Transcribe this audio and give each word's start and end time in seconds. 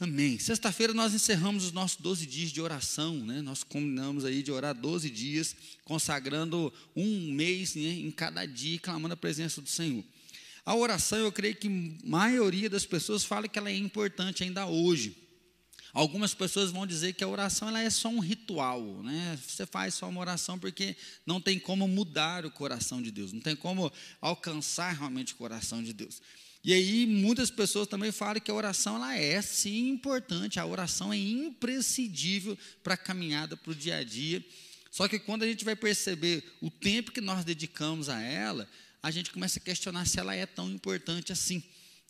Amém. 0.00 0.38
Sexta-feira 0.38 0.94
nós 0.94 1.12
encerramos 1.12 1.64
os 1.64 1.72
nossos 1.72 1.96
12 1.96 2.24
dias 2.24 2.52
de 2.52 2.60
oração, 2.60 3.16
né? 3.16 3.42
Nós 3.42 3.64
combinamos 3.64 4.24
aí 4.24 4.44
de 4.44 4.52
orar 4.52 4.72
12 4.72 5.10
dias, 5.10 5.56
consagrando 5.84 6.72
um 6.94 7.32
mês 7.32 7.74
né, 7.74 7.82
em 7.82 8.10
cada 8.12 8.46
dia 8.46 8.78
clamando 8.78 9.14
a 9.14 9.16
presença 9.16 9.60
do 9.60 9.68
Senhor. 9.68 10.04
A 10.64 10.72
oração, 10.76 11.18
eu 11.18 11.32
creio 11.32 11.56
que 11.56 11.66
a 11.66 12.08
maioria 12.08 12.70
das 12.70 12.86
pessoas 12.86 13.24
fala 13.24 13.48
que 13.48 13.58
ela 13.58 13.70
é 13.70 13.76
importante 13.76 14.44
ainda 14.44 14.66
hoje. 14.66 15.16
Algumas 15.92 16.32
pessoas 16.32 16.70
vão 16.70 16.86
dizer 16.86 17.14
que 17.14 17.24
a 17.24 17.28
oração 17.28 17.66
ela 17.68 17.82
é 17.82 17.90
só 17.90 18.08
um 18.08 18.20
ritual, 18.20 19.02
né? 19.02 19.36
Você 19.44 19.66
faz 19.66 19.94
só 19.94 20.08
uma 20.08 20.20
oração 20.20 20.60
porque 20.60 20.94
não 21.26 21.40
tem 21.40 21.58
como 21.58 21.88
mudar 21.88 22.46
o 22.46 22.52
coração 22.52 23.02
de 23.02 23.10
Deus, 23.10 23.32
não 23.32 23.40
tem 23.40 23.56
como 23.56 23.92
alcançar 24.20 24.92
realmente 24.92 25.32
o 25.32 25.36
coração 25.36 25.82
de 25.82 25.92
Deus. 25.92 26.22
E 26.64 26.72
aí 26.72 27.06
muitas 27.06 27.50
pessoas 27.50 27.86
também 27.86 28.10
falam 28.10 28.40
que 28.40 28.50
a 28.50 28.54
oração 28.54 28.96
ela 28.96 29.16
é 29.16 29.40
sim 29.40 29.88
importante, 29.88 30.58
a 30.58 30.66
oração 30.66 31.12
é 31.12 31.16
imprescindível 31.16 32.58
para 32.82 32.94
a 32.94 32.98
caminhada 32.98 33.56
para 33.56 33.70
o 33.70 33.74
dia 33.74 33.96
a 33.96 34.04
dia. 34.04 34.44
Só 34.90 35.06
que 35.06 35.18
quando 35.18 35.44
a 35.44 35.46
gente 35.46 35.64
vai 35.64 35.76
perceber 35.76 36.42
o 36.60 36.70
tempo 36.70 37.12
que 37.12 37.20
nós 37.20 37.44
dedicamos 37.44 38.08
a 38.08 38.20
ela, 38.20 38.68
a 39.02 39.10
gente 39.10 39.30
começa 39.30 39.58
a 39.58 39.62
questionar 39.62 40.06
se 40.06 40.18
ela 40.18 40.34
é 40.34 40.44
tão 40.44 40.70
importante 40.70 41.32
assim. 41.32 41.62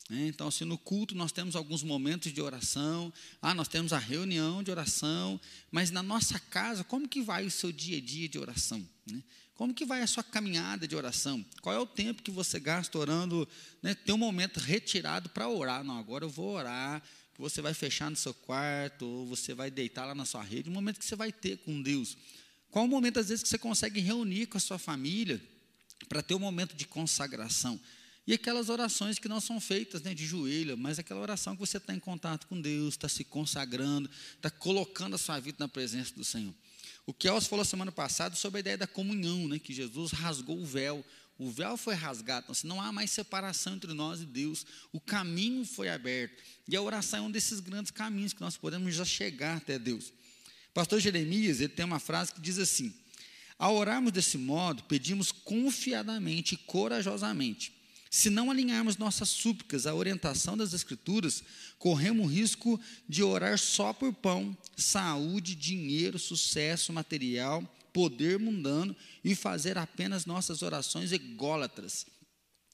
Né? 0.09 0.27
Então, 0.27 0.47
assim, 0.47 0.65
no 0.65 0.77
culto 0.77 1.13
nós 1.13 1.31
temos 1.31 1.55
alguns 1.55 1.83
momentos 1.83 2.33
de 2.33 2.41
oração, 2.41 3.13
ah, 3.41 3.53
nós 3.53 3.67
temos 3.67 3.93
a 3.93 3.99
reunião 3.99 4.63
de 4.63 4.71
oração, 4.71 5.39
mas 5.71 5.91
na 5.91 6.01
nossa 6.01 6.39
casa, 6.39 6.83
como 6.83 7.07
que 7.07 7.21
vai 7.21 7.45
o 7.45 7.51
seu 7.51 7.71
dia 7.71 7.99
a 7.99 8.01
dia 8.01 8.27
de 8.27 8.39
oração? 8.39 8.83
Como 9.59 9.73
que 9.73 9.83
vai 9.83 10.01
a 10.01 10.07
sua 10.07 10.23
caminhada 10.23 10.87
de 10.87 10.95
oração? 10.95 11.45
Qual 11.61 11.75
é 11.75 11.77
o 11.77 11.85
tempo 11.85 12.23
que 12.23 12.31
você 12.31 12.61
gasta 12.61 12.97
orando? 12.97 13.45
Né? 13.83 13.93
Tem 13.93 14.15
um 14.15 14.17
momento 14.17 14.57
retirado 14.57 15.27
para 15.27 15.49
orar. 15.49 15.83
Não, 15.83 15.99
agora 15.99 16.23
eu 16.23 16.29
vou 16.29 16.53
orar. 16.53 17.03
Que 17.33 17.41
você 17.41 17.61
vai 17.61 17.73
fechar 17.73 18.09
no 18.09 18.15
seu 18.15 18.33
quarto, 18.33 19.05
ou 19.05 19.27
você 19.27 19.53
vai 19.53 19.69
deitar 19.69 20.05
lá 20.05 20.15
na 20.15 20.23
sua 20.23 20.41
rede. 20.41 20.69
Um 20.69 20.73
momento 20.73 20.97
que 20.97 21.03
você 21.03 21.13
vai 21.13 21.29
ter 21.29 21.57
com 21.57 21.81
Deus. 21.81 22.15
Qual 22.71 22.85
o 22.85 22.87
momento, 22.87 23.19
às 23.19 23.27
vezes, 23.27 23.43
que 23.43 23.49
você 23.49 23.57
consegue 23.57 23.99
reunir 23.99 24.45
com 24.45 24.57
a 24.57 24.61
sua 24.61 24.79
família 24.79 25.41
para 26.07 26.21
ter 26.21 26.35
um 26.35 26.39
momento 26.39 26.73
de 26.73 26.87
consagração? 26.87 27.77
E 28.25 28.33
aquelas 28.33 28.69
orações 28.69 29.19
que 29.19 29.27
não 29.27 29.41
são 29.41 29.59
feitas 29.59 30.01
né, 30.03 30.13
de 30.13 30.25
joelho, 30.25 30.77
mas 30.77 30.99
aquela 30.99 31.19
oração 31.19 31.53
que 31.53 31.59
você 31.59 31.75
está 31.75 31.93
em 31.93 31.99
contato 31.99 32.47
com 32.47 32.61
Deus, 32.61 32.93
está 32.93 33.09
se 33.09 33.25
consagrando, 33.25 34.09
está 34.37 34.49
colocando 34.49 35.15
a 35.15 35.17
sua 35.17 35.37
vida 35.37 35.57
na 35.59 35.67
presença 35.67 36.15
do 36.15 36.23
Senhor. 36.23 36.55
O 37.09 37.13
Kels 37.13 37.47
falou 37.47 37.65
semana 37.65 37.91
passada 37.91 38.35
sobre 38.35 38.59
a 38.59 38.61
ideia 38.61 38.77
da 38.77 38.85
comunhão, 38.85 39.47
né, 39.47 39.57
que 39.57 39.73
Jesus 39.73 40.11
rasgou 40.11 40.61
o 40.61 40.63
véu. 40.63 41.03
O 41.39 41.49
véu 41.49 41.75
foi 41.75 41.95
rasgado, 41.95 42.43
então 42.43 42.51
assim, 42.51 42.67
não 42.67 42.79
há 42.79 42.91
mais 42.91 43.09
separação 43.09 43.73
entre 43.73 43.91
nós 43.95 44.21
e 44.21 44.27
Deus. 44.27 44.63
O 44.93 44.99
caminho 44.99 45.65
foi 45.65 45.89
aberto. 45.89 46.43
E 46.67 46.75
a 46.75 46.81
oração 46.83 47.17
é 47.17 47.21
um 47.23 47.31
desses 47.31 47.61
grandes 47.61 47.89
caminhos 47.89 48.31
que 48.31 48.41
nós 48.41 48.57
podemos 48.57 48.93
já 48.93 49.03
chegar 49.03 49.57
até 49.57 49.79
Deus. 49.79 50.13
pastor 50.71 50.99
Jeremias, 50.99 51.59
ele 51.59 51.69
tem 51.69 51.83
uma 51.83 51.97
frase 51.99 52.31
que 52.31 52.39
diz 52.39 52.59
assim: 52.59 52.93
Ao 53.57 53.75
orarmos 53.75 54.11
desse 54.11 54.37
modo, 54.37 54.83
pedimos 54.83 55.31
confiadamente 55.31 56.53
e 56.53 56.57
corajosamente 56.57 57.73
se 58.09 58.29
não 58.29 58.49
alinharmos 58.49 58.97
nossas 58.97 59.29
súplicas 59.29 59.85
à 59.85 59.93
orientação 59.93 60.57
das 60.57 60.73
Escrituras, 60.73 61.43
corremos 61.77 62.25
o 62.25 62.29
risco 62.29 62.79
de 63.07 63.21
orar 63.21 63.59
só 63.59 63.93
por 63.93 64.11
pão, 64.11 64.57
saúde, 64.75 65.53
dinheiro, 65.53 66.17
sucesso 66.17 66.91
material, 66.91 67.63
poder 67.93 68.39
mundano 68.39 68.95
e 69.23 69.35
fazer 69.35 69.77
apenas 69.77 70.25
nossas 70.25 70.63
orações 70.63 71.11
ególatras. 71.11 72.07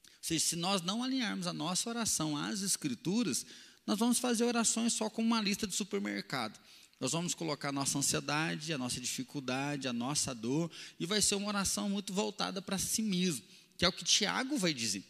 Ou 0.05 0.11
seja, 0.21 0.45
se 0.45 0.55
nós 0.55 0.81
não 0.81 1.03
alinharmos 1.03 1.47
a 1.47 1.53
nossa 1.53 1.89
oração 1.89 2.37
às 2.37 2.61
Escrituras, 2.61 3.45
nós 3.85 3.99
vamos 3.99 4.19
fazer 4.19 4.45
orações 4.45 4.93
só 4.93 5.09
com 5.09 5.21
uma 5.21 5.41
lista 5.41 5.67
de 5.67 5.75
supermercado. 5.75 6.57
Nós 6.97 7.11
vamos 7.11 7.35
colocar 7.35 7.69
a 7.69 7.73
nossa 7.73 7.97
ansiedade, 7.97 8.71
a 8.71 8.77
nossa 8.77 9.01
dificuldade, 9.01 9.85
a 9.85 9.93
nossa 9.93 10.33
dor, 10.33 10.71
e 10.97 11.05
vai 11.05 11.21
ser 11.21 11.35
uma 11.35 11.49
oração 11.49 11.89
muito 11.89 12.13
voltada 12.13 12.61
para 12.61 12.77
si 12.77 13.01
mesmo, 13.01 13.43
que 13.77 13.83
é 13.83 13.87
o 13.87 13.91
que 13.91 14.05
Tiago 14.05 14.57
vai 14.57 14.73
dizer. 14.73 15.03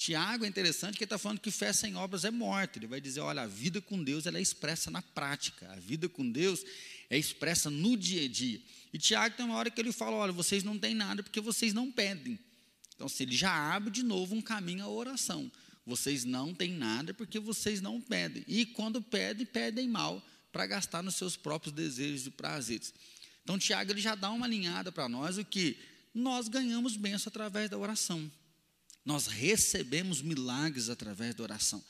Tiago 0.00 0.46
é 0.46 0.48
interessante 0.48 0.96
que 0.96 1.04
ele 1.04 1.08
está 1.08 1.18
falando 1.18 1.40
que 1.40 1.50
fé 1.50 1.74
sem 1.74 1.94
obras 1.94 2.24
é 2.24 2.30
morte. 2.30 2.78
Ele 2.78 2.86
vai 2.86 3.02
dizer: 3.02 3.20
olha, 3.20 3.42
a 3.42 3.46
vida 3.46 3.82
com 3.82 4.02
Deus 4.02 4.24
ela 4.24 4.38
é 4.38 4.40
expressa 4.40 4.90
na 4.90 5.02
prática, 5.02 5.70
a 5.70 5.76
vida 5.76 6.08
com 6.08 6.26
Deus 6.26 6.64
é 7.10 7.18
expressa 7.18 7.68
no 7.68 7.98
dia 7.98 8.24
a 8.24 8.28
dia. 8.28 8.62
E 8.94 8.98
Tiago 8.98 9.36
tem 9.36 9.44
uma 9.44 9.56
hora 9.56 9.70
que 9.70 9.78
ele 9.78 9.92
fala: 9.92 10.16
olha, 10.16 10.32
vocês 10.32 10.64
não 10.64 10.78
têm 10.78 10.94
nada 10.94 11.22
porque 11.22 11.38
vocês 11.38 11.74
não 11.74 11.92
pedem. 11.92 12.38
Então, 12.94 13.10
se 13.10 13.24
ele 13.24 13.36
já 13.36 13.52
abre 13.52 13.90
de 13.90 14.02
novo 14.02 14.34
um 14.34 14.40
caminho 14.40 14.84
à 14.84 14.88
oração. 14.88 15.52
Vocês 15.84 16.24
não 16.24 16.54
têm 16.54 16.72
nada 16.72 17.12
porque 17.12 17.38
vocês 17.38 17.82
não 17.82 18.00
pedem. 18.00 18.42
E 18.48 18.64
quando 18.64 19.02
pedem, 19.02 19.44
pedem 19.44 19.86
mal 19.86 20.26
para 20.50 20.66
gastar 20.66 21.02
nos 21.02 21.16
seus 21.16 21.36
próprios 21.36 21.74
desejos 21.74 22.26
e 22.26 22.30
prazeres. 22.30 22.94
Então, 23.42 23.58
Tiago 23.58 23.92
ele 23.92 24.00
já 24.00 24.14
dá 24.14 24.30
uma 24.30 24.46
alinhada 24.46 24.90
para 24.90 25.10
nós 25.10 25.36
o 25.36 25.44
que 25.44 25.76
nós 26.14 26.48
ganhamos 26.48 26.96
bênção 26.96 27.28
através 27.28 27.68
da 27.68 27.76
oração. 27.76 28.30
Nós 29.04 29.26
recebemos 29.26 30.20
milagres 30.20 30.88
através 30.88 31.34
da 31.34 31.42
oração. 31.42 31.82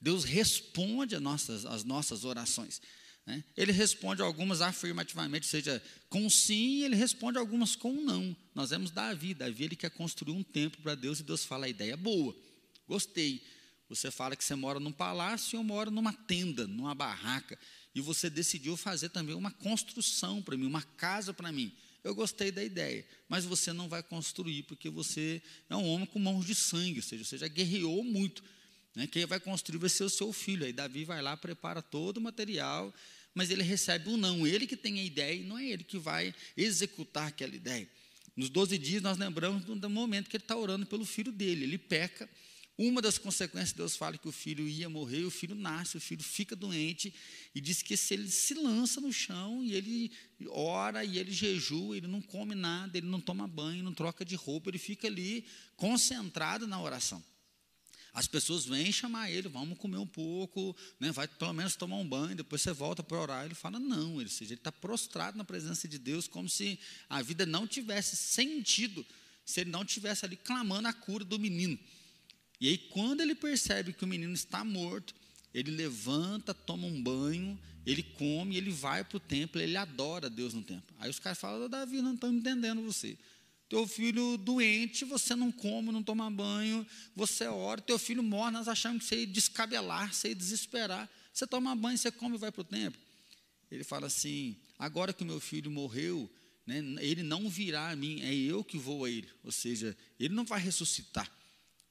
Deus 0.00 0.24
responde 0.24 1.14
às 1.14 1.20
nossas, 1.22 1.84
nossas 1.84 2.24
orações. 2.24 2.80
Né? 3.26 3.42
Ele 3.56 3.72
responde 3.72 4.22
algumas 4.22 4.60
afirmativamente, 4.60 5.46
ou 5.46 5.50
seja, 5.50 5.82
com 6.08 6.28
sim, 6.30 6.82
ele 6.82 6.94
responde 6.94 7.38
algumas 7.38 7.74
com 7.74 7.92
não. 7.92 8.36
Nós 8.54 8.70
vemos 8.70 8.90
Davi. 8.90 9.34
Davi 9.34 9.64
ele 9.64 9.76
quer 9.76 9.90
construir 9.90 10.32
um 10.32 10.42
templo 10.42 10.80
para 10.82 10.94
Deus 10.94 11.20
e 11.20 11.22
Deus 11.22 11.44
fala: 11.44 11.66
a 11.66 11.68
ideia 11.68 11.92
é 11.92 11.96
boa, 11.96 12.34
gostei. 12.86 13.42
Você 13.88 14.10
fala 14.10 14.36
que 14.36 14.44
você 14.44 14.54
mora 14.54 14.78
num 14.78 14.92
palácio 14.92 15.56
e 15.56 15.58
eu 15.58 15.64
moro 15.64 15.90
numa 15.90 16.12
tenda, 16.12 16.66
numa 16.66 16.94
barraca. 16.94 17.58
E 17.94 18.02
você 18.02 18.28
decidiu 18.28 18.76
fazer 18.76 19.08
também 19.08 19.34
uma 19.34 19.50
construção 19.50 20.42
para 20.42 20.56
mim, 20.58 20.66
uma 20.66 20.82
casa 20.82 21.32
para 21.32 21.50
mim 21.50 21.74
eu 22.08 22.14
gostei 22.14 22.50
da 22.50 22.64
ideia, 22.64 23.06
mas 23.28 23.44
você 23.44 23.72
não 23.72 23.88
vai 23.88 24.02
construir 24.02 24.62
porque 24.64 24.88
você 24.88 25.42
é 25.68 25.76
um 25.76 25.86
homem 25.86 26.06
com 26.06 26.18
mãos 26.18 26.46
de 26.46 26.54
sangue, 26.54 26.98
ou 26.98 27.02
seja, 27.02 27.24
você 27.24 27.38
já 27.38 27.48
guerreou 27.48 28.02
muito. 28.02 28.42
Né? 28.94 29.06
Quem 29.06 29.26
vai 29.26 29.38
construir 29.38 29.78
vai 29.78 29.90
ser 29.90 30.04
o 30.04 30.10
seu 30.10 30.32
filho. 30.32 30.64
Aí 30.64 30.72
Davi 30.72 31.04
vai 31.04 31.22
lá, 31.22 31.36
prepara 31.36 31.80
todo 31.80 32.16
o 32.16 32.20
material, 32.20 32.92
mas 33.34 33.50
ele 33.50 33.62
recebe 33.62 34.08
o 34.08 34.12
um 34.12 34.16
não. 34.16 34.46
Ele 34.46 34.66
que 34.66 34.76
tem 34.76 34.98
a 34.98 35.04
ideia 35.04 35.34
e 35.34 35.44
não 35.44 35.58
é 35.58 35.66
ele 35.66 35.84
que 35.84 35.98
vai 35.98 36.34
executar 36.56 37.28
aquela 37.28 37.54
ideia. 37.54 37.88
Nos 38.34 38.48
12 38.48 38.78
dias 38.78 39.02
nós 39.02 39.18
lembramos 39.18 39.64
do 39.64 39.90
momento 39.90 40.30
que 40.30 40.36
ele 40.36 40.44
está 40.44 40.56
orando 40.56 40.86
pelo 40.86 41.04
filho 41.04 41.30
dele. 41.30 41.64
Ele 41.64 41.78
peca 41.78 42.28
uma 42.78 43.02
das 43.02 43.18
consequências, 43.18 43.72
Deus 43.72 43.96
fala 43.96 44.16
que 44.16 44.28
o 44.28 44.32
filho 44.32 44.68
ia 44.68 44.88
morrer, 44.88 45.24
o 45.24 45.30
filho 45.30 45.56
nasce, 45.56 45.96
o 45.96 46.00
filho 46.00 46.22
fica 46.22 46.54
doente, 46.54 47.12
e 47.52 47.60
diz 47.60 47.82
que 47.82 47.96
se 47.96 48.14
ele 48.14 48.30
se 48.30 48.54
lança 48.54 49.00
no 49.00 49.12
chão, 49.12 49.64
e 49.64 49.74
ele 49.74 50.12
ora, 50.48 51.04
e 51.04 51.18
ele 51.18 51.32
jejua, 51.32 51.96
ele 51.96 52.06
não 52.06 52.22
come 52.22 52.54
nada, 52.54 52.96
ele 52.96 53.08
não 53.08 53.20
toma 53.20 53.48
banho, 53.48 53.82
não 53.82 53.92
troca 53.92 54.24
de 54.24 54.36
roupa, 54.36 54.70
ele 54.70 54.78
fica 54.78 55.08
ali 55.08 55.44
concentrado 55.76 56.68
na 56.68 56.80
oração. 56.80 57.20
As 58.12 58.26
pessoas 58.26 58.64
vêm 58.64 58.90
chamar 58.90 59.30
ele, 59.30 59.48
vamos 59.48 59.76
comer 59.76 59.98
um 59.98 60.06
pouco, 60.06 60.74
né, 60.98 61.10
vai 61.10 61.28
pelo 61.28 61.52
menos 61.52 61.76
tomar 61.76 61.96
um 61.96 62.08
banho, 62.08 62.36
depois 62.36 62.62
você 62.62 62.72
volta 62.72 63.02
para 63.02 63.20
orar. 63.20 63.44
Ele 63.44 63.54
fala, 63.54 63.78
não, 63.78 64.20
ele 64.20 64.28
está 64.28 64.72
prostrado 64.72 65.36
na 65.36 65.44
presença 65.44 65.86
de 65.86 65.98
Deus, 65.98 66.26
como 66.26 66.48
se 66.48 66.78
a 67.08 67.22
vida 67.22 67.44
não 67.44 67.66
tivesse 67.66 68.16
sentido, 68.16 69.04
se 69.44 69.60
ele 69.60 69.70
não 69.70 69.84
tivesse 69.84 70.24
ali 70.24 70.36
clamando 70.36 70.88
a 70.88 70.92
cura 70.92 71.24
do 71.24 71.38
menino. 71.38 71.78
E 72.60 72.68
aí, 72.68 72.78
quando 72.78 73.20
ele 73.20 73.34
percebe 73.34 73.92
que 73.92 74.04
o 74.04 74.08
menino 74.08 74.32
está 74.34 74.64
morto, 74.64 75.14
ele 75.54 75.70
levanta, 75.70 76.52
toma 76.52 76.86
um 76.86 77.02
banho, 77.02 77.58
ele 77.86 78.02
come, 78.02 78.56
ele 78.56 78.70
vai 78.70 79.04
para 79.04 79.16
o 79.16 79.20
templo, 79.20 79.60
ele 79.60 79.76
adora 79.76 80.28
Deus 80.28 80.52
no 80.52 80.62
templo. 80.62 80.94
Aí 80.98 81.08
os 81.08 81.18
caras 81.18 81.38
falam, 81.38 81.68
Davi, 81.68 82.02
não 82.02 82.14
estou 82.14 82.30
entendendo 82.30 82.82
você. 82.82 83.16
Teu 83.68 83.86
filho 83.86 84.36
doente, 84.38 85.04
você 85.04 85.34
não 85.36 85.52
come, 85.52 85.92
não 85.92 86.02
toma 86.02 86.30
banho, 86.30 86.86
você 87.14 87.46
ora, 87.46 87.80
teu 87.80 87.98
filho 87.98 88.22
morre, 88.22 88.50
nós 88.50 88.66
achamos 88.66 89.02
que 89.02 89.08
você 89.08 89.20
ia 89.20 89.26
descabelar, 89.26 90.12
você 90.12 90.28
ia 90.28 90.34
desesperar. 90.34 91.08
Você 91.32 91.46
toma 91.46 91.76
banho, 91.76 91.96
você 91.96 92.10
come 92.10 92.34
e 92.34 92.38
vai 92.38 92.50
para 92.50 92.62
o 92.62 92.64
templo. 92.64 93.00
Ele 93.70 93.84
fala 93.84 94.06
assim: 94.06 94.56
agora 94.78 95.12
que 95.12 95.22
o 95.22 95.26
meu 95.26 95.38
filho 95.38 95.70
morreu, 95.70 96.28
né, 96.66 96.78
ele 97.00 97.22
não 97.22 97.48
virá 97.48 97.90
a 97.90 97.96
mim, 97.96 98.20
é 98.22 98.34
eu 98.34 98.64
que 98.64 98.78
vou 98.78 99.04
a 99.04 99.10
ele. 99.10 99.28
Ou 99.44 99.52
seja, 99.52 99.96
ele 100.18 100.34
não 100.34 100.44
vai 100.44 100.60
ressuscitar 100.60 101.37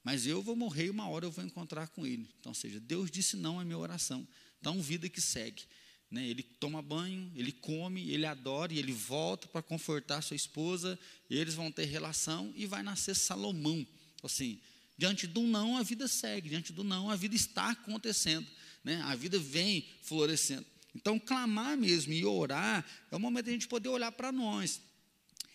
mas 0.08 0.26
eu 0.26 0.42
vou 0.42 0.56
morrer 0.56 0.86
e 0.86 0.90
uma 0.90 1.06
hora 1.10 1.26
eu 1.26 1.32
vou 1.32 1.44
encontrar 1.44 1.90
com 1.90 2.08
ele. 2.08 2.30
Então, 2.40 2.54
seja, 2.54 2.80
Deus 2.80 3.12
disse 3.12 3.36
não 3.36 3.60
à 3.60 3.66
minha 3.66 3.78
oração. 3.78 4.26
Então, 4.58 4.82
vida 4.82 5.10
que 5.10 5.20
segue. 5.20 5.64
Né? 6.10 6.26
Ele 6.30 6.44
toma 6.44 6.82
banho, 6.82 7.30
ele 7.36 7.52
come, 7.52 8.10
ele 8.10 8.26
adora 8.26 8.74
e 8.74 8.80
ele 8.80 8.94
volta 8.94 9.50
para 9.50 9.62
confortar 9.62 10.22
sua 10.22 10.38
esposa, 10.38 10.98
eles 11.30 11.56
vão 11.56 11.70
ter 11.70 11.84
relação 11.84 12.54
e 12.56 12.66
vai 12.66 12.82
nascer 12.82 13.18
Salomão. 13.18 13.86
Assim, 14.24 14.62
diante 14.98 15.28
do 15.28 15.42
não, 15.42 15.76
a 15.76 15.84
vida 15.84 16.08
segue, 16.08 16.48
diante 16.48 16.72
do 16.72 16.86
não, 16.86 17.12
a 17.12 17.18
vida 17.18 17.36
está 17.36 17.72
acontecendo, 17.72 18.48
né? 18.86 19.02
a 19.02 19.14
vida 19.14 19.38
vem 19.38 19.86
florescendo. 20.04 20.66
Então, 20.96 21.20
clamar 21.20 21.76
mesmo 21.76 22.14
e 22.14 22.24
orar 22.24 22.86
é 23.12 23.16
o 23.18 23.20
momento 23.20 23.44
de 23.44 23.50
a 23.50 23.54
gente 23.56 23.68
poder 23.68 23.90
olhar 23.90 24.14
para 24.14 24.32
nós. 24.32 24.80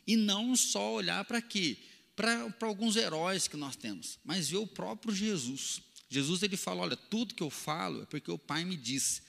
E 0.06 0.14
não 0.14 0.54
só 0.54 0.92
olhar 0.92 1.24
para 1.24 1.40
quê? 1.40 1.78
Para 2.14 2.50
alguns 2.62 2.96
heróis 2.96 3.48
que 3.48 3.56
nós 3.56 3.76
temos, 3.76 4.18
mas 4.24 4.48
ver 4.48 4.58
o 4.58 4.66
próprio 4.66 5.14
Jesus. 5.14 5.80
Jesus 6.08 6.42
ele 6.42 6.56
fala: 6.56 6.82
olha, 6.82 6.96
tudo 6.96 7.34
que 7.34 7.42
eu 7.42 7.50
falo 7.50 8.02
é 8.02 8.06
porque 8.06 8.30
o 8.30 8.38
Pai 8.38 8.64
me 8.64 8.76
disse. 8.76 9.22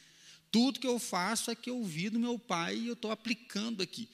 Tudo 0.51 0.79
que 0.79 0.85
eu 0.85 0.99
faço 0.99 1.49
é 1.49 1.55
que 1.55 1.69
eu 1.69 1.83
vi 1.83 2.11
do 2.11 2.19
meu 2.19 2.37
pai 2.37 2.77
e 2.77 2.87
eu 2.87 2.93
estou 2.93 3.09
aplicando 3.09 3.81
aqui. 3.81 4.07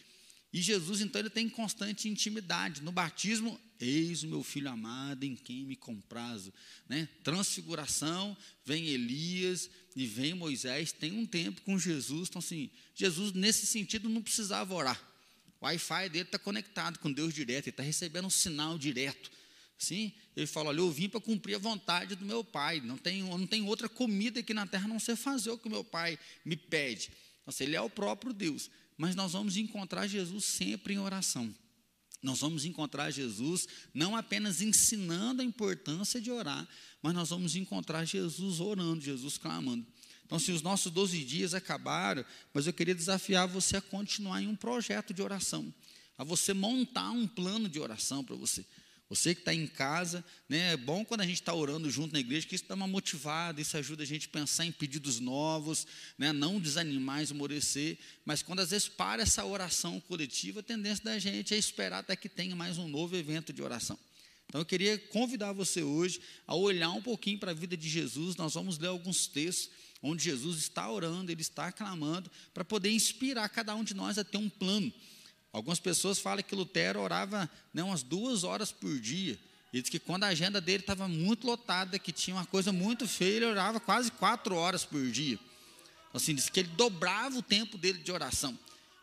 E 0.53 0.61
Jesus, 0.61 1.01
então, 1.01 1.19
ele 1.19 1.29
tem 1.29 1.49
constante 1.49 2.07
intimidade. 2.07 2.81
No 2.81 2.93
batismo, 2.93 3.59
eis 3.77 4.23
o 4.23 4.27
meu 4.27 4.41
filho 4.41 4.69
amado 4.69 5.25
em 5.25 5.35
quem 5.35 5.65
me 5.65 5.75
comprazo. 5.75 6.53
Né? 6.87 7.09
Transfiguração, 7.25 8.37
vem 8.65 8.87
Elias 8.87 9.69
e 9.93 10.07
vem 10.07 10.33
Moisés. 10.33 10.93
Tem 10.93 11.11
um 11.11 11.25
tempo 11.25 11.61
com 11.63 11.77
Jesus. 11.77 12.29
Então, 12.29 12.39
assim, 12.39 12.69
Jesus, 12.95 13.33
nesse 13.33 13.65
sentido, 13.65 14.07
não 14.07 14.21
precisava 14.21 14.73
orar. 14.73 15.08
O 15.61 15.65
Wi-Fi 15.65 16.09
dele 16.09 16.25
está 16.25 16.39
conectado 16.39 16.99
com 16.99 17.11
Deus 17.11 17.33
direto, 17.33 17.67
ele 17.67 17.71
está 17.71 17.83
recebendo 17.83 18.25
um 18.25 18.29
sinal 18.29 18.77
direto. 18.77 19.31
Sim, 19.77 20.13
ele 20.35 20.47
fala: 20.47 20.69
Olha, 20.69 20.79
eu 20.79 20.91
vim 20.91 21.09
para 21.09 21.19
cumprir 21.19 21.55
a 21.55 21.59
vontade 21.59 22.15
do 22.15 22.25
meu 22.25 22.43
pai. 22.43 22.81
Não 22.81 22.97
tem, 22.97 23.23
não 23.23 23.47
tem 23.47 23.63
outra 23.63 23.87
comida 23.87 24.39
aqui 24.39 24.53
na 24.53 24.67
terra 24.67 24.85
a 24.85 24.87
não 24.89 24.99
ser 24.99 25.15
fazer 25.15 25.51
o 25.51 25.57
que 25.57 25.67
o 25.67 25.71
meu 25.71 25.83
pai 25.83 26.19
me 26.43 26.55
pede. 26.55 27.11
Assim, 27.45 27.63
ele 27.63 27.75
é 27.75 27.81
o 27.81 27.89
próprio 27.89 28.33
Deus 28.33 28.69
mas 28.99 29.15
nós 29.15 29.31
vamos 29.31 29.55
encontrar 29.55 30.07
Jesus 30.07 30.43
sempre 30.43 30.93
em 30.93 30.99
oração. 30.99 31.55
Nós 32.21 32.41
vamos 32.41 32.65
encontrar 32.65 33.09
Jesus 33.11 33.65
não 33.93 34.13
apenas 34.13 34.61
ensinando 34.61 35.41
a 35.41 35.45
importância 35.45 36.19
de 36.19 36.29
orar, 36.29 36.67
mas 37.01 37.13
nós 37.13 37.29
vamos 37.29 37.55
encontrar 37.55 38.03
Jesus 38.03 38.59
orando, 38.59 38.99
Jesus 38.99 39.37
clamando. 39.37 39.87
Então, 40.29 40.37
se 40.37 40.51
os 40.51 40.61
nossos 40.61 40.91
12 40.91 41.23
dias 41.23 41.55
acabaram, 41.55 42.23
mas 42.53 42.67
eu 42.67 42.73
queria 42.73 42.93
desafiar 42.93 43.47
você 43.47 43.77
a 43.77 43.81
continuar 43.81 44.39
em 44.39 44.47
um 44.47 44.55
projeto 44.55 45.11
de 45.11 45.23
oração, 45.23 45.73
a 46.15 46.23
você 46.23 46.53
montar 46.53 47.09
um 47.09 47.25
plano 47.25 47.67
de 47.67 47.79
oração 47.79 48.23
para 48.23 48.35
você. 48.35 48.63
Você 49.09 49.33
que 49.33 49.41
está 49.41 49.51
em 49.51 49.65
casa, 49.65 50.23
né, 50.47 50.73
é 50.73 50.77
bom 50.77 51.03
quando 51.03 51.21
a 51.21 51.25
gente 51.25 51.41
está 51.41 51.51
orando 51.51 51.89
junto 51.89 52.13
na 52.13 52.19
igreja, 52.19 52.45
que 52.45 52.53
isso 52.53 52.65
dá 52.69 52.75
uma 52.75 52.85
motivada, 52.85 53.59
isso 53.59 53.75
ajuda 53.75 54.03
a 54.03 54.05
gente 54.05 54.27
a 54.27 54.29
pensar 54.29 54.65
em 54.65 54.71
pedidos 54.71 55.19
novos, 55.19 55.87
né, 56.15 56.31
não 56.31 56.59
desanimar, 56.59 57.23
esmorecer. 57.23 57.97
Mas 58.23 58.43
quando 58.43 58.59
às 58.59 58.69
vezes 58.69 58.87
para 58.87 59.23
essa 59.23 59.43
oração 59.43 59.99
coletiva, 59.99 60.59
a 60.59 60.63
tendência 60.63 61.03
da 61.03 61.17
gente 61.17 61.55
é 61.55 61.57
esperar 61.57 62.01
até 62.01 62.15
que 62.15 62.29
tenha 62.29 62.55
mais 62.55 62.77
um 62.77 62.87
novo 62.87 63.15
evento 63.15 63.51
de 63.51 63.63
oração. 63.63 63.97
Então 64.45 64.61
eu 64.61 64.65
queria 64.65 64.95
convidar 64.95 65.53
você 65.53 65.81
hoje 65.81 66.21
a 66.45 66.53
olhar 66.53 66.91
um 66.91 67.01
pouquinho 67.01 67.39
para 67.39 67.49
a 67.49 67.53
vida 67.53 67.75
de 67.75 67.89
Jesus. 67.89 68.35
Nós 68.35 68.53
vamos 68.53 68.77
ler 68.77 68.89
alguns 68.89 69.25
textos 69.25 69.71
onde 70.01 70.23
Jesus 70.23 70.57
está 70.57 70.89
orando, 70.89 71.31
ele 71.31 71.41
está 71.41 71.71
clamando, 71.71 72.31
para 72.53 72.63
poder 72.63 72.91
inspirar 72.91 73.47
cada 73.49 73.75
um 73.75 73.83
de 73.83 73.93
nós 73.93 74.17
a 74.17 74.23
ter 74.23 74.37
um 74.37 74.49
plano. 74.49 74.91
Algumas 75.51 75.79
pessoas 75.79 76.19
falam 76.19 76.43
que 76.43 76.55
Lutero 76.55 77.01
orava 77.01 77.49
né, 77.73 77.83
umas 77.83 78.03
duas 78.03 78.43
horas 78.43 78.71
por 78.71 78.99
dia. 78.99 79.37
Ele 79.73 79.81
diz 79.81 79.89
que 79.89 79.99
quando 79.99 80.23
a 80.23 80.27
agenda 80.27 80.61
dele 80.61 80.81
estava 80.81 81.07
muito 81.07 81.45
lotada, 81.45 81.99
que 81.99 82.11
tinha 82.11 82.35
uma 82.35 82.45
coisa 82.45 82.71
muito 82.71 83.07
feia, 83.07 83.37
ele 83.37 83.45
orava 83.45 83.79
quase 83.79 84.11
quatro 84.11 84.55
horas 84.55 84.85
por 84.85 85.05
dia. 85.09 85.39
Assim, 86.13 86.33
diz 86.33 86.49
que 86.49 86.59
ele 86.59 86.69
dobrava 86.69 87.37
o 87.37 87.41
tempo 87.43 87.77
dele 87.77 87.99
de 87.99 88.11
oração. 88.11 88.57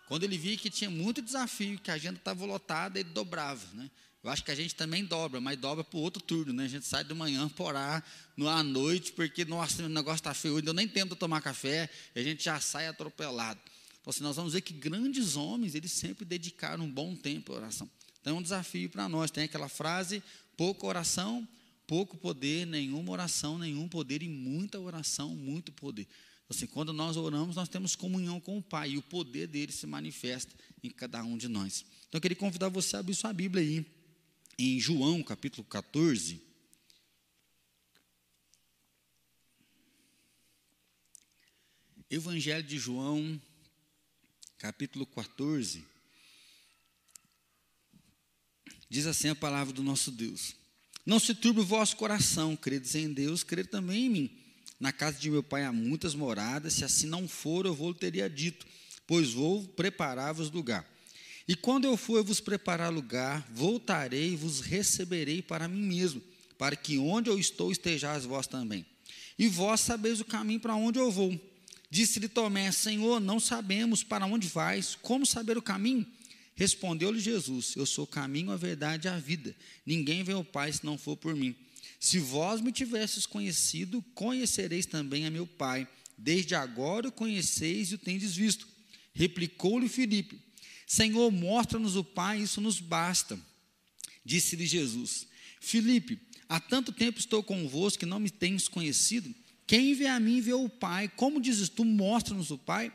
Quando 0.08 0.24
ele 0.24 0.38
via 0.38 0.56
que 0.56 0.70
tinha 0.70 0.90
muito 0.90 1.20
desafio, 1.20 1.78
que 1.78 1.90
a 1.90 1.94
agenda 1.94 2.18
estava 2.18 2.44
lotada, 2.44 2.98
ele 2.98 3.10
dobrava. 3.10 3.64
Né? 3.74 3.90
Eu 4.26 4.32
acho 4.32 4.42
que 4.42 4.50
a 4.50 4.56
gente 4.56 4.74
também 4.74 5.04
dobra, 5.04 5.40
mas 5.40 5.56
dobra 5.56 5.84
para 5.84 5.96
o 5.96 6.02
outro 6.02 6.20
turno. 6.20 6.52
Né? 6.52 6.64
A 6.64 6.68
gente 6.68 6.84
sai 6.84 7.04
de 7.04 7.14
manhã 7.14 7.48
para 7.48 7.64
orar 7.64 8.04
à 8.48 8.62
noite, 8.64 9.12
porque 9.12 9.44
nossa, 9.44 9.84
o 9.84 9.88
negócio 9.88 10.16
está 10.16 10.34
feio, 10.34 10.56
ainda 10.56 10.72
nem 10.72 10.88
de 10.88 11.14
tomar 11.14 11.40
café, 11.40 11.88
e 12.12 12.18
a 12.18 12.22
gente 12.24 12.42
já 12.42 12.58
sai 12.58 12.88
atropelado. 12.88 13.60
Então, 14.00 14.10
assim, 14.10 14.24
nós 14.24 14.34
vamos 14.34 14.54
ver 14.54 14.62
que 14.62 14.74
grandes 14.74 15.36
homens, 15.36 15.76
eles 15.76 15.92
sempre 15.92 16.24
dedicaram 16.24 16.86
um 16.86 16.90
bom 16.90 17.14
tempo 17.14 17.52
à 17.52 17.56
oração. 17.56 17.88
Então, 18.20 18.34
é 18.34 18.38
um 18.40 18.42
desafio 18.42 18.90
para 18.90 19.08
nós. 19.08 19.30
Tem 19.30 19.44
aquela 19.44 19.68
frase: 19.68 20.20
pouca 20.56 20.84
oração, 20.88 21.46
pouco 21.86 22.16
poder, 22.16 22.66
nenhuma 22.66 23.12
oração, 23.12 23.56
nenhum 23.56 23.86
poder, 23.88 24.24
e 24.24 24.28
muita 24.28 24.80
oração, 24.80 25.36
muito 25.36 25.70
poder. 25.70 26.02
Então, 26.02 26.56
assim, 26.56 26.66
quando 26.66 26.92
nós 26.92 27.16
oramos, 27.16 27.54
nós 27.54 27.68
temos 27.68 27.94
comunhão 27.94 28.40
com 28.40 28.58
o 28.58 28.62
Pai, 28.62 28.90
e 28.90 28.98
o 28.98 29.02
poder 29.02 29.46
dele 29.46 29.70
se 29.70 29.86
manifesta 29.86 30.52
em 30.82 30.90
cada 30.90 31.22
um 31.22 31.38
de 31.38 31.46
nós. 31.46 31.84
Então, 32.08 32.18
eu 32.18 32.20
queria 32.20 32.36
convidar 32.36 32.68
você 32.68 32.96
a 32.96 32.98
abrir 32.98 33.14
sua 33.14 33.32
Bíblia 33.32 33.62
aí, 33.62 33.95
em 34.58 34.80
João, 34.80 35.22
capítulo 35.22 35.66
14. 35.66 36.40
Evangelho 42.08 42.62
de 42.62 42.78
João, 42.78 43.40
capítulo 44.58 45.04
14, 45.06 45.84
diz 48.88 49.06
assim 49.06 49.28
a 49.28 49.34
palavra 49.34 49.74
do 49.74 49.82
nosso 49.82 50.12
Deus: 50.12 50.54
Não 51.04 51.18
se 51.18 51.34
turbe 51.34 51.60
o 51.60 51.66
vosso 51.66 51.96
coração, 51.96 52.56
credes 52.56 52.94
em 52.94 53.12
Deus, 53.12 53.42
crede 53.42 53.68
também 53.68 54.06
em 54.06 54.08
mim. 54.08 54.38
Na 54.78 54.92
casa 54.92 55.18
de 55.18 55.30
meu 55.30 55.42
pai 55.42 55.64
há 55.64 55.72
muitas 55.72 56.14
moradas, 56.14 56.74
se 56.74 56.84
assim 56.84 57.06
não 57.06 57.26
for, 57.26 57.66
eu 57.66 57.74
vou 57.74 57.92
teria 57.92 58.30
dito, 58.30 58.66
pois 59.06 59.32
vou 59.32 59.66
preparar-vos 59.66 60.50
lugar. 60.50 60.88
E 61.48 61.54
quando 61.54 61.84
eu 61.84 61.96
for 61.96 62.24
vos 62.24 62.40
preparar 62.40 62.92
lugar, 62.92 63.46
voltarei 63.52 64.32
e 64.32 64.36
vos 64.36 64.60
receberei 64.60 65.40
para 65.40 65.68
mim 65.68 65.82
mesmo, 65.82 66.22
para 66.58 66.74
que 66.74 66.98
onde 66.98 67.30
eu 67.30 67.38
estou 67.38 67.70
estejais 67.70 68.24
vós 68.24 68.46
também. 68.46 68.84
E 69.38 69.46
vós 69.46 69.80
sabeis 69.80 70.20
o 70.20 70.24
caminho 70.24 70.60
para 70.60 70.74
onde 70.74 70.98
eu 70.98 71.10
vou. 71.10 71.38
Disse-lhe 71.90 72.28
Tomé: 72.28 72.72
Senhor, 72.72 73.20
não 73.20 73.38
sabemos 73.38 74.02
para 74.02 74.26
onde 74.26 74.48
vais, 74.48 74.96
como 75.00 75.24
saber 75.24 75.56
o 75.56 75.62
caminho? 75.62 76.06
Respondeu-lhe 76.56 77.20
Jesus: 77.20 77.74
Eu 77.76 77.86
sou 77.86 78.04
o 78.04 78.08
caminho, 78.08 78.50
a 78.50 78.56
verdade 78.56 79.06
e 79.06 79.10
a 79.10 79.18
vida. 79.18 79.54
Ninguém 79.84 80.24
vem 80.24 80.34
ao 80.34 80.44
Pai 80.44 80.72
se 80.72 80.84
não 80.84 80.98
for 80.98 81.16
por 81.16 81.36
mim. 81.36 81.54
Se 82.00 82.18
vós 82.18 82.60
me 82.60 82.72
tivesses 82.72 83.24
conhecido, 83.26 84.02
conhecereis 84.14 84.86
também 84.86 85.26
a 85.26 85.30
meu 85.30 85.46
Pai. 85.46 85.86
Desde 86.18 86.54
agora 86.54 87.08
o 87.08 87.12
conheceis 87.12 87.92
e 87.92 87.94
o 87.94 87.98
tendes 87.98 88.34
visto. 88.34 88.66
Replicou-lhe 89.12 89.88
Filipe: 89.88 90.40
Senhor, 90.86 91.32
mostra-nos 91.32 91.96
o 91.96 92.04
Pai, 92.04 92.40
isso 92.40 92.60
nos 92.60 92.78
basta. 92.80 93.38
Disse-lhe 94.24 94.66
Jesus: 94.66 95.26
Filipe, 95.60 96.18
há 96.48 96.60
tanto 96.60 96.92
tempo 96.92 97.18
estou 97.18 97.42
convosco 97.42 97.98
que 97.98 98.06
não 98.06 98.20
me 98.20 98.30
tens 98.30 98.68
conhecido? 98.68 99.34
Quem 99.66 99.94
vê 99.94 100.06
a 100.06 100.20
mim 100.20 100.40
vê 100.40 100.52
o 100.52 100.68
Pai. 100.68 101.08
Como 101.08 101.40
dizes 101.40 101.68
tu, 101.68 101.84
mostra-nos 101.84 102.52
o 102.52 102.58
Pai. 102.58 102.92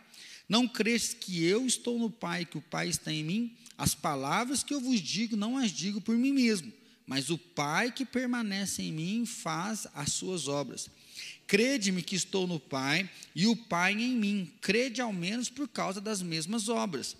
Não 0.47 0.67
crês 0.67 1.13
que 1.13 1.43
eu 1.43 1.65
estou 1.65 1.99
no 1.99 2.09
Pai, 2.09 2.45
que 2.45 2.57
o 2.57 2.61
Pai 2.61 2.87
está 2.87 3.11
em 3.11 3.23
mim? 3.23 3.55
As 3.77 3.93
palavras 3.93 4.63
que 4.63 4.73
eu 4.73 4.79
vos 4.79 5.01
digo, 5.01 5.35
não 5.35 5.57
as 5.57 5.71
digo 5.71 5.99
por 5.99 6.15
mim 6.15 6.31
mesmo, 6.31 6.71
mas 7.05 7.29
o 7.29 7.37
Pai 7.37 7.91
que 7.91 8.05
permanece 8.05 8.83
em 8.83 8.91
mim 8.91 9.25
faz 9.25 9.87
as 9.93 10.13
suas 10.13 10.47
obras. 10.47 10.89
Crede-me 11.47 12.01
que 12.01 12.15
estou 12.15 12.47
no 12.47 12.59
Pai 12.59 13.09
e 13.35 13.47
o 13.47 13.55
Pai 13.55 13.93
em 13.93 14.15
mim. 14.15 14.51
Crede 14.61 15.01
ao 15.01 15.11
menos 15.11 15.49
por 15.49 15.67
causa 15.67 15.99
das 15.99 16.21
mesmas 16.21 16.69
obras. 16.69 17.17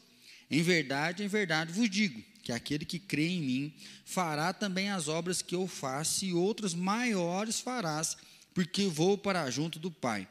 Em 0.52 0.62
verdade, 0.62 1.24
em 1.24 1.28
verdade 1.28 1.72
vos 1.72 1.90
digo 1.90 2.22
que 2.44 2.52
aquele 2.52 2.84
que 2.84 3.00
crê 3.00 3.30
em 3.30 3.42
mim 3.42 3.74
fará 4.04 4.52
também 4.52 4.90
as 4.90 5.08
obras 5.08 5.42
que 5.42 5.56
eu 5.56 5.66
faço 5.66 6.26
e 6.26 6.34
outras 6.34 6.74
maiores 6.74 7.62
farás 7.62 8.18
porque 8.54 8.86
vou 8.88 9.18
para 9.18 9.50
junto 9.50 9.80
do 9.80 9.90
Pai. 9.90 10.28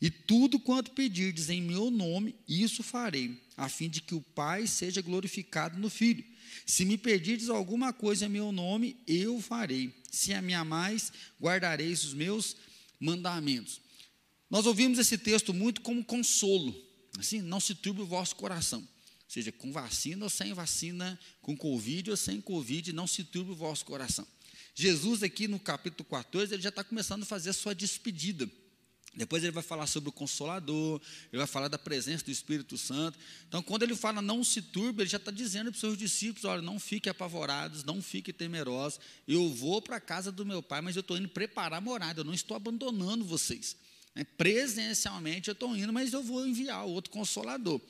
E 0.00 0.10
tudo 0.10 0.60
quanto 0.60 0.92
pedirdes 0.92 1.48
em 1.48 1.60
meu 1.60 1.90
nome, 1.90 2.36
isso 2.48 2.82
farei, 2.82 3.40
a 3.56 3.68
fim 3.68 3.88
de 3.88 4.00
que 4.00 4.14
o 4.14 4.20
Pai 4.20 4.66
seja 4.66 5.00
glorificado 5.00 5.78
no 5.78 5.90
Filho. 5.90 6.24
Se 6.66 6.84
me 6.84 6.96
pedirdes 6.96 7.48
alguma 7.48 7.92
coisa 7.92 8.26
em 8.26 8.28
meu 8.28 8.52
nome, 8.52 8.96
eu 9.08 9.40
farei. 9.40 9.92
Se 10.10 10.32
a 10.32 10.40
me 10.40 10.54
amais, 10.54 11.12
guardareis 11.40 12.04
os 12.04 12.14
meus 12.14 12.56
mandamentos. 13.00 13.80
Nós 14.48 14.66
ouvimos 14.66 14.98
esse 14.98 15.18
texto 15.18 15.52
muito 15.52 15.80
como 15.80 16.04
consolo. 16.04 16.74
Assim, 17.18 17.40
não 17.40 17.58
se 17.58 17.74
turbe 17.74 18.02
o 18.02 18.06
vosso 18.06 18.36
coração. 18.36 18.86
Seja 19.34 19.50
com 19.50 19.72
vacina 19.72 20.24
ou 20.24 20.30
sem 20.30 20.52
vacina, 20.52 21.18
com 21.42 21.56
Covid 21.56 22.08
ou 22.08 22.16
sem 22.16 22.40
Covid, 22.40 22.92
não 22.92 23.04
se 23.04 23.24
turbe 23.24 23.50
o 23.50 23.54
vosso 23.56 23.84
coração. 23.84 24.24
Jesus, 24.76 25.24
aqui 25.24 25.48
no 25.48 25.58
capítulo 25.58 26.08
14, 26.08 26.54
ele 26.54 26.62
já 26.62 26.68
está 26.68 26.84
começando 26.84 27.24
a 27.24 27.26
fazer 27.26 27.50
a 27.50 27.52
sua 27.52 27.74
despedida. 27.74 28.48
Depois 29.12 29.42
ele 29.42 29.50
vai 29.50 29.62
falar 29.64 29.88
sobre 29.88 30.08
o 30.08 30.12
Consolador, 30.12 31.00
ele 31.32 31.38
vai 31.38 31.48
falar 31.48 31.66
da 31.66 31.76
presença 31.76 32.24
do 32.24 32.30
Espírito 32.30 32.78
Santo. 32.78 33.18
Então, 33.48 33.60
quando 33.60 33.82
ele 33.82 33.96
fala 33.96 34.22
não 34.22 34.44
se 34.44 34.62
turbe, 34.62 35.02
ele 35.02 35.10
já 35.10 35.16
está 35.16 35.32
dizendo 35.32 35.72
para 35.72 35.74
os 35.74 35.80
seus 35.80 35.98
discípulos: 35.98 36.44
olha, 36.44 36.62
não 36.62 36.78
fiquem 36.78 37.10
apavorados, 37.10 37.82
não 37.82 38.00
fiquem 38.00 38.32
temerosos. 38.32 39.00
Eu 39.26 39.52
vou 39.52 39.82
para 39.82 39.96
a 39.96 40.00
casa 40.00 40.30
do 40.30 40.46
meu 40.46 40.62
pai, 40.62 40.80
mas 40.80 40.94
eu 40.94 41.00
estou 41.00 41.18
indo 41.18 41.28
preparar 41.28 41.78
a 41.78 41.80
morada, 41.80 42.20
eu 42.20 42.24
não 42.24 42.34
estou 42.34 42.56
abandonando 42.56 43.24
vocês. 43.24 43.76
É, 44.14 44.22
presencialmente 44.22 45.48
eu 45.48 45.54
estou 45.54 45.76
indo, 45.76 45.92
mas 45.92 46.12
eu 46.12 46.22
vou 46.22 46.46
enviar 46.46 46.84
outro 46.84 47.10
Consolador. 47.10 47.80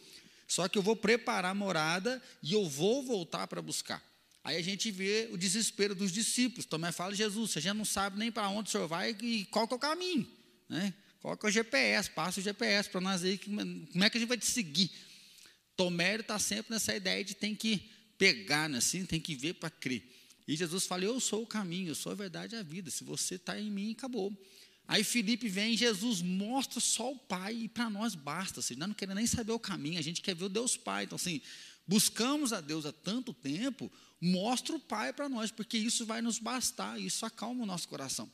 Só 0.46 0.68
que 0.68 0.78
eu 0.78 0.82
vou 0.82 0.96
preparar 0.96 1.52
a 1.52 1.54
morada 1.54 2.22
e 2.42 2.52
eu 2.52 2.68
vou 2.68 3.02
voltar 3.02 3.46
para 3.46 3.62
buscar. 3.62 4.02
Aí 4.42 4.56
a 4.56 4.62
gente 4.62 4.90
vê 4.90 5.28
o 5.32 5.38
desespero 5.38 5.94
dos 5.94 6.12
discípulos. 6.12 6.66
Tomé 6.66 6.92
fala, 6.92 7.14
Jesus, 7.14 7.56
a 7.56 7.60
gente 7.60 7.76
não 7.76 7.84
sabe 7.84 8.18
nem 8.18 8.30
para 8.30 8.48
onde 8.48 8.68
o 8.68 8.72
senhor 8.72 8.86
vai 8.86 9.16
e 9.22 9.46
qual 9.46 9.66
que 9.66 9.72
é 9.72 9.76
o 9.76 9.80
caminho. 9.80 10.26
Né? 10.68 10.92
Qual 11.20 11.36
que 11.36 11.46
é 11.46 11.48
o 11.48 11.52
GPS? 11.52 12.10
Passa 12.10 12.40
o 12.40 12.42
GPS 12.42 12.90
para 12.90 13.00
nós 13.00 13.24
aí, 13.24 13.38
como 13.38 14.04
é 14.04 14.10
que 14.10 14.18
a 14.18 14.20
gente 14.20 14.28
vai 14.28 14.36
te 14.36 14.46
seguir? 14.46 14.90
Tomé 15.74 16.16
está 16.16 16.38
sempre 16.38 16.72
nessa 16.72 16.94
ideia 16.94 17.24
de 17.24 17.34
tem 17.34 17.54
que 17.54 17.90
pegar, 18.18 18.68
né, 18.68 18.78
assim, 18.78 19.04
tem 19.04 19.20
que 19.20 19.34
ver 19.34 19.54
para 19.54 19.70
crer. 19.70 20.02
E 20.46 20.54
Jesus 20.54 20.86
fala, 20.86 21.04
eu 21.04 21.18
sou 21.18 21.42
o 21.42 21.46
caminho, 21.46 21.88
eu 21.88 21.94
sou 21.94 22.12
a 22.12 22.14
verdade 22.14 22.54
e 22.54 22.58
a 22.58 22.62
vida. 22.62 22.90
Se 22.90 23.02
você 23.02 23.36
está 23.36 23.58
em 23.58 23.70
mim, 23.70 23.92
acabou. 23.92 24.30
Aí 24.86 25.02
Felipe 25.02 25.48
vem, 25.48 25.76
Jesus 25.76 26.20
mostra 26.20 26.78
só 26.78 27.12
o 27.12 27.18
Pai 27.18 27.54
e 27.54 27.68
para 27.68 27.88
nós 27.88 28.14
basta. 28.14 28.60
Assim, 28.60 28.74
nós 28.76 28.88
não 28.88 28.94
queremos 28.94 29.16
nem 29.16 29.26
saber 29.26 29.52
o 29.52 29.58
caminho, 29.58 29.98
a 29.98 30.02
gente 30.02 30.20
quer 30.20 30.34
ver 30.34 30.44
o 30.44 30.48
Deus 30.48 30.76
Pai. 30.76 31.04
Então, 31.04 31.16
assim, 31.16 31.40
buscamos 31.86 32.52
a 32.52 32.60
Deus 32.60 32.84
há 32.84 32.92
tanto 32.92 33.32
tempo, 33.32 33.90
mostra 34.20 34.76
o 34.76 34.80
Pai 34.80 35.12
para 35.12 35.28
nós, 35.28 35.50
porque 35.50 35.78
isso 35.78 36.04
vai 36.04 36.20
nos 36.20 36.38
bastar, 36.38 37.00
isso 37.00 37.24
acalma 37.24 37.62
o 37.62 37.66
nosso 37.66 37.88
coração. 37.88 38.30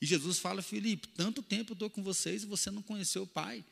E 0.00 0.06
Jesus 0.06 0.38
fala, 0.38 0.62
Felipe, 0.62 1.08
tanto 1.08 1.42
tempo 1.42 1.72
eu 1.72 1.74
estou 1.74 1.90
com 1.90 2.02
vocês 2.02 2.42
e 2.42 2.46
você 2.46 2.70
não 2.70 2.82
conheceu 2.82 3.24
o 3.24 3.26
Pai. 3.26 3.64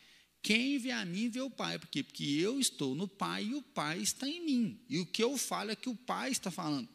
Quem 0.42 0.78
vê 0.78 0.90
a 0.90 1.04
mim 1.04 1.28
vê 1.28 1.40
o 1.40 1.50
Pai. 1.50 1.78
Por 1.78 1.88
quê? 1.88 2.02
Porque 2.02 2.24
eu 2.24 2.60
estou 2.60 2.94
no 2.94 3.08
Pai 3.08 3.44
e 3.44 3.54
o 3.54 3.62
Pai 3.62 3.98
está 4.00 4.28
em 4.28 4.44
mim. 4.44 4.80
E 4.88 4.98
o 4.98 5.06
que 5.06 5.22
eu 5.22 5.36
falo 5.38 5.70
é 5.70 5.76
que 5.76 5.88
o 5.88 5.96
Pai 5.96 6.30
está 6.30 6.50
falando. 6.50 6.88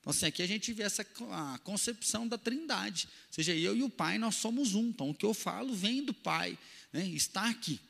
Então, 0.00 0.10
assim, 0.10 0.26
aqui 0.26 0.42
a 0.42 0.46
gente 0.46 0.72
vê 0.72 0.84
essa 0.84 1.06
a 1.30 1.58
concepção 1.58 2.26
da 2.26 2.38
trindade. 2.38 3.08
Ou 3.28 3.34
seja, 3.34 3.54
eu 3.54 3.76
e 3.76 3.82
o 3.82 3.90
Pai, 3.90 4.18
nós 4.18 4.36
somos 4.36 4.74
um. 4.74 4.88
Então, 4.88 5.10
o 5.10 5.14
que 5.14 5.26
eu 5.26 5.34
falo 5.34 5.74
vem 5.74 6.04
do 6.04 6.14
Pai, 6.14 6.58
né, 6.92 7.06
está 7.06 7.48
aqui. 7.48 7.80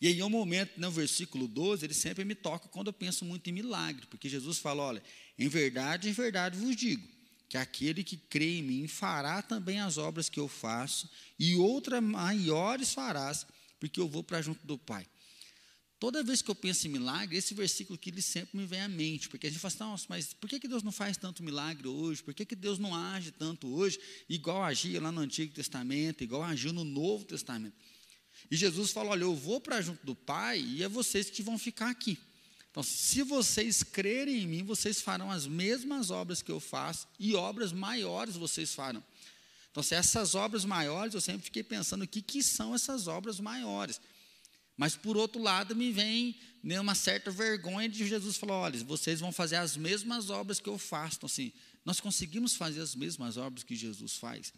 E 0.00 0.06
aí, 0.06 0.22
um 0.22 0.30
momento, 0.30 0.80
no 0.80 0.90
versículo 0.90 1.46
12, 1.46 1.84
ele 1.84 1.94
sempre 1.94 2.24
me 2.24 2.34
toca 2.34 2.68
quando 2.68 2.86
eu 2.86 2.92
penso 2.92 3.24
muito 3.24 3.48
em 3.48 3.52
milagre, 3.52 4.06
porque 4.06 4.28
Jesus 4.28 4.58
fala: 4.58 4.82
olha, 4.82 5.02
em 5.38 5.48
verdade, 5.48 6.08
em 6.08 6.12
verdade 6.12 6.58
vos 6.58 6.74
digo, 6.74 7.06
que 7.48 7.56
aquele 7.56 8.02
que 8.02 8.16
crê 8.16 8.58
em 8.58 8.62
mim 8.62 8.88
fará 8.88 9.42
também 9.42 9.80
as 9.80 9.98
obras 9.98 10.28
que 10.28 10.40
eu 10.40 10.48
faço, 10.48 11.08
e 11.38 11.54
outras 11.56 12.02
maiores 12.02 12.94
farás, 12.94 13.46
porque 13.78 14.00
eu 14.00 14.08
vou 14.08 14.22
para 14.22 14.40
junto 14.40 14.66
do 14.66 14.78
Pai. 14.78 15.06
Toda 16.00 16.22
vez 16.22 16.40
que 16.40 16.50
eu 16.50 16.54
penso 16.54 16.86
em 16.86 16.90
milagre, 16.90 17.36
esse 17.36 17.52
versículo 17.52 17.94
aqui 17.94 18.08
ele 18.08 18.22
sempre 18.22 18.56
me 18.56 18.64
vem 18.64 18.80
à 18.80 18.88
mente, 18.88 19.28
porque 19.28 19.46
a 19.46 19.50
gente 19.50 19.60
fala 19.60 19.74
assim, 19.74 19.84
nossa, 19.84 20.06
mas 20.08 20.32
por 20.32 20.48
que, 20.48 20.58
que 20.58 20.66
Deus 20.66 20.82
não 20.82 20.90
faz 20.90 21.18
tanto 21.18 21.42
milagre 21.42 21.86
hoje? 21.86 22.22
Por 22.22 22.32
que, 22.32 22.46
que 22.46 22.56
Deus 22.56 22.78
não 22.78 22.94
age 22.94 23.30
tanto 23.30 23.68
hoje, 23.68 24.00
igual 24.26 24.64
agia 24.64 24.98
lá 24.98 25.12
no 25.12 25.20
Antigo 25.20 25.52
Testamento, 25.52 26.24
igual 26.24 26.42
agiu 26.42 26.72
no 26.72 26.84
Novo 26.84 27.26
Testamento? 27.26 27.74
E 28.50 28.56
Jesus 28.56 28.92
fala, 28.92 29.10
olha, 29.10 29.24
eu 29.24 29.36
vou 29.36 29.60
para 29.60 29.82
junto 29.82 30.04
do 30.06 30.14
Pai 30.14 30.58
e 30.58 30.82
é 30.82 30.88
vocês 30.88 31.28
que 31.28 31.42
vão 31.42 31.58
ficar 31.58 31.90
aqui. 31.90 32.18
Então, 32.70 32.82
se 32.82 33.22
vocês 33.22 33.82
crerem 33.82 34.42
em 34.42 34.46
mim, 34.46 34.62
vocês 34.64 35.02
farão 35.02 35.30
as 35.30 35.46
mesmas 35.46 36.10
obras 36.10 36.40
que 36.40 36.50
eu 36.50 36.60
faço 36.60 37.06
e 37.18 37.34
obras 37.34 37.72
maiores 37.72 38.36
vocês 38.36 38.72
farão. 38.72 39.04
Então, 39.70 39.82
se 39.82 39.94
essas 39.94 40.34
obras 40.34 40.64
maiores, 40.64 41.12
eu 41.12 41.20
sempre 41.20 41.42
fiquei 41.42 41.62
pensando 41.62 42.04
o 42.04 42.08
que, 42.08 42.22
que 42.22 42.42
são 42.42 42.74
essas 42.74 43.06
obras 43.06 43.38
maiores. 43.38 44.00
Mas, 44.80 44.96
por 44.96 45.14
outro 45.14 45.42
lado, 45.42 45.76
me 45.76 45.92
vem 45.92 46.34
né, 46.62 46.80
uma 46.80 46.94
certa 46.94 47.30
vergonha 47.30 47.86
de 47.86 48.08
Jesus 48.08 48.38
falar: 48.38 48.54
olha, 48.54 48.82
vocês 48.82 49.20
vão 49.20 49.30
fazer 49.30 49.56
as 49.56 49.76
mesmas 49.76 50.30
obras 50.30 50.58
que 50.58 50.70
eu 50.70 50.78
faço. 50.78 51.18
Então, 51.18 51.26
assim, 51.26 51.52
nós 51.84 52.00
conseguimos 52.00 52.54
fazer 52.54 52.80
as 52.80 52.94
mesmas 52.94 53.36
obras 53.36 53.62
que 53.62 53.76
Jesus 53.76 54.16
faz. 54.16 54.54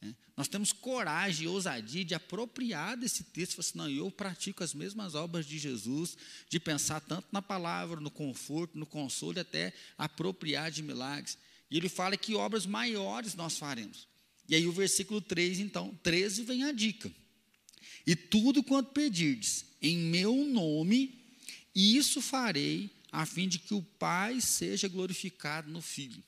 Né? 0.00 0.14
Nós 0.36 0.46
temos 0.46 0.72
coragem 0.72 1.46
e 1.46 1.48
ousadia 1.48 2.04
de 2.04 2.14
apropriar 2.14 2.96
desse 2.96 3.24
texto, 3.24 3.58
assim, 3.58 3.76
não, 3.76 3.90
eu 3.90 4.08
pratico 4.12 4.62
as 4.62 4.72
mesmas 4.72 5.16
obras 5.16 5.44
de 5.44 5.58
Jesus, 5.58 6.16
de 6.48 6.60
pensar 6.60 7.00
tanto 7.00 7.26
na 7.32 7.42
palavra, 7.42 7.98
no 7.98 8.12
conforto, 8.12 8.78
no 8.78 8.86
consolo, 8.86 9.40
até 9.40 9.72
apropriar 9.98 10.70
de 10.70 10.84
milagres. 10.84 11.36
E 11.68 11.76
ele 11.76 11.88
fala 11.88 12.16
que 12.16 12.36
obras 12.36 12.64
maiores 12.64 13.34
nós 13.34 13.58
faremos. 13.58 14.06
E 14.48 14.54
aí 14.54 14.68
o 14.68 14.72
versículo 14.72 15.20
3, 15.20 15.58
então, 15.58 15.98
13 16.00 16.44
vem 16.44 16.62
a 16.62 16.70
dica. 16.70 17.10
E 18.06 18.14
tudo 18.14 18.62
quanto 18.62 18.92
pedirdes 18.92 19.64
em 19.80 19.96
meu 19.96 20.34
nome, 20.44 21.18
isso 21.74 22.20
farei, 22.20 22.90
a 23.10 23.24
fim 23.24 23.48
de 23.48 23.58
que 23.58 23.74
o 23.74 23.82
Pai 23.82 24.40
seja 24.40 24.88
glorificado 24.88 25.70
no 25.70 25.80
Filho. 25.80 26.22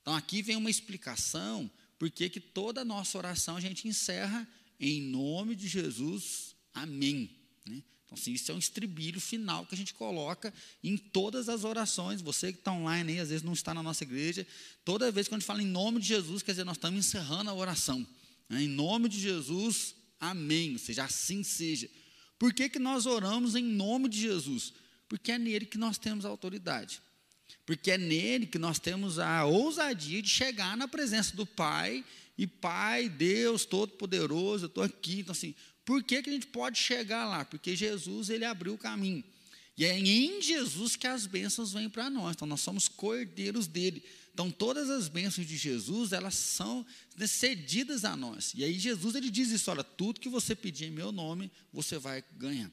Então 0.00 0.14
aqui 0.14 0.42
vem 0.42 0.56
uma 0.56 0.70
explicação, 0.70 1.70
porque 1.98 2.28
que 2.28 2.40
toda 2.40 2.80
a 2.80 2.84
nossa 2.84 3.16
oração 3.16 3.56
a 3.56 3.60
gente 3.60 3.86
encerra 3.86 4.46
em 4.80 5.00
nome 5.00 5.54
de 5.54 5.68
Jesus, 5.68 6.56
amém. 6.74 7.30
Né? 7.64 7.82
Então, 8.04 8.18
assim, 8.20 8.32
isso 8.32 8.50
é 8.50 8.54
um 8.54 8.58
estribilho 8.58 9.20
final 9.20 9.64
que 9.64 9.74
a 9.74 9.78
gente 9.78 9.94
coloca 9.94 10.52
em 10.82 10.96
todas 10.96 11.48
as 11.48 11.62
orações. 11.62 12.20
Você 12.20 12.52
que 12.52 12.58
está 12.58 12.72
online 12.72 13.12
aí, 13.12 13.20
às 13.20 13.28
vezes 13.28 13.44
não 13.44 13.52
está 13.52 13.72
na 13.72 13.82
nossa 13.82 14.02
igreja, 14.02 14.44
toda 14.84 15.12
vez 15.12 15.28
que 15.28 15.34
a 15.34 15.38
gente 15.38 15.46
fala 15.46 15.62
em 15.62 15.66
nome 15.66 16.00
de 16.00 16.08
Jesus, 16.08 16.42
quer 16.42 16.50
dizer, 16.50 16.64
nós 16.64 16.76
estamos 16.76 17.06
encerrando 17.06 17.48
a 17.48 17.54
oração. 17.54 18.04
Né? 18.48 18.64
Em 18.64 18.68
nome 18.68 19.08
de 19.08 19.20
Jesus, 19.20 19.94
amém. 20.22 20.72
Ou 20.72 20.78
seja, 20.78 21.04
assim 21.04 21.42
seja. 21.42 21.90
Por 22.38 22.54
que, 22.54 22.68
que 22.68 22.78
nós 22.78 23.04
oramos 23.06 23.54
em 23.54 23.62
nome 23.62 24.08
de 24.08 24.20
Jesus? 24.20 24.72
Porque 25.08 25.32
é 25.32 25.38
nele 25.38 25.66
que 25.66 25.76
nós 25.76 25.98
temos 25.98 26.24
autoridade. 26.24 27.02
Porque 27.66 27.90
é 27.90 27.98
nele 27.98 28.46
que 28.46 28.58
nós 28.58 28.78
temos 28.78 29.18
a 29.18 29.44
ousadia 29.44 30.22
de 30.22 30.28
chegar 30.28 30.76
na 30.76 30.88
presença 30.88 31.36
do 31.36 31.46
Pai 31.46 32.04
e 32.36 32.46
Pai, 32.46 33.08
Deus 33.08 33.64
Todo-Poderoso, 33.64 34.64
eu 34.64 34.68
estou 34.68 34.82
aqui. 34.82 35.20
Então, 35.20 35.32
assim, 35.32 35.54
por 35.84 36.02
que, 36.02 36.22
que 36.22 36.30
a 36.30 36.32
gente 36.32 36.46
pode 36.46 36.78
chegar 36.78 37.24
lá? 37.24 37.44
Porque 37.44 37.76
Jesus, 37.76 38.30
ele 38.30 38.44
abriu 38.44 38.74
o 38.74 38.78
caminho. 38.78 39.22
E 39.76 39.84
é 39.84 39.98
em 39.98 40.40
Jesus 40.40 40.96
que 40.96 41.06
as 41.06 41.26
bênçãos 41.26 41.72
vêm 41.72 41.88
para 41.88 42.10
nós. 42.10 42.34
Então, 42.34 42.46
nós 42.46 42.60
somos 42.60 42.88
cordeiros 42.88 43.66
dele. 43.66 44.02
Então, 44.32 44.50
todas 44.50 44.88
as 44.88 45.08
bênçãos 45.08 45.46
de 45.46 45.56
Jesus, 45.56 46.12
elas 46.12 46.34
são 46.34 46.86
cedidas 47.26 48.04
a 48.04 48.16
nós. 48.16 48.52
E 48.54 48.64
aí, 48.64 48.78
Jesus, 48.78 49.14
ele 49.14 49.30
diz 49.30 49.50
isso: 49.50 49.70
olha, 49.70 49.84
tudo 49.84 50.20
que 50.20 50.28
você 50.28 50.54
pedir 50.54 50.86
em 50.86 50.90
meu 50.90 51.12
nome, 51.12 51.50
você 51.72 51.98
vai 51.98 52.24
ganhar. 52.36 52.70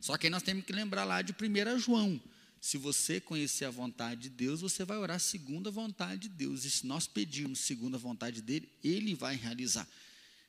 Só 0.00 0.16
que 0.16 0.26
aí 0.26 0.30
nós 0.30 0.42
temos 0.42 0.64
que 0.64 0.72
lembrar 0.72 1.04
lá 1.04 1.22
de 1.22 1.32
1 1.32 1.78
João. 1.78 2.20
Se 2.60 2.78
você 2.78 3.20
conhecer 3.20 3.66
a 3.66 3.70
vontade 3.70 4.22
de 4.22 4.30
Deus, 4.30 4.60
você 4.60 4.84
vai 4.84 4.96
orar 4.96 5.20
segundo 5.20 5.68
a 5.68 5.72
vontade 5.72 6.22
de 6.22 6.28
Deus. 6.30 6.64
E 6.64 6.70
se 6.70 6.86
nós 6.86 7.06
pedirmos 7.06 7.60
segundo 7.60 7.94
a 7.94 7.98
vontade 7.98 8.40
dele, 8.40 8.68
ele 8.82 9.14
vai 9.14 9.36
realizar. 9.36 9.86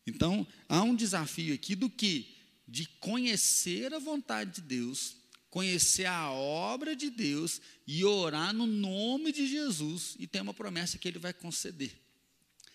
Então, 0.05 0.47
há 0.69 0.81
um 0.81 0.95
desafio 0.95 1.53
aqui 1.53 1.75
do 1.75 1.89
que? 1.89 2.35
De 2.67 2.87
conhecer 2.99 3.93
a 3.93 3.99
vontade 3.99 4.55
de 4.55 4.61
Deus, 4.61 5.17
conhecer 5.49 6.05
a 6.05 6.29
obra 6.31 6.95
de 6.95 7.09
Deus 7.09 7.61
e 7.85 8.03
orar 8.03 8.53
no 8.53 8.65
nome 8.65 9.31
de 9.31 9.47
Jesus 9.47 10.15
e 10.19 10.27
ter 10.27 10.41
uma 10.41 10.53
promessa 10.53 10.97
que 10.97 11.07
ele 11.07 11.19
vai 11.19 11.33
conceder. 11.33 11.91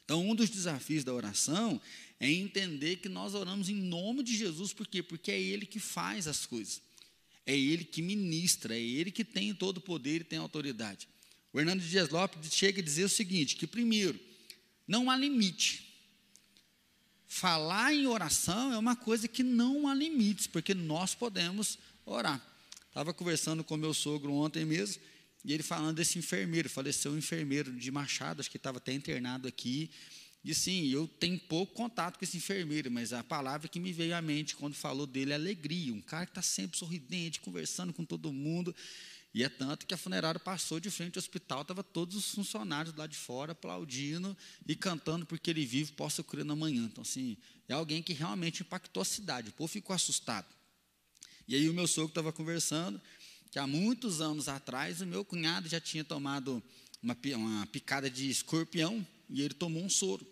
Então, 0.05 0.29
um 0.29 0.35
dos 0.35 0.51
desafios 0.51 1.05
da 1.05 1.13
oração 1.13 1.81
é 2.19 2.31
entender 2.31 2.97
que 2.97 3.09
nós 3.09 3.35
oramos 3.35 3.69
em 3.69 3.75
nome 3.75 4.23
de 4.23 4.37
Jesus, 4.37 4.73
por 4.73 4.87
quê? 4.87 5.03
Porque 5.03 5.31
é 5.31 5.41
Ele 5.41 5.65
que 5.65 5.79
faz 5.79 6.27
as 6.27 6.45
coisas, 6.45 6.83
é 7.47 7.57
Ele 7.57 7.85
que 7.85 8.03
ministra, 8.03 8.77
é 8.77 8.81
Ele 8.81 9.11
que 9.11 9.25
tem 9.25 9.55
todo 9.55 9.79
o 9.79 9.81
poder 9.81 10.21
e 10.21 10.25
tem 10.25 10.39
autoridade. 10.39 11.09
O 11.53 11.61
Hernando 11.61 11.81
Dias 11.81 12.09
Lopes 12.09 12.53
chega 12.53 12.81
a 12.81 12.85
dizer 12.85 13.05
o 13.05 13.09
seguinte: 13.09 13.57
que 13.57 13.67
primeiro, 13.67 14.19
não 14.87 15.11
há 15.11 15.17
limite 15.17 15.93
Falar 17.35 17.95
em 17.95 18.07
oração 18.07 18.75
é 18.75 18.79
uma 18.79 18.95
coisa 18.95 19.27
que 19.27 19.43
não 19.43 19.89
há 19.89 19.95
limites, 19.95 20.47
porque 20.47 20.75
nós 20.75 21.15
podemos 21.15 21.79
orar. 22.05 22.39
Estava 22.93 23.15
conversando 23.15 23.65
com 23.65 23.75
meu 23.75 23.95
sogro 23.95 24.35
ontem 24.35 24.67
mesmo, 24.67 25.01
e 25.43 25.55
ele 25.55 25.63
falando 25.63 25.97
desse 25.97 26.19
enfermeiro, 26.19 26.69
faleceu 26.69 27.13
um 27.13 27.17
enfermeiro 27.17 27.73
de 27.73 27.91
Machado, 27.91 28.41
acho 28.41 28.51
que 28.51 28.59
estava 28.59 28.77
até 28.77 28.93
internado 28.93 29.49
aqui. 29.49 29.91
E 30.45 30.55
sim, 30.55 30.91
eu 30.91 31.09
tenho 31.09 31.41
pouco 31.41 31.73
contato 31.73 32.19
com 32.19 32.25
esse 32.27 32.37
enfermeiro, 32.37 32.91
mas 32.91 33.15
a 33.15 33.25
palavra 33.25 33.67
que 33.67 33.81
me 33.81 33.95
veio 33.95 34.15
à 34.15 34.21
mente 34.21 34.55
quando 34.55 34.75
falou 34.75 35.07
dele 35.07 35.33
é 35.33 35.37
alegria. 35.37 35.95
Um 35.95 36.03
cara 36.03 36.27
que 36.27 36.33
está 36.33 36.43
sempre 36.43 36.77
sorridente, 36.77 37.41
conversando 37.41 37.95
com 37.95 38.05
todo 38.05 38.31
mundo. 38.31 38.77
E 39.33 39.43
é 39.43 39.49
tanto 39.49 39.87
que 39.87 39.95
a 39.95 39.97
funerária 39.97 40.39
passou 40.39 40.79
de 40.79 40.91
frente 40.91 41.17
ao 41.17 41.21
hospital, 41.21 41.63
estava 41.63 41.83
todos 41.83 42.15
os 42.15 42.31
funcionários 42.35 42.95
lá 42.95 43.07
de 43.07 43.17
fora 43.17 43.53
aplaudindo 43.53 44.37
e 44.69 44.77
cantando 44.77 45.25
porque 45.25 45.49
ele 45.49 45.65
vive, 45.65 45.93
possa 45.93 46.23
crer 46.23 46.45
na 46.45 46.55
manhã. 46.55 46.85
Então, 46.85 47.01
assim, 47.01 47.39
é 47.67 47.73
alguém 47.73 48.03
que 48.03 48.13
realmente 48.13 48.61
impactou 48.61 49.01
a 49.01 49.07
cidade. 49.07 49.49
O 49.49 49.53
povo 49.53 49.73
ficou 49.73 49.97
assustado. 49.97 50.62
E 51.47 51.55
aí 51.55 51.69
o 51.69 51.75
meu 51.75 51.87
sogro 51.87 52.11
estava 52.11 52.33
conversando 52.33 53.01
que 53.51 53.59
há 53.59 53.67
muitos 53.67 54.21
anos 54.21 54.49
atrás 54.49 55.01
o 55.01 55.07
meu 55.07 55.25
cunhado 55.25 55.69
já 55.69 55.81
tinha 55.81 56.03
tomado 56.03 56.63
uma, 57.03 57.17
uma 57.37 57.67
picada 57.67 58.09
de 58.09 58.31
escorpião 58.31 59.07
e 59.29 59.43
ele 59.43 59.55
tomou 59.55 59.83
um 59.83 59.91
soro. 59.91 60.27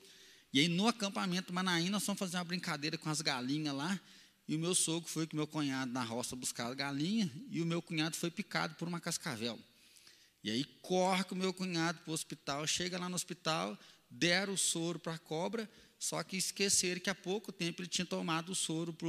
E 0.53 0.61
aí 0.61 0.69
no 0.69 0.89
acampamento 0.89 1.53
Manaína 1.53 1.93
nós 1.93 2.05
fomos 2.05 2.19
fazer 2.19 2.37
uma 2.37 2.45
brincadeira 2.45 2.97
com 2.97 3.09
as 3.09 3.21
galinhas 3.21 3.75
lá. 3.75 4.01
E 4.49 4.57
o 4.57 4.59
meu 4.59 4.75
sogro 4.75 5.09
foi 5.09 5.29
com 5.29 5.35
o 5.35 5.37
meu 5.37 5.47
cunhado 5.47 5.93
na 5.93 6.03
roça 6.03 6.35
buscar 6.35 6.67
a 6.67 6.75
galinha, 6.75 7.31
e 7.49 7.63
o 7.63 7.67
meu 7.67 7.81
cunhado 7.81 8.17
foi 8.17 8.33
picado 8.33 8.75
por 8.75 8.89
uma 8.89 8.99
cascavel. 8.99 9.57
E 10.43 10.51
aí 10.51 10.65
corre 10.83 11.23
com 11.23 11.37
o 11.37 11.39
meu 11.39 11.55
cunhado 11.55 12.01
para 12.01 12.11
o 12.11 12.15
hospital, 12.15 12.67
chega 12.67 12.99
lá 12.99 13.09
no 13.09 13.15
hospital, 13.15 13.79
deram 14.11 14.55
o 14.55 14.59
soro 14.59 14.99
para 14.99 15.15
a 15.15 15.19
cobra, 15.19 15.71
só 16.01 16.21
que 16.25 16.37
esqueceram 16.37 17.01
que 17.01 17.09
há 17.09 17.15
pouco 17.15 17.53
tempo 17.53 17.81
ele 17.81 17.89
tinha 17.89 18.05
tomado 18.05 18.51
o 18.51 18.55
soro 18.57 18.93
para 18.93 19.07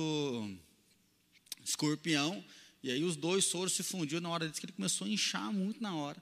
escorpião, 1.63 2.43
e 2.83 2.91
aí 2.91 3.03
os 3.03 3.15
dois 3.15 3.45
soros 3.45 3.73
se 3.73 3.83
fundiram 3.83 4.21
na 4.21 4.29
hora 4.29 4.47
disso 4.47 4.59
que 4.59 4.65
ele 4.65 4.73
começou 4.73 5.05
a 5.05 5.09
inchar 5.09 5.51
muito 5.51 5.81
na 5.81 5.95
hora. 5.95 6.21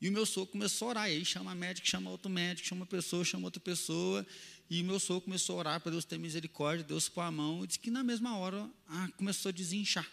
E 0.00 0.08
o 0.08 0.12
meu 0.12 0.26
sogro 0.26 0.52
começou 0.52 0.88
a 0.88 0.90
orar, 0.90 1.10
e 1.10 1.14
aí 1.14 1.24
chama 1.24 1.54
médico, 1.54 1.88
chama 1.88 2.10
outro 2.10 2.30
médico, 2.30 2.68
chama 2.68 2.82
uma 2.82 2.86
pessoa, 2.86 3.24
chama 3.24 3.46
outra 3.46 3.60
pessoa, 3.60 4.26
e 4.68 4.82
meu 4.82 5.00
sogro 5.00 5.22
começou 5.22 5.56
a 5.56 5.58
orar 5.60 5.80
para 5.80 5.92
Deus 5.92 6.04
ter 6.04 6.18
misericórdia, 6.18 6.84
Deus 6.84 7.08
pôr 7.08 7.22
a 7.22 7.30
mão, 7.30 7.64
e 7.64 7.66
disse 7.66 7.78
que 7.78 7.90
na 7.90 8.02
mesma 8.02 8.36
hora 8.36 8.68
ah, 8.88 9.08
começou 9.16 9.48
a 9.48 9.52
desinchar, 9.52 10.06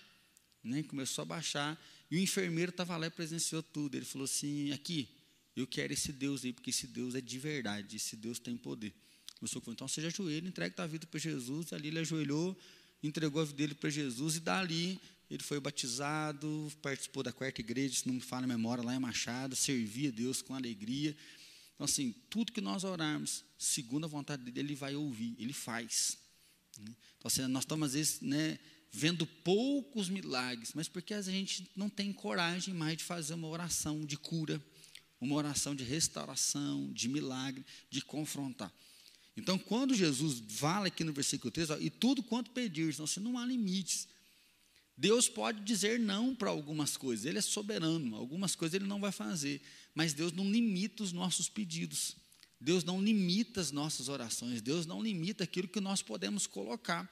né? 0.64 0.84
começou 0.84 1.24
a 1.24 1.26
baixar, 1.26 1.78
e 2.10 2.18
o 2.18 2.20
enfermeiro 2.20 2.70
estava 2.70 2.96
lá 2.98 3.08
e 3.08 3.10
presenciou 3.10 3.64
tudo. 3.64 3.96
Ele 3.96 4.06
falou 4.06 4.26
assim: 4.26 4.72
aqui, 4.72 5.10
eu 5.56 5.66
quero 5.66 5.94
esse 5.94 6.12
Deus 6.12 6.44
aí, 6.46 6.54
porque 6.54 6.70
esse 6.70 6.88
Deus 6.88 7.16
é 7.16 7.22
de 7.22 7.40
verdade, 7.40 7.96
esse 7.96 8.16
Deus 8.16 8.40
tem 8.40 8.56
poder. 8.56 8.94
Começou 9.40 9.62
com, 9.62 9.72
então 9.72 9.88
seja 9.88 10.08
ajoelha, 10.08 10.48
entregue 10.48 10.76
tua 10.76 10.88
vida 10.88 11.08
para 11.08 11.20
Jesus. 11.20 11.74
Ali 11.74 11.88
ele 11.88 12.00
ajoelhou, 12.00 12.58
entregou 13.04 13.42
a 13.42 13.46
vida 13.46 13.58
dele 13.58 13.76
para 13.76 13.90
Jesus 13.90 14.36
e 14.36 14.40
dali 14.40 15.00
ele 15.32 15.44
foi 15.44 15.62
batizado, 15.62 16.70
participou 16.82 17.24
da 17.24 17.32
quarta 17.32 17.62
igreja, 17.62 17.96
se 17.96 18.06
não 18.06 18.16
me 18.16 18.20
falha 18.20 18.44
a 18.44 18.48
memória, 18.48 18.84
lá 18.84 18.94
em 18.94 19.00
Machado, 19.00 19.56
servia 19.56 20.10
a 20.10 20.12
Deus 20.12 20.42
com 20.42 20.54
alegria. 20.54 21.16
Então, 21.74 21.86
assim, 21.86 22.14
tudo 22.30 22.52
que 22.52 22.60
nós 22.60 22.84
orarmos, 22.84 23.46
segundo 23.58 24.04
a 24.04 24.10
vontade 24.10 24.44
dele, 24.44 24.60
ele 24.60 24.76
vai 24.76 24.94
ouvir, 24.94 25.34
ele 25.40 25.54
faz. 25.54 26.18
Então, 26.78 26.94
assim, 27.24 27.48
nós 27.48 27.64
estamos, 27.64 27.88
às 27.88 27.94
vezes, 27.94 28.20
né, 28.20 28.60
vendo 28.92 29.26
poucos 29.26 30.10
milagres, 30.10 30.74
mas 30.76 30.90
porque 30.90 31.14
a 31.14 31.22
gente 31.22 31.66
não 31.78 31.90
tem 31.90 32.12
coragem 32.12 32.74
mais 32.74 32.98
de 32.98 33.06
fazer 33.06 33.36
uma 33.36 33.48
oração 33.48 34.06
de 34.06 34.18
cura, 34.18 34.62
uma 35.22 35.36
oração 35.36 35.74
de 35.74 35.86
restauração, 35.86 36.92
de 36.92 37.08
milagre, 37.08 37.66
de 37.90 38.02
confrontar. 38.02 38.72
Então, 39.36 39.58
quando 39.58 39.96
Jesus 39.96 40.44
fala 40.50 40.88
aqui 40.88 41.04
no 41.04 41.14
versículo 41.14 41.52
3, 41.52 41.70
ó, 41.72 41.78
e 41.78 41.90
tudo 41.90 42.22
quanto 42.22 42.52
pedir, 42.52 42.94
então, 42.94 43.06
assim, 43.06 43.20
não 43.20 43.38
há 43.38 43.46
limites. 43.46 44.08
Deus 44.98 45.30
pode 45.30 45.62
dizer 45.64 46.00
não 46.00 46.36
para 46.36 46.50
algumas 46.50 46.98
coisas, 46.98 47.26
Ele 47.26 47.40
é 47.40 47.42
soberano, 47.42 48.16
algumas 48.16 48.56
coisas 48.56 48.76
Ele 48.76 48.86
não 48.86 49.00
vai 49.00 49.12
fazer, 49.12 49.62
mas 49.96 50.14
Deus 50.14 50.32
não 50.32 50.50
limita 50.52 51.02
os 51.02 51.12
nossos 51.12 51.50
pedidos, 51.50 52.16
Deus 52.60 52.84
não 52.84 53.02
limita 53.02 53.62
as 53.62 53.72
nossas 53.72 54.10
orações, 54.10 54.62
Deus 54.62 54.86
não 54.86 55.02
limita 55.02 55.44
aquilo 55.44 55.68
que 55.68 55.80
nós 55.80 56.02
podemos 56.02 56.46
colocar 56.46 57.12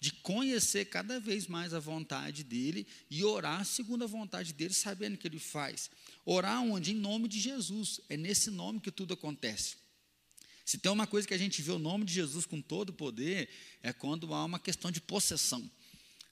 de 0.00 0.12
conhecer 0.12 0.86
cada 0.86 1.20
vez 1.20 1.46
mais 1.46 1.74
a 1.74 1.78
vontade 1.78 2.42
dele 2.42 2.86
e 3.10 3.22
orar 3.22 3.64
segundo 3.66 4.02
a 4.02 4.06
vontade 4.06 4.54
dele, 4.54 4.72
sabendo 4.72 5.18
que 5.18 5.28
ele 5.28 5.38
faz. 5.38 5.90
Orar 6.24 6.62
onde? 6.62 6.92
Em 6.92 6.94
nome 6.94 7.28
de 7.28 7.38
Jesus. 7.38 8.00
É 8.08 8.16
nesse 8.16 8.50
nome 8.50 8.80
que 8.80 8.90
tudo 8.90 9.12
acontece. 9.12 9.76
Se 10.70 10.78
tem 10.78 10.92
uma 10.92 11.04
coisa 11.04 11.26
que 11.26 11.34
a 11.34 11.36
gente 11.36 11.60
vê 11.62 11.72
o 11.72 11.80
nome 11.80 12.04
de 12.04 12.12
Jesus 12.12 12.46
com 12.46 12.62
todo 12.62 12.90
o 12.90 12.92
poder, 12.92 13.48
é 13.82 13.92
quando 13.92 14.32
há 14.32 14.44
uma 14.44 14.60
questão 14.60 14.88
de 14.88 15.00
possessão. 15.00 15.68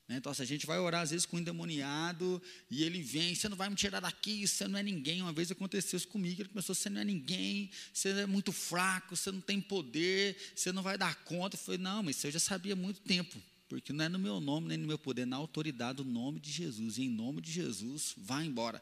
Né? 0.07 0.19
Então, 0.19 0.33
se 0.33 0.41
a 0.41 0.45
gente 0.45 0.65
vai 0.65 0.79
orar 0.79 1.03
às 1.03 1.11
vezes 1.11 1.27
com 1.27 1.37
um 1.37 1.41
endemoniado 1.41 2.41
e 2.71 2.85
ele 2.85 3.03
vem, 3.03 3.35
você 3.35 3.49
não 3.49 3.57
vai 3.57 3.69
me 3.69 3.75
tirar 3.75 3.99
daqui, 3.99 4.47
você 4.47 4.69
não 4.69 4.79
é 4.79 4.83
ninguém. 4.85 5.23
Uma 5.23 5.33
vez 5.33 5.51
aconteceu 5.51 5.97
isso 5.97 6.07
comigo, 6.07 6.41
ele 6.41 6.51
começou, 6.51 6.73
você 6.73 6.89
não 6.89 7.01
é 7.01 7.05
ninguém, 7.05 7.69
você 7.93 8.11
é 8.11 8.27
muito 8.27 8.53
fraco, 8.53 9.17
você 9.17 9.33
não 9.33 9.41
tem 9.41 9.61
poder, 9.61 10.37
você 10.55 10.71
não 10.71 10.85
vai 10.85 10.97
dar 10.97 11.17
conta. 11.25 11.57
Eu 11.57 11.61
falei, 11.61 11.81
não, 11.81 12.05
mas 12.05 12.15
isso 12.19 12.29
eu 12.29 12.31
já 12.31 12.39
sabia 12.39 12.75
há 12.75 12.77
muito 12.77 13.01
tempo 13.01 13.43
porque 13.69 13.93
não 13.93 14.05
é 14.05 14.09
no 14.09 14.21
meu 14.21 14.41
nome 14.41 14.69
nem 14.69 14.79
no 14.79 14.87
meu 14.87 14.99
poder, 15.01 15.27
na 15.27 15.37
autoridade 15.37 15.97
do 15.97 16.05
nome 16.05 16.39
de 16.39 16.53
Jesus. 16.53 16.97
E 16.97 17.03
em 17.03 17.11
nome 17.11 17.43
de 17.43 17.51
Jesus, 17.51 18.15
vá 18.17 18.45
embora. 18.45 18.81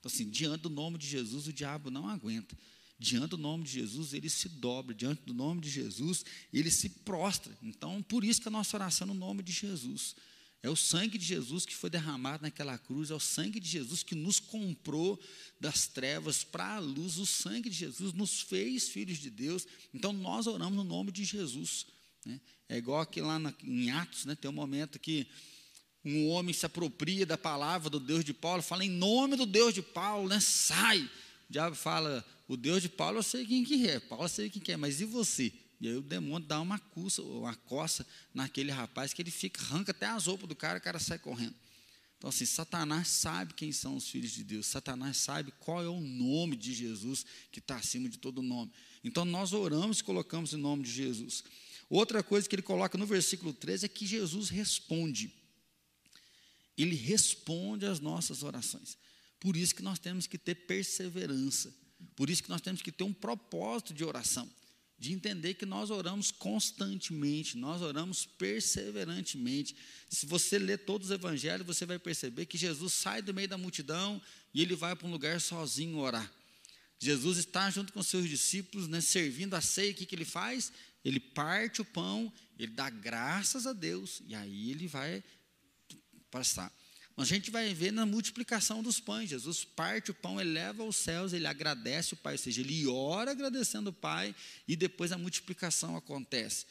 Então, 0.00 0.10
assim, 0.10 0.30
diante 0.30 0.62
do 0.62 0.70
nome 0.70 0.96
de 0.96 1.06
Jesus, 1.06 1.46
o 1.46 1.52
diabo 1.52 1.90
não 1.90 2.08
aguenta. 2.08 2.56
Diante 2.98 3.30
do 3.30 3.38
nome 3.38 3.64
de 3.64 3.72
Jesus, 3.72 4.12
ele 4.12 4.30
se 4.30 4.48
dobra. 4.48 4.94
Diante 4.94 5.22
do 5.22 5.34
nome 5.34 5.60
de 5.60 5.68
Jesus, 5.68 6.24
ele 6.52 6.70
se 6.70 6.88
prostra. 6.88 7.56
Então, 7.62 8.02
por 8.02 8.24
isso 8.24 8.40
que 8.40 8.48
a 8.48 8.50
nossa 8.50 8.76
oração 8.76 9.06
é 9.06 9.08
no 9.08 9.14
nome 9.14 9.42
de 9.42 9.52
Jesus. 9.52 10.14
É 10.62 10.70
o 10.70 10.76
sangue 10.76 11.18
de 11.18 11.26
Jesus 11.26 11.66
que 11.66 11.74
foi 11.74 11.90
derramado 11.90 12.42
naquela 12.42 12.78
cruz, 12.78 13.10
é 13.10 13.14
o 13.14 13.20
sangue 13.20 13.60
de 13.60 13.68
Jesus 13.68 14.02
que 14.02 14.14
nos 14.14 14.40
comprou 14.40 15.20
das 15.60 15.86
trevas 15.86 16.42
para 16.42 16.76
a 16.76 16.78
luz. 16.78 17.18
O 17.18 17.26
sangue 17.26 17.68
de 17.68 17.76
Jesus 17.76 18.14
nos 18.14 18.40
fez 18.40 18.88
filhos 18.88 19.18
de 19.18 19.28
Deus. 19.28 19.66
Então, 19.92 20.12
nós 20.12 20.46
oramos 20.46 20.74
no 20.74 20.84
nome 20.84 21.12
de 21.12 21.22
Jesus. 21.22 21.86
Né? 22.24 22.40
É 22.68 22.78
igual 22.78 23.00
aqui 23.00 23.20
lá 23.20 23.38
na, 23.38 23.52
em 23.62 23.90
Atos, 23.90 24.24
né? 24.24 24.34
tem 24.34 24.50
um 24.50 24.54
momento 24.54 24.98
que 24.98 25.26
um 26.04 26.28
homem 26.28 26.54
se 26.54 26.64
apropria 26.64 27.26
da 27.26 27.36
palavra 27.36 27.90
do 27.90 27.98
Deus 27.98 28.24
de 28.24 28.32
Paulo, 28.32 28.62
fala 28.62 28.84
em 28.84 28.90
nome 28.90 29.36
do 29.36 29.46
Deus 29.46 29.74
de 29.74 29.82
Paulo, 29.82 30.28
né? 30.28 30.38
sai. 30.40 31.10
Diabo 31.54 31.76
fala, 31.76 32.26
o 32.48 32.56
Deus 32.56 32.82
de 32.82 32.88
Paulo 32.88 33.18
eu 33.18 33.22
sei 33.22 33.46
quem 33.46 33.62
que 33.62 33.86
é, 33.86 34.00
Paulo 34.00 34.24
eu 34.24 34.28
sei 34.28 34.50
quem 34.50 34.60
que 34.60 34.72
é, 34.72 34.76
mas 34.76 35.00
e 35.00 35.04
você? 35.04 35.52
E 35.80 35.86
aí 35.86 35.94
o 35.94 36.02
demônio 36.02 36.48
dá 36.48 36.60
uma 36.60 36.80
coça, 36.80 37.22
uma 37.22 37.54
coça 37.54 38.04
naquele 38.34 38.72
rapaz 38.72 39.12
que 39.12 39.22
ele 39.22 39.30
fica, 39.30 39.62
arranca 39.62 39.92
até 39.92 40.06
as 40.06 40.26
roupas 40.26 40.48
do 40.48 40.56
cara, 40.56 40.80
o 40.80 40.82
cara 40.82 40.98
sai 40.98 41.16
correndo. 41.16 41.54
Então, 42.18 42.28
assim, 42.28 42.44
Satanás 42.44 43.06
sabe 43.06 43.54
quem 43.54 43.70
são 43.70 43.94
os 43.94 44.08
filhos 44.08 44.32
de 44.32 44.42
Deus, 44.42 44.66
Satanás 44.66 45.16
sabe 45.16 45.52
qual 45.60 45.80
é 45.80 45.88
o 45.88 46.00
nome 46.00 46.56
de 46.56 46.74
Jesus 46.74 47.24
que 47.52 47.60
está 47.60 47.76
acima 47.76 48.08
de 48.08 48.18
todo 48.18 48.42
nome. 48.42 48.72
Então, 49.04 49.24
nós 49.24 49.52
oramos 49.52 50.00
e 50.00 50.02
colocamos 50.02 50.54
o 50.54 50.58
nome 50.58 50.82
de 50.82 50.90
Jesus. 50.90 51.44
Outra 51.88 52.20
coisa 52.20 52.48
que 52.48 52.56
ele 52.56 52.62
coloca 52.62 52.98
no 52.98 53.06
versículo 53.06 53.52
13 53.52 53.86
é 53.86 53.88
que 53.88 54.08
Jesus 54.08 54.48
responde. 54.48 55.32
Ele 56.76 56.96
responde 56.96 57.86
às 57.86 58.00
nossas 58.00 58.42
orações. 58.42 58.98
Por 59.44 59.56
isso 59.56 59.74
que 59.74 59.82
nós 59.82 59.98
temos 59.98 60.26
que 60.26 60.38
ter 60.38 60.54
perseverança. 60.54 61.70
Por 62.16 62.30
isso 62.30 62.42
que 62.42 62.48
nós 62.48 62.62
temos 62.62 62.80
que 62.80 62.90
ter 62.90 63.04
um 63.04 63.12
propósito 63.12 63.92
de 63.92 64.02
oração. 64.02 64.50
De 64.98 65.12
entender 65.12 65.52
que 65.54 65.66
nós 65.66 65.90
oramos 65.90 66.30
constantemente, 66.30 67.58
nós 67.58 67.82
oramos 67.82 68.24
perseverantemente. 68.24 69.76
Se 70.08 70.24
você 70.24 70.58
ler 70.58 70.78
todos 70.78 71.08
os 71.08 71.14
evangelhos, 71.14 71.66
você 71.66 71.84
vai 71.84 71.98
perceber 71.98 72.46
que 72.46 72.56
Jesus 72.56 72.94
sai 72.94 73.20
do 73.20 73.34
meio 73.34 73.48
da 73.48 73.58
multidão 73.58 74.22
e 74.54 74.62
ele 74.62 74.74
vai 74.74 74.96
para 74.96 75.06
um 75.06 75.10
lugar 75.10 75.38
sozinho 75.38 75.98
orar. 75.98 76.32
Jesus 76.98 77.36
está 77.36 77.68
junto 77.70 77.92
com 77.92 78.02
seus 78.02 78.26
discípulos, 78.26 78.88
né, 78.88 79.02
servindo 79.02 79.52
a 79.52 79.60
ceia, 79.60 79.92
o 79.92 79.94
que, 79.94 80.06
que 80.06 80.14
ele 80.14 80.24
faz? 80.24 80.72
ele 81.04 81.20
parte 81.20 81.82
o 81.82 81.84
pão, 81.84 82.32
ele 82.58 82.72
dá 82.72 82.88
graças 82.88 83.66
a 83.66 83.72
Deus, 83.72 84.22
e 84.26 84.34
aí 84.34 84.70
ele 84.70 84.88
vai 84.88 85.22
passar. 86.30 86.72
A 87.16 87.24
gente 87.24 87.50
vai 87.50 87.72
ver 87.72 87.92
na 87.92 88.04
multiplicação 88.04 88.82
dos 88.82 88.98
pães. 88.98 89.30
Jesus 89.30 89.64
parte 89.64 90.10
o 90.10 90.14
pão, 90.14 90.40
eleva 90.40 90.82
aos 90.82 90.96
céus, 90.96 91.32
ele 91.32 91.46
agradece 91.46 92.14
o 92.14 92.16
Pai, 92.16 92.34
ou 92.34 92.38
seja, 92.38 92.60
ele 92.60 92.86
ora 92.88 93.30
agradecendo 93.30 93.90
o 93.90 93.92
Pai, 93.92 94.34
e 94.66 94.74
depois 94.74 95.12
a 95.12 95.18
multiplicação 95.18 95.96
acontece. 95.96 96.66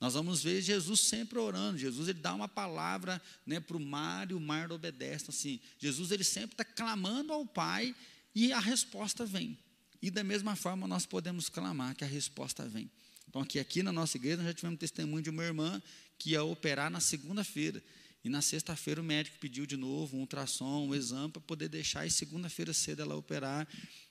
Nós 0.00 0.14
vamos 0.14 0.42
ver 0.42 0.62
Jesus 0.62 1.00
sempre 1.00 1.38
orando. 1.38 1.78
Jesus 1.78 2.08
ele 2.08 2.20
dá 2.20 2.32
uma 2.32 2.48
palavra 2.48 3.20
né, 3.44 3.58
para 3.58 3.76
o 3.76 3.80
mar 3.80 4.30
e 4.30 4.34
o 4.34 4.40
mar 4.40 4.70
obedece. 4.70 5.26
Assim, 5.30 5.60
Jesus 5.78 6.12
ele 6.12 6.22
sempre 6.22 6.52
está 6.52 6.64
clamando 6.64 7.32
ao 7.32 7.44
Pai 7.44 7.94
e 8.32 8.52
a 8.52 8.60
resposta 8.60 9.26
vem. 9.26 9.58
E 10.00 10.10
da 10.10 10.22
mesma 10.22 10.54
forma 10.54 10.86
nós 10.86 11.04
podemos 11.04 11.48
clamar 11.48 11.96
que 11.96 12.04
a 12.04 12.06
resposta 12.06 12.68
vem. 12.68 12.88
Então, 13.28 13.42
aqui, 13.42 13.58
aqui 13.58 13.82
na 13.82 13.92
nossa 13.92 14.16
igreja, 14.16 14.38
nós 14.38 14.46
já 14.46 14.54
tivemos 14.54 14.78
testemunho 14.78 15.22
de 15.22 15.30
uma 15.30 15.42
irmã 15.42 15.82
que 16.16 16.30
ia 16.30 16.44
operar 16.44 16.90
na 16.90 17.00
segunda-feira. 17.00 17.82
E 18.28 18.30
na 18.30 18.42
sexta-feira 18.42 19.00
o 19.00 19.04
médico 19.04 19.38
pediu 19.40 19.64
de 19.64 19.74
novo 19.74 20.18
um 20.18 20.20
ultrassom, 20.20 20.88
um 20.88 20.94
exame 20.94 21.32
para 21.32 21.40
poder 21.40 21.66
deixar, 21.66 22.06
e 22.06 22.10
segunda-feira 22.10 22.74
cedo 22.74 23.00
ela 23.00 23.16
operar. 23.16 23.66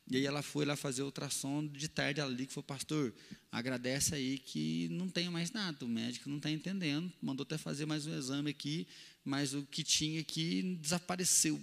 E 0.09 0.17
aí 0.17 0.25
ela 0.25 0.41
foi 0.41 0.65
lá 0.65 0.75
fazer 0.75 1.03
o 1.03 1.05
ultrassom, 1.05 1.67
de 1.67 1.87
tarde 1.87 2.19
ela 2.19 2.31
ligou 2.31 2.45
e 2.45 2.53
falou, 2.55 2.63
pastor, 2.63 3.13
agradece 3.51 4.15
aí 4.15 4.39
que 4.39 4.87
não 4.89 5.07
tem 5.07 5.29
mais 5.29 5.51
nada, 5.51 5.85
o 5.85 5.87
médico 5.87 6.31
não 6.31 6.37
está 6.37 6.49
entendendo, 6.49 7.13
mandou 7.21 7.43
até 7.43 7.59
fazer 7.59 7.85
mais 7.85 8.07
um 8.07 8.17
exame 8.17 8.49
aqui, 8.49 8.87
mas 9.23 9.53
o 9.53 9.61
que 9.61 9.83
tinha 9.83 10.19
aqui 10.19 10.63
desapareceu. 10.81 11.61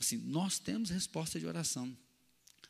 Assim, 0.00 0.16
nós 0.16 0.58
temos 0.58 0.88
resposta 0.88 1.38
de 1.38 1.44
oração. 1.44 1.94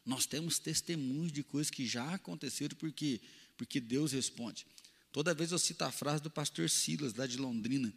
Nós 0.04 0.26
temos 0.26 0.58
testemunhos 0.58 1.30
de 1.30 1.44
coisas 1.44 1.70
que 1.70 1.86
já 1.86 2.14
aconteceram, 2.14 2.74
porque 2.76 3.20
porque 3.56 3.78
Deus 3.78 4.10
responde. 4.10 4.66
Toda 5.12 5.34
vez 5.34 5.52
eu 5.52 5.58
cito 5.58 5.84
a 5.84 5.92
frase 5.92 6.20
do 6.20 6.30
pastor 6.30 6.68
Silas, 6.68 7.14
lá 7.14 7.28
de 7.28 7.36
Londrina. 7.36 7.92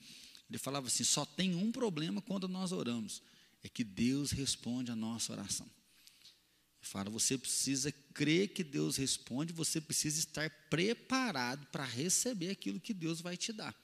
Ele 0.49 0.57
falava 0.57 0.87
assim: 0.87 1.03
só 1.03 1.25
tem 1.25 1.55
um 1.55 1.71
problema 1.71 2.21
quando 2.21 2.47
nós 2.47 2.71
oramos, 2.71 3.21
é 3.63 3.69
que 3.69 3.83
Deus 3.83 4.31
responde 4.31 4.91
a 4.91 4.95
nossa 4.95 5.33
oração. 5.33 5.65
Ele 5.65 6.89
fala: 6.89 7.09
você 7.09 7.37
precisa 7.37 7.91
crer 8.13 8.49
que 8.49 8.63
Deus 8.63 8.97
responde, 8.97 9.53
você 9.53 9.79
precisa 9.79 10.19
estar 10.19 10.49
preparado 10.69 11.65
para 11.67 11.85
receber 11.85 12.49
aquilo 12.49 12.79
que 12.79 12.93
Deus 12.93 13.21
vai 13.21 13.37
te 13.37 13.53
dar. 13.53 13.75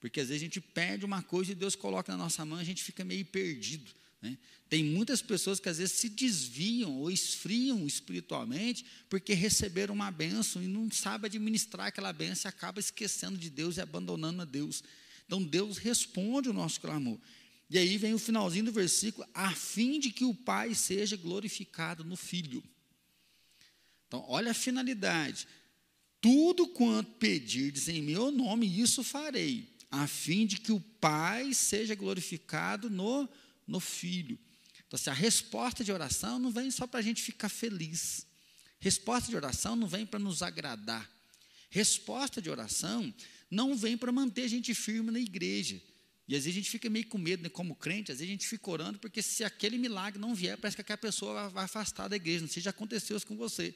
Porque 0.00 0.20
às 0.20 0.28
vezes 0.28 0.42
a 0.42 0.44
gente 0.44 0.60
perde 0.60 1.04
uma 1.04 1.22
coisa 1.22 1.52
e 1.52 1.54
Deus 1.54 1.74
coloca 1.74 2.12
na 2.12 2.18
nossa 2.18 2.44
mão, 2.44 2.58
a 2.58 2.64
gente 2.64 2.82
fica 2.82 3.04
meio 3.04 3.24
perdido. 3.24 3.90
Né? 4.20 4.36
Tem 4.68 4.84
muitas 4.84 5.22
pessoas 5.22 5.60
que 5.60 5.68
às 5.68 5.78
vezes 5.78 5.96
se 5.96 6.08
desviam 6.08 6.92
ou 6.98 7.10
esfriam 7.10 7.86
espiritualmente 7.86 8.84
porque 9.08 9.32
receberam 9.32 9.94
uma 9.94 10.10
benção 10.10 10.62
e 10.62 10.66
não 10.66 10.90
sabem 10.90 11.26
administrar 11.26 11.86
aquela 11.86 12.12
benção 12.12 12.48
e 12.48 12.50
acaba 12.50 12.80
esquecendo 12.80 13.38
de 13.38 13.48
Deus 13.48 13.76
e 13.76 13.80
abandonando 13.80 14.42
a 14.42 14.44
Deus. 14.44 14.82
Então 15.28 15.44
Deus 15.44 15.78
responde 15.78 16.48
o 16.48 16.52
nosso 16.52 16.80
clamor. 16.80 17.20
E 17.70 17.78
aí 17.78 17.96
vem 17.96 18.14
o 18.14 18.18
finalzinho 18.18 18.64
do 18.64 18.72
versículo, 18.72 19.28
a 19.32 19.54
fim 19.54 20.00
de 20.00 20.10
que 20.10 20.24
o 20.24 20.34
Pai 20.34 20.74
seja 20.74 21.16
glorificado 21.16 22.02
no 22.02 22.16
Filho. 22.16 22.64
Então, 24.06 24.24
olha 24.26 24.52
a 24.52 24.54
finalidade. 24.54 25.46
Tudo 26.18 26.66
quanto 26.66 27.12
pedirdes 27.12 27.88
em 27.88 28.02
meu 28.02 28.30
nome, 28.30 28.66
isso 28.66 29.04
farei, 29.04 29.68
a 29.90 30.06
fim 30.06 30.46
de 30.46 30.58
que 30.58 30.72
o 30.72 30.80
Pai 30.80 31.52
seja 31.52 31.94
glorificado 31.94 32.88
no 32.88 33.28
no 33.68 33.78
filho. 33.78 34.38
Então, 34.86 34.96
assim, 34.96 35.10
a 35.10 35.12
resposta 35.12 35.84
de 35.84 35.92
oração 35.92 36.38
não 36.38 36.50
vem 36.50 36.70
só 36.70 36.86
para 36.86 37.00
a 37.00 37.02
gente 37.02 37.22
ficar 37.22 37.50
feliz. 37.50 38.26
Resposta 38.80 39.28
de 39.28 39.36
oração 39.36 39.76
não 39.76 39.86
vem 39.86 40.06
para 40.06 40.18
nos 40.18 40.42
agradar. 40.42 41.08
Resposta 41.70 42.40
de 42.40 42.50
oração 42.50 43.12
não 43.50 43.76
vem 43.76 43.96
para 43.96 44.12
manter 44.12 44.42
a 44.42 44.48
gente 44.48 44.74
firme 44.74 45.10
na 45.10 45.20
igreja. 45.20 45.80
E 46.26 46.36
às 46.36 46.44
vezes 46.44 46.58
a 46.58 46.60
gente 46.60 46.70
fica 46.70 46.90
meio 46.90 47.06
com 47.06 47.16
medo, 47.16 47.42
né? 47.42 47.48
como 47.48 47.74
crente, 47.74 48.12
às 48.12 48.18
vezes 48.18 48.30
a 48.30 48.32
gente 48.32 48.46
fica 48.46 48.70
orando, 48.70 48.98
porque 48.98 49.22
se 49.22 49.44
aquele 49.44 49.78
milagre 49.78 50.20
não 50.20 50.34
vier, 50.34 50.58
parece 50.58 50.76
que 50.76 50.82
aquela 50.82 50.98
pessoa 50.98 51.48
vai 51.48 51.64
afastar 51.64 52.06
da 52.08 52.16
igreja. 52.16 52.42
Não 52.42 52.48
sei 52.48 52.60
se 52.60 52.64
já 52.64 52.70
aconteceu 52.70 53.16
isso 53.16 53.26
com 53.26 53.36
você. 53.36 53.74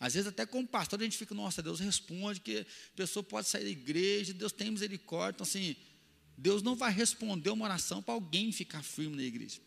Às 0.00 0.14
vezes, 0.14 0.26
até 0.26 0.44
como 0.44 0.66
pastor, 0.66 1.00
a 1.00 1.04
gente 1.04 1.16
fica, 1.16 1.34
nossa, 1.34 1.62
Deus 1.62 1.78
responde, 1.78 2.40
que 2.40 2.58
a 2.58 2.96
pessoa 2.96 3.22
pode 3.22 3.48
sair 3.48 3.62
da 3.62 3.70
igreja, 3.70 4.34
Deus 4.34 4.50
tem 4.50 4.70
misericórdia. 4.70 5.36
Então, 5.36 5.46
assim, 5.46 5.76
Deus 6.36 6.62
não 6.62 6.74
vai 6.74 6.92
responder 6.92 7.50
uma 7.50 7.64
oração 7.64 8.02
para 8.02 8.14
alguém 8.14 8.50
ficar 8.50 8.82
firme 8.82 9.16
na 9.16 9.22
igreja. 9.22 9.60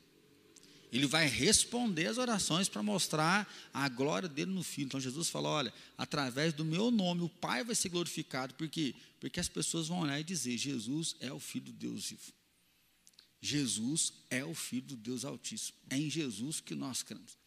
Ele 0.91 1.05
vai 1.05 1.27
responder 1.27 2.07
as 2.07 2.17
orações 2.17 2.69
para 2.69 2.81
mostrar 2.81 3.51
a 3.73 3.89
glória 3.89 4.29
dele 4.29 4.51
no 4.51 4.63
Filho. 4.63 4.85
Então 4.85 4.99
Jesus 4.99 5.29
falou: 5.29 5.51
olha, 5.51 5.73
através 5.97 6.53
do 6.53 6.63
meu 6.63 6.89
nome 6.89 7.23
o 7.23 7.29
Pai 7.29 7.63
vai 7.63 7.75
ser 7.75 7.89
glorificado. 7.89 8.53
Por 8.53 8.69
quê? 8.69 8.95
Porque 9.19 9.39
as 9.39 9.49
pessoas 9.49 9.87
vão 9.87 9.99
olhar 9.99 10.19
e 10.19 10.23
dizer: 10.23 10.57
Jesus 10.57 11.15
é 11.19 11.31
o 11.31 11.39
Filho 11.39 11.65
do 11.65 11.73
Deus 11.73 12.09
vivo. 12.09 12.31
Jesus 13.41 14.13
é 14.29 14.43
o 14.43 14.55
Filho 14.55 14.87
do 14.87 14.95
Deus 14.95 15.25
Altíssimo. 15.25 15.77
É 15.89 15.97
em 15.97 16.09
Jesus 16.09 16.59
que 16.59 16.73
nós 16.73 17.03
cremos. 17.03 17.37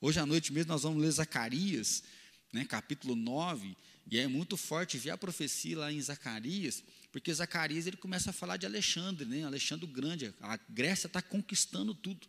Hoje 0.00 0.18
à 0.18 0.26
noite 0.26 0.52
mesmo 0.52 0.72
nós 0.72 0.82
vamos 0.82 1.00
ler 1.00 1.10
Zacarias, 1.10 2.02
né, 2.52 2.64
capítulo 2.64 3.14
9, 3.14 3.76
e 4.10 4.18
é 4.18 4.26
muito 4.26 4.56
forte 4.56 4.98
ver 4.98 5.10
a 5.10 5.16
profecia 5.16 5.78
lá 5.78 5.92
em 5.92 6.00
Zacarias, 6.00 6.82
porque 7.12 7.32
Zacarias 7.32 7.86
ele 7.86 7.96
começa 7.96 8.30
a 8.30 8.32
falar 8.32 8.56
de 8.56 8.66
Alexandre, 8.66 9.24
né, 9.24 9.44
Alexandre 9.44 9.84
o 9.84 9.88
Grande. 9.88 10.34
A 10.40 10.56
Grécia 10.68 11.06
está 11.06 11.22
conquistando 11.22 11.94
tudo. 11.94 12.26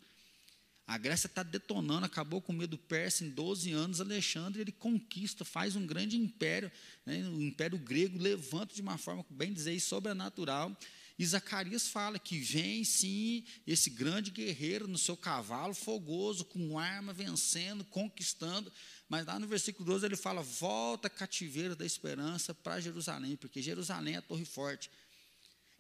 A 0.86 0.98
Grécia 0.98 1.28
está 1.28 1.44
detonando, 1.44 2.06
acabou 2.06 2.42
com 2.42 2.52
o 2.52 2.56
medo 2.56 2.78
persa 2.78 3.24
em 3.24 3.30
12 3.30 3.72
anos. 3.72 4.02
Alexandre 4.02 4.62
ele 4.62 4.72
conquista, 4.72 5.46
faz 5.46 5.76
um 5.76 5.86
grande 5.86 6.18
império, 6.18 6.72
né, 7.06 7.28
o 7.30 7.42
império 7.42 7.78
grego 7.78 8.18
levanta 8.18 8.76
de 8.76 8.82
uma 8.82 8.98
forma, 8.98 9.26
bem 9.30 9.54
dizer, 9.54 9.80
sobrenatural. 9.80 10.76
E 11.18 11.26
Zacarias 11.26 11.88
fala 11.88 12.18
que 12.18 12.40
vem 12.40 12.84
sim 12.84 13.46
esse 13.68 13.90
grande 13.90 14.32
guerreiro 14.32 14.88
no 14.88 14.98
seu 14.98 15.16
cavalo 15.16 15.74
fogoso, 15.74 16.44
com 16.44 16.80
arma, 16.80 17.14
vencendo, 17.14 17.84
conquistando. 17.86 18.72
Mas 19.08 19.26
lá 19.26 19.40
no 19.40 19.48
versículo 19.48 19.86
12 19.86 20.06
ele 20.06 20.16
fala: 20.16 20.42
volta 20.42 21.10
cativeiro 21.10 21.76
da 21.76 21.86
esperança 21.86 22.54
para 22.54 22.82
Jerusalém, 22.82 23.36
porque 23.36 23.62
Jerusalém 23.62 24.16
é 24.16 24.18
a 24.18 24.22
torre 24.24 24.44
forte. 24.44 24.90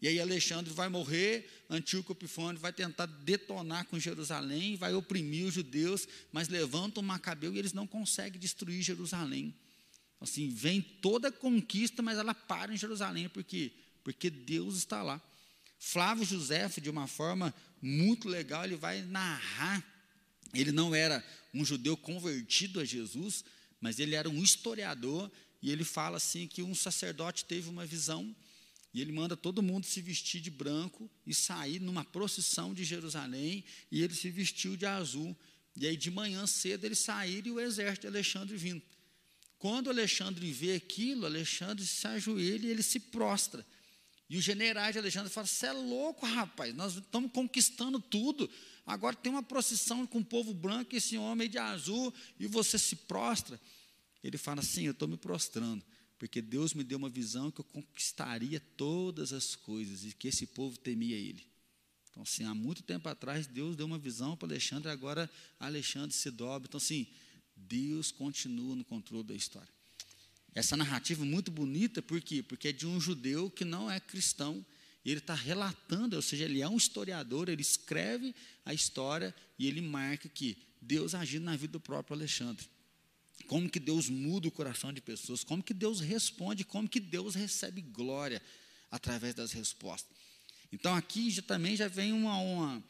E 0.03 0.07
aí 0.09 0.19
Alexandre 0.19 0.73
vai 0.73 0.89
morrer, 0.89 1.49
Antíoco 1.69 2.11
Epifânio 2.11 2.59
vai 2.59 2.73
tentar 2.73 3.05
detonar 3.05 3.85
com 3.85 3.97
Jerusalém, 3.97 4.75
vai 4.75 4.93
oprimir 4.93 5.45
os 5.45 5.53
judeus, 5.53 6.05
mas 6.29 6.49
levanta 6.49 6.99
o 6.99 7.03
Macabeu 7.03 7.55
e 7.55 7.57
eles 7.57 7.71
não 7.71 7.87
conseguem 7.87 8.37
destruir 8.37 8.81
Jerusalém. 8.81 9.55
Assim, 10.19 10.49
vem 10.49 10.81
toda 10.81 11.29
a 11.29 11.31
conquista, 11.31 12.01
mas 12.01 12.17
ela 12.17 12.35
para 12.35 12.73
em 12.73 12.77
Jerusalém, 12.77 13.29
por 13.29 13.45
quê? 13.45 13.71
Porque 14.03 14.29
Deus 14.29 14.75
está 14.75 15.01
lá. 15.01 15.21
Flávio 15.79 16.25
José, 16.25 16.67
de 16.67 16.89
uma 16.89 17.07
forma 17.07 17.55
muito 17.81 18.27
legal, 18.27 18.65
ele 18.65 18.75
vai 18.75 19.03
narrar. 19.03 19.81
Ele 20.53 20.73
não 20.73 20.93
era 20.93 21.23
um 21.53 21.63
judeu 21.63 21.95
convertido 21.95 22.81
a 22.81 22.83
Jesus, 22.83 23.45
mas 23.79 23.99
ele 23.99 24.15
era 24.15 24.29
um 24.29 24.43
historiador, 24.43 25.31
e 25.61 25.71
ele 25.71 25.85
fala 25.85 26.17
assim 26.17 26.45
que 26.45 26.61
um 26.61 26.75
sacerdote 26.75 27.45
teve 27.45 27.69
uma 27.69 27.85
visão 27.85 28.35
e 28.93 29.01
ele 29.01 29.11
manda 29.11 29.35
todo 29.35 29.63
mundo 29.63 29.85
se 29.85 30.01
vestir 30.01 30.39
de 30.39 30.51
branco 30.51 31.09
e 31.25 31.33
sair 31.33 31.79
numa 31.79 32.05
procissão 32.05 32.73
de 32.73 32.83
Jerusalém, 32.83 33.63
e 33.91 34.03
ele 34.03 34.13
se 34.13 34.29
vestiu 34.29 34.77
de 34.77 34.85
azul. 34.85 35.35
E 35.75 35.87
aí 35.87 35.97
de 35.97 36.11
manhã 36.11 36.45
cedo 36.45 36.85
eles 36.85 36.99
saíram 36.99 37.47
e 37.47 37.51
o 37.51 37.59
exército 37.59 38.01
de 38.01 38.07
Alexandre 38.07 38.55
vindo. 38.55 38.83
Quando 39.57 39.89
Alexandre 39.89 40.51
vê 40.51 40.75
aquilo, 40.75 41.25
Alexandre 41.25 41.83
se 41.85 42.05
ajoelha 42.05 42.67
e 42.67 42.69
ele 42.69 42.83
se 42.83 42.99
prostra. 42.99 43.65
E 44.29 44.37
os 44.37 44.43
generais 44.43 44.93
de 44.93 44.99
Alexandre 44.99 45.31
falam: 45.31 45.47
Você 45.47 45.65
é 45.65 45.71
louco, 45.71 46.25
rapaz, 46.25 46.73
nós 46.75 46.95
estamos 46.95 47.31
conquistando 47.31 47.99
tudo. 47.99 48.47
Agora 48.85 49.15
tem 49.15 49.31
uma 49.31 49.41
procissão 49.41 50.05
com 50.05 50.19
o 50.19 50.25
povo 50.25 50.53
branco, 50.53 50.95
esse 50.95 51.17
homem 51.17 51.49
de 51.49 51.57
azul, 51.57 52.13
e 52.39 52.45
você 52.45 52.77
se 52.77 52.95
prostra. 52.95 53.59
Ele 54.23 54.37
fala 54.37 54.59
assim: 54.59 54.83
Eu 54.83 54.91
estou 54.91 55.07
me 55.07 55.17
prostrando 55.17 55.83
porque 56.23 56.41
Deus 56.41 56.73
me 56.73 56.85
deu 56.85 56.97
uma 56.97 57.09
visão 57.09 57.51
que 57.51 57.59
eu 57.59 57.65
conquistaria 57.65 58.57
todas 58.77 59.33
as 59.33 59.57
coisas 59.57 60.05
e 60.05 60.13
que 60.13 60.29
esse 60.29 60.47
povo 60.47 60.77
temia 60.77 61.17
Ele. 61.17 61.45
Então, 62.09 62.23
assim, 62.23 62.45
há 62.45 62.55
muito 62.55 62.81
tempo 62.81 63.09
atrás, 63.09 63.45
Deus 63.45 63.75
deu 63.75 63.85
uma 63.85 63.97
visão 63.97 64.37
para 64.37 64.47
Alexandre, 64.47 64.89
agora 64.89 65.29
Alexandre 65.59 66.15
se 66.15 66.31
dobra. 66.31 66.65
Então, 66.65 66.77
assim, 66.77 67.07
Deus 67.57 68.09
continua 68.09 68.73
no 68.73 68.85
controle 68.85 69.25
da 69.25 69.35
história. 69.35 69.67
Essa 70.55 70.77
narrativa 70.77 71.23
é 71.23 71.25
muito 71.25 71.51
bonita, 71.51 72.01
por 72.01 72.21
quê? 72.21 72.41
Porque 72.41 72.69
é 72.69 72.71
de 72.71 72.87
um 72.87 73.01
judeu 73.01 73.49
que 73.49 73.65
não 73.65 73.91
é 73.91 73.99
cristão, 73.99 74.65
e 75.03 75.11
ele 75.11 75.19
está 75.19 75.35
relatando, 75.35 76.15
ou 76.15 76.21
seja, 76.21 76.45
ele 76.45 76.61
é 76.61 76.69
um 76.69 76.77
historiador, 76.77 77.49
ele 77.49 77.61
escreve 77.61 78.33
a 78.63 78.73
história 78.73 79.35
e 79.59 79.67
ele 79.67 79.81
marca 79.81 80.29
que 80.29 80.57
Deus 80.81 81.13
agindo 81.15 81.43
na 81.43 81.57
vida 81.57 81.73
do 81.73 81.81
próprio 81.81 82.15
Alexandre 82.15 82.65
como 83.47 83.69
que 83.69 83.79
Deus 83.79 84.09
muda 84.09 84.47
o 84.47 84.51
coração 84.51 84.91
de 84.91 85.01
pessoas, 85.01 85.43
como 85.43 85.63
que 85.63 85.73
Deus 85.73 85.99
responde, 85.99 86.63
como 86.63 86.87
que 86.87 86.99
Deus 86.99 87.35
recebe 87.35 87.81
glória 87.81 88.41
através 88.89 89.33
das 89.33 89.51
respostas. 89.51 90.15
Então 90.71 90.95
aqui 90.95 91.29
já, 91.29 91.41
também 91.41 91.75
já 91.75 91.87
vem 91.87 92.11
uma, 92.13 92.37
uma, 92.37 92.83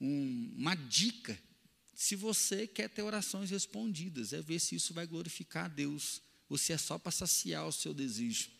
um, 0.00 0.54
uma 0.56 0.74
dica. 0.74 1.38
Se 1.94 2.16
você 2.16 2.66
quer 2.66 2.88
ter 2.88 3.02
orações 3.02 3.50
respondidas, 3.50 4.32
é 4.32 4.40
ver 4.40 4.58
se 4.58 4.74
isso 4.74 4.92
vai 4.92 5.06
glorificar 5.06 5.66
a 5.66 5.68
Deus, 5.68 6.20
ou 6.48 6.58
se 6.58 6.72
é 6.72 6.78
só 6.78 6.98
para 6.98 7.12
saciar 7.12 7.66
o 7.66 7.72
seu 7.72 7.94
desejo. 7.94 8.50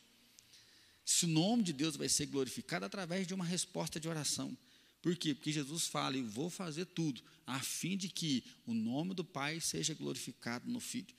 Se 1.05 1.25
o 1.25 1.29
nome 1.29 1.63
de 1.63 1.73
Deus 1.73 1.97
vai 1.97 2.09
ser 2.09 2.27
glorificado 2.27 2.85
através 2.85 3.27
de 3.27 3.35
uma 3.35 3.45
resposta 3.45 3.99
de 3.99 4.09
oração. 4.09 4.57
Por 5.03 5.17
quê? 5.17 5.35
Porque 5.35 5.51
Jesus 5.51 5.87
fala: 5.87 6.17
Eu 6.17 6.27
vou 6.27 6.51
fazer 6.51 6.85
tudo, 6.85 7.23
a 7.47 7.59
fim 7.61 7.97
de 7.97 8.09
que 8.09 8.45
o 8.67 8.75
nome 8.75 9.15
do 9.15 9.25
Pai 9.25 9.61
seja 9.61 9.95
glorificado 9.95 10.71
no 10.71 10.79
Filho. 10.81 11.15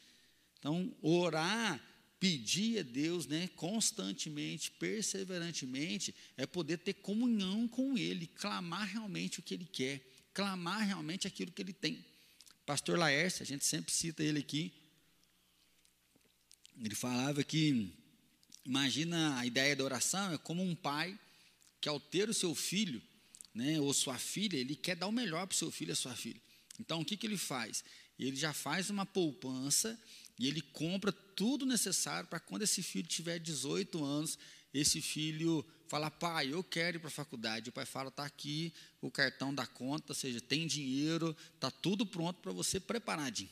Então, 0.61 0.95
orar, 1.01 1.83
pedir 2.19 2.77
a 2.77 2.83
Deus 2.83 3.25
né, 3.25 3.49
constantemente, 3.55 4.69
perseverantemente, 4.69 6.13
é 6.37 6.45
poder 6.45 6.77
ter 6.77 6.93
comunhão 6.93 7.67
com 7.67 7.97
Ele, 7.97 8.27
clamar 8.27 8.87
realmente 8.87 9.39
o 9.39 9.41
que 9.41 9.55
Ele 9.55 9.65
quer, 9.65 9.99
clamar 10.31 10.85
realmente 10.85 11.25
aquilo 11.25 11.51
que 11.51 11.63
Ele 11.63 11.73
tem. 11.73 12.05
Pastor 12.63 12.97
Laércio, 12.99 13.41
a 13.41 13.45
gente 13.45 13.65
sempre 13.65 13.91
cita 13.91 14.23
ele 14.23 14.37
aqui, 14.37 14.71
ele 16.79 16.93
falava 16.95 17.43
que, 17.43 17.91
imagina 18.63 19.39
a 19.39 19.45
ideia 19.45 19.75
da 19.75 19.83
oração, 19.83 20.31
é 20.31 20.37
como 20.37 20.63
um 20.63 20.75
pai 20.75 21.19
que 21.81 21.89
ao 21.89 21.99
ter 21.99 22.29
o 22.29 22.33
seu 22.33 22.53
filho, 22.53 23.01
né, 23.53 23.79
ou 23.79 23.91
sua 23.93 24.17
filha, 24.17 24.57
ele 24.57 24.75
quer 24.75 24.95
dar 24.95 25.07
o 25.07 25.11
melhor 25.11 25.47
para 25.47 25.55
o 25.55 25.57
seu 25.57 25.71
filho 25.71 25.89
ou 25.89 25.95
sua 25.95 26.15
filha. 26.15 26.39
Então, 26.79 27.01
o 27.01 27.05
que, 27.05 27.17
que 27.17 27.25
ele 27.25 27.37
faz? 27.37 27.83
Ele 28.17 28.35
já 28.35 28.53
faz 28.53 28.89
uma 28.89 29.05
poupança 29.05 29.99
e 30.41 30.47
ele 30.47 30.59
compra 30.59 31.11
tudo 31.11 31.67
necessário 31.67 32.27
para 32.27 32.39
quando 32.39 32.63
esse 32.63 32.81
filho 32.81 33.07
tiver 33.07 33.37
18 33.37 34.03
anos, 34.03 34.39
esse 34.73 34.99
filho 34.99 35.63
fala, 35.87 36.09
pai, 36.09 36.51
eu 36.51 36.63
quero 36.63 36.97
ir 36.97 36.99
para 36.99 37.09
a 37.09 37.11
faculdade. 37.11 37.69
O 37.69 37.71
pai 37.71 37.85
fala, 37.85 38.09
está 38.09 38.25
aqui 38.25 38.73
o 38.99 39.11
cartão 39.11 39.53
da 39.53 39.67
conta, 39.67 40.13
ou 40.13 40.15
seja, 40.15 40.41
tem 40.41 40.65
dinheiro, 40.65 41.37
está 41.53 41.69
tudo 41.69 42.07
pronto 42.07 42.41
para 42.41 42.51
você 42.51 42.79
preparadinho. 42.79 43.51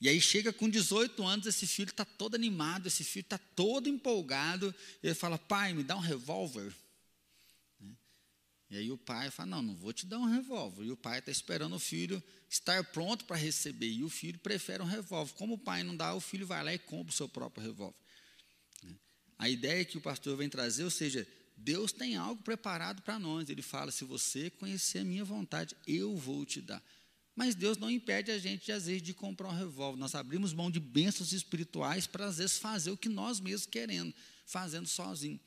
E 0.00 0.08
aí 0.08 0.18
chega 0.18 0.50
com 0.50 0.66
18 0.66 1.22
anos, 1.22 1.46
esse 1.46 1.66
filho 1.66 1.90
está 1.90 2.06
todo 2.06 2.36
animado, 2.36 2.86
esse 2.86 3.04
filho 3.04 3.24
está 3.24 3.36
todo 3.36 3.86
empolgado. 3.86 4.74
Ele 5.02 5.14
fala, 5.14 5.36
pai, 5.36 5.74
me 5.74 5.84
dá 5.84 5.94
um 5.94 6.00
revólver. 6.00 6.74
E 8.68 8.76
aí 8.76 8.90
o 8.90 8.98
pai 8.98 9.30
fala: 9.30 9.50
Não, 9.50 9.62
não 9.62 9.74
vou 9.74 9.92
te 9.92 10.06
dar 10.06 10.18
um 10.18 10.24
revólver. 10.24 10.84
E 10.84 10.90
o 10.90 10.96
pai 10.96 11.20
está 11.20 11.30
esperando 11.30 11.76
o 11.76 11.78
filho 11.78 12.22
estar 12.48 12.82
pronto 12.84 13.24
para 13.24 13.36
receber. 13.36 13.90
E 13.90 14.02
o 14.02 14.08
filho 14.08 14.38
prefere 14.38 14.82
um 14.82 14.86
revólver. 14.86 15.32
Como 15.34 15.54
o 15.54 15.58
pai 15.58 15.82
não 15.82 15.96
dá, 15.96 16.14
o 16.14 16.20
filho 16.20 16.46
vai 16.46 16.62
lá 16.62 16.74
e 16.74 16.78
compra 16.78 17.12
o 17.12 17.16
seu 17.16 17.28
próprio 17.28 17.64
revólver. 17.64 17.96
A 19.38 19.48
ideia 19.48 19.84
que 19.84 19.98
o 19.98 20.00
pastor 20.00 20.36
vem 20.36 20.48
trazer, 20.48 20.82
ou 20.82 20.90
seja, 20.90 21.26
Deus 21.56 21.92
tem 21.92 22.16
algo 22.16 22.42
preparado 22.42 23.02
para 23.02 23.18
nós. 23.18 23.48
Ele 23.48 23.62
fala: 23.62 23.90
Se 23.90 24.04
você 24.04 24.50
conhecer 24.50 25.00
a 25.00 25.04
minha 25.04 25.24
vontade, 25.24 25.76
eu 25.86 26.16
vou 26.16 26.44
te 26.44 26.60
dar. 26.60 26.82
Mas 27.36 27.54
Deus 27.54 27.76
não 27.76 27.90
impede 27.90 28.30
a 28.30 28.38
gente, 28.38 28.72
às 28.72 28.86
vezes, 28.86 29.02
de 29.02 29.12
comprar 29.12 29.48
um 29.48 29.56
revólver. 29.56 29.98
Nós 29.98 30.14
abrimos 30.14 30.54
mão 30.54 30.70
de 30.70 30.80
bênçãos 30.80 31.34
espirituais 31.34 32.06
para, 32.06 32.24
às 32.24 32.38
vezes, 32.38 32.56
fazer 32.56 32.90
o 32.90 32.96
que 32.96 33.10
nós 33.10 33.40
mesmos 33.40 33.66
queremos, 33.66 34.14
fazendo 34.46 34.88
sozinho. 34.88 35.38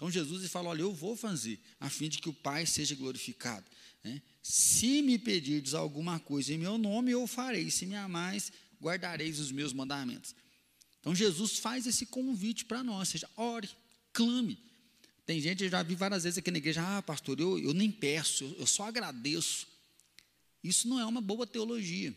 Então 0.00 0.10
Jesus 0.10 0.50
fala: 0.50 0.70
Olha, 0.70 0.80
eu 0.80 0.94
vou 0.94 1.14
fazer, 1.14 1.60
a 1.78 1.90
fim 1.90 2.08
de 2.08 2.20
que 2.20 2.28
o 2.30 2.32
Pai 2.32 2.64
seja 2.64 2.94
glorificado. 2.94 3.66
Né? 4.02 4.22
Se 4.42 5.02
me 5.02 5.18
pedirdes 5.18 5.74
alguma 5.74 6.18
coisa 6.18 6.54
em 6.54 6.56
meu 6.56 6.78
nome, 6.78 7.10
eu 7.10 7.26
farei. 7.26 7.70
Se 7.70 7.84
me 7.84 7.94
amais, 7.94 8.50
guardareis 8.80 9.38
os 9.38 9.52
meus 9.52 9.74
mandamentos. 9.74 10.34
Então 11.00 11.14
Jesus 11.14 11.58
faz 11.58 11.86
esse 11.86 12.06
convite 12.06 12.64
para 12.64 12.82
nós, 12.82 13.10
seja, 13.10 13.28
ore, 13.36 13.68
clame. 14.10 14.58
Tem 15.26 15.38
gente, 15.38 15.64
eu 15.64 15.68
já 15.68 15.82
vi 15.82 15.94
várias 15.94 16.24
vezes 16.24 16.38
aqui 16.38 16.50
na 16.50 16.56
igreja, 16.56 16.82
ah, 16.82 17.02
pastor, 17.02 17.38
eu, 17.38 17.58
eu 17.58 17.74
nem 17.74 17.90
peço, 17.90 18.44
eu, 18.44 18.56
eu 18.60 18.66
só 18.66 18.84
agradeço. 18.84 19.66
Isso 20.64 20.88
não 20.88 20.98
é 20.98 21.04
uma 21.04 21.20
boa 21.20 21.46
teologia. 21.46 22.16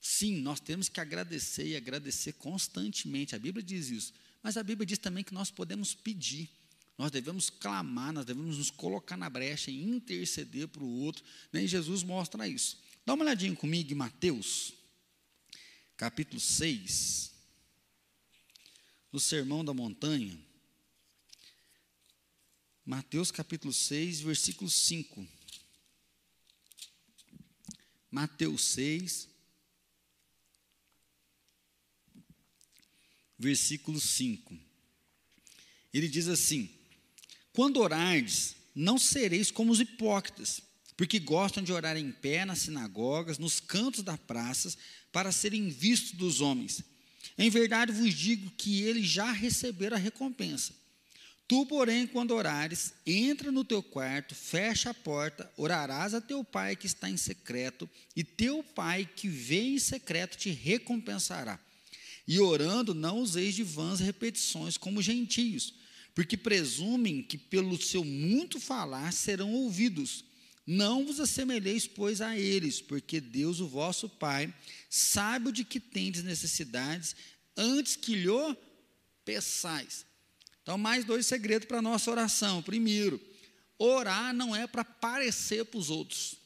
Sim, 0.00 0.40
nós 0.40 0.60
temos 0.60 0.88
que 0.88 1.00
agradecer 1.00 1.66
e 1.66 1.74
agradecer 1.74 2.34
constantemente. 2.34 3.34
A 3.34 3.40
Bíblia 3.40 3.60
diz 3.60 3.90
isso. 3.90 4.12
Mas 4.40 4.56
a 4.56 4.62
Bíblia 4.62 4.86
diz 4.86 4.98
também 4.98 5.24
que 5.24 5.34
nós 5.34 5.50
podemos 5.50 5.94
pedir. 5.94 6.48
Nós 7.00 7.10
devemos 7.10 7.48
clamar, 7.48 8.12
nós 8.12 8.26
devemos 8.26 8.58
nos 8.58 8.70
colocar 8.70 9.16
na 9.16 9.30
brecha 9.30 9.70
e 9.70 9.82
interceder 9.82 10.68
para 10.68 10.84
o 10.84 11.00
outro. 11.00 11.24
Né? 11.50 11.64
E 11.64 11.66
Jesus 11.66 12.02
mostra 12.02 12.46
isso. 12.46 12.78
Dá 13.06 13.14
uma 13.14 13.24
olhadinha 13.24 13.56
comigo 13.56 13.90
em 13.90 13.94
Mateus, 13.94 14.74
capítulo 15.96 16.38
6, 16.38 17.32
no 19.10 19.18
Sermão 19.18 19.64
da 19.64 19.72
Montanha, 19.72 20.38
Mateus 22.84 23.30
capítulo 23.30 23.72
6, 23.72 24.20
versículo 24.20 24.68
5. 24.68 25.26
Mateus 28.10 28.62
6, 28.62 29.26
versículo 33.38 33.98
5. 33.98 34.54
Ele 35.94 36.06
diz 36.06 36.28
assim: 36.28 36.78
Quando 37.52 37.80
orardes, 37.80 38.56
não 38.74 38.98
sereis 38.98 39.50
como 39.50 39.72
os 39.72 39.80
hipócritas, 39.80 40.62
porque 40.96 41.18
gostam 41.18 41.62
de 41.62 41.72
orar 41.72 41.96
em 41.96 42.12
pé 42.12 42.44
nas 42.44 42.60
sinagogas, 42.60 43.38
nos 43.38 43.58
cantos 43.58 44.02
das 44.02 44.18
praças, 44.18 44.76
para 45.10 45.32
serem 45.32 45.68
vistos 45.68 46.12
dos 46.12 46.40
homens. 46.40 46.82
Em 47.36 47.48
verdade 47.48 47.90
vos 47.92 48.14
digo 48.14 48.50
que 48.50 48.82
eles 48.82 49.06
já 49.06 49.32
receberam 49.32 49.96
a 49.96 50.00
recompensa. 50.00 50.74
Tu, 51.48 51.66
porém, 51.66 52.06
quando 52.06 52.30
orares, 52.32 52.92
entra 53.04 53.50
no 53.50 53.64
teu 53.64 53.82
quarto, 53.82 54.36
fecha 54.36 54.90
a 54.90 54.94
porta, 54.94 55.50
orarás 55.56 56.14
a 56.14 56.20
teu 56.20 56.44
pai 56.44 56.76
que 56.76 56.86
está 56.86 57.10
em 57.10 57.16
secreto, 57.16 57.90
e 58.14 58.22
teu 58.22 58.62
pai 58.62 59.08
que 59.16 59.26
vê 59.26 59.62
em 59.62 59.78
secreto 59.78 60.36
te 60.36 60.50
recompensará. 60.50 61.58
E 62.28 62.38
orando, 62.38 62.94
não 62.94 63.18
useis 63.18 63.56
de 63.56 63.64
vãs 63.64 63.98
repetições 63.98 64.76
como 64.76 65.02
gentios, 65.02 65.74
porque 66.14 66.36
presumem 66.36 67.22
que 67.22 67.38
pelo 67.38 67.80
seu 67.80 68.04
muito 68.04 68.60
falar 68.60 69.12
serão 69.12 69.52
ouvidos. 69.52 70.24
Não 70.66 71.04
vos 71.04 71.18
assemelheis, 71.18 71.86
pois, 71.86 72.20
a 72.20 72.38
eles, 72.38 72.80
porque 72.80 73.20
Deus, 73.20 73.60
o 73.60 73.66
vosso 73.66 74.08
Pai, 74.08 74.54
sabe 74.88 75.48
o 75.48 75.52
de 75.52 75.64
que 75.64 75.80
tendes 75.80 76.22
necessidades, 76.22 77.16
antes 77.56 77.96
que 77.96 78.14
lhe 78.14 78.28
peçais. 79.24 80.06
Então, 80.62 80.76
mais 80.78 81.04
dois 81.04 81.26
segredos 81.26 81.66
para 81.66 81.78
a 81.78 81.82
nossa 81.82 82.10
oração. 82.10 82.62
Primeiro, 82.62 83.20
orar 83.78 84.32
não 84.34 84.54
é 84.54 84.66
para 84.66 84.84
parecer 84.84 85.64
para 85.64 85.78
os 85.78 85.90
outros. 85.90 86.36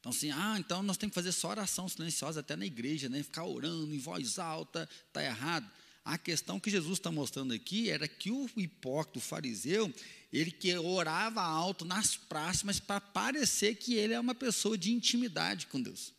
Então, 0.00 0.10
assim, 0.10 0.30
ah, 0.30 0.56
então 0.58 0.82
nós 0.82 0.96
temos 0.96 1.12
que 1.12 1.14
fazer 1.14 1.32
só 1.32 1.50
oração 1.50 1.88
silenciosa 1.88 2.40
até 2.40 2.56
na 2.56 2.66
igreja, 2.66 3.08
né? 3.08 3.22
Ficar 3.22 3.44
orando 3.44 3.94
em 3.94 3.98
voz 3.98 4.38
alta, 4.38 4.88
está 5.06 5.22
errado. 5.22 5.70
A 6.04 6.18
questão 6.18 6.58
que 6.58 6.70
Jesus 6.70 6.98
está 6.98 7.12
mostrando 7.12 7.54
aqui 7.54 7.88
era 7.88 8.08
que 8.08 8.30
o 8.30 8.50
hipócrita, 8.56 9.18
o 9.18 9.22
fariseu, 9.22 9.92
ele 10.32 10.50
que 10.50 10.76
orava 10.76 11.42
alto 11.42 11.84
nas 11.84 12.16
praças, 12.16 12.64
mas 12.64 12.80
para 12.80 13.00
parecer 13.00 13.76
que 13.76 13.94
ele 13.94 14.12
é 14.12 14.18
uma 14.18 14.34
pessoa 14.34 14.76
de 14.76 14.92
intimidade 14.92 15.68
com 15.68 15.80
Deus. 15.80 16.12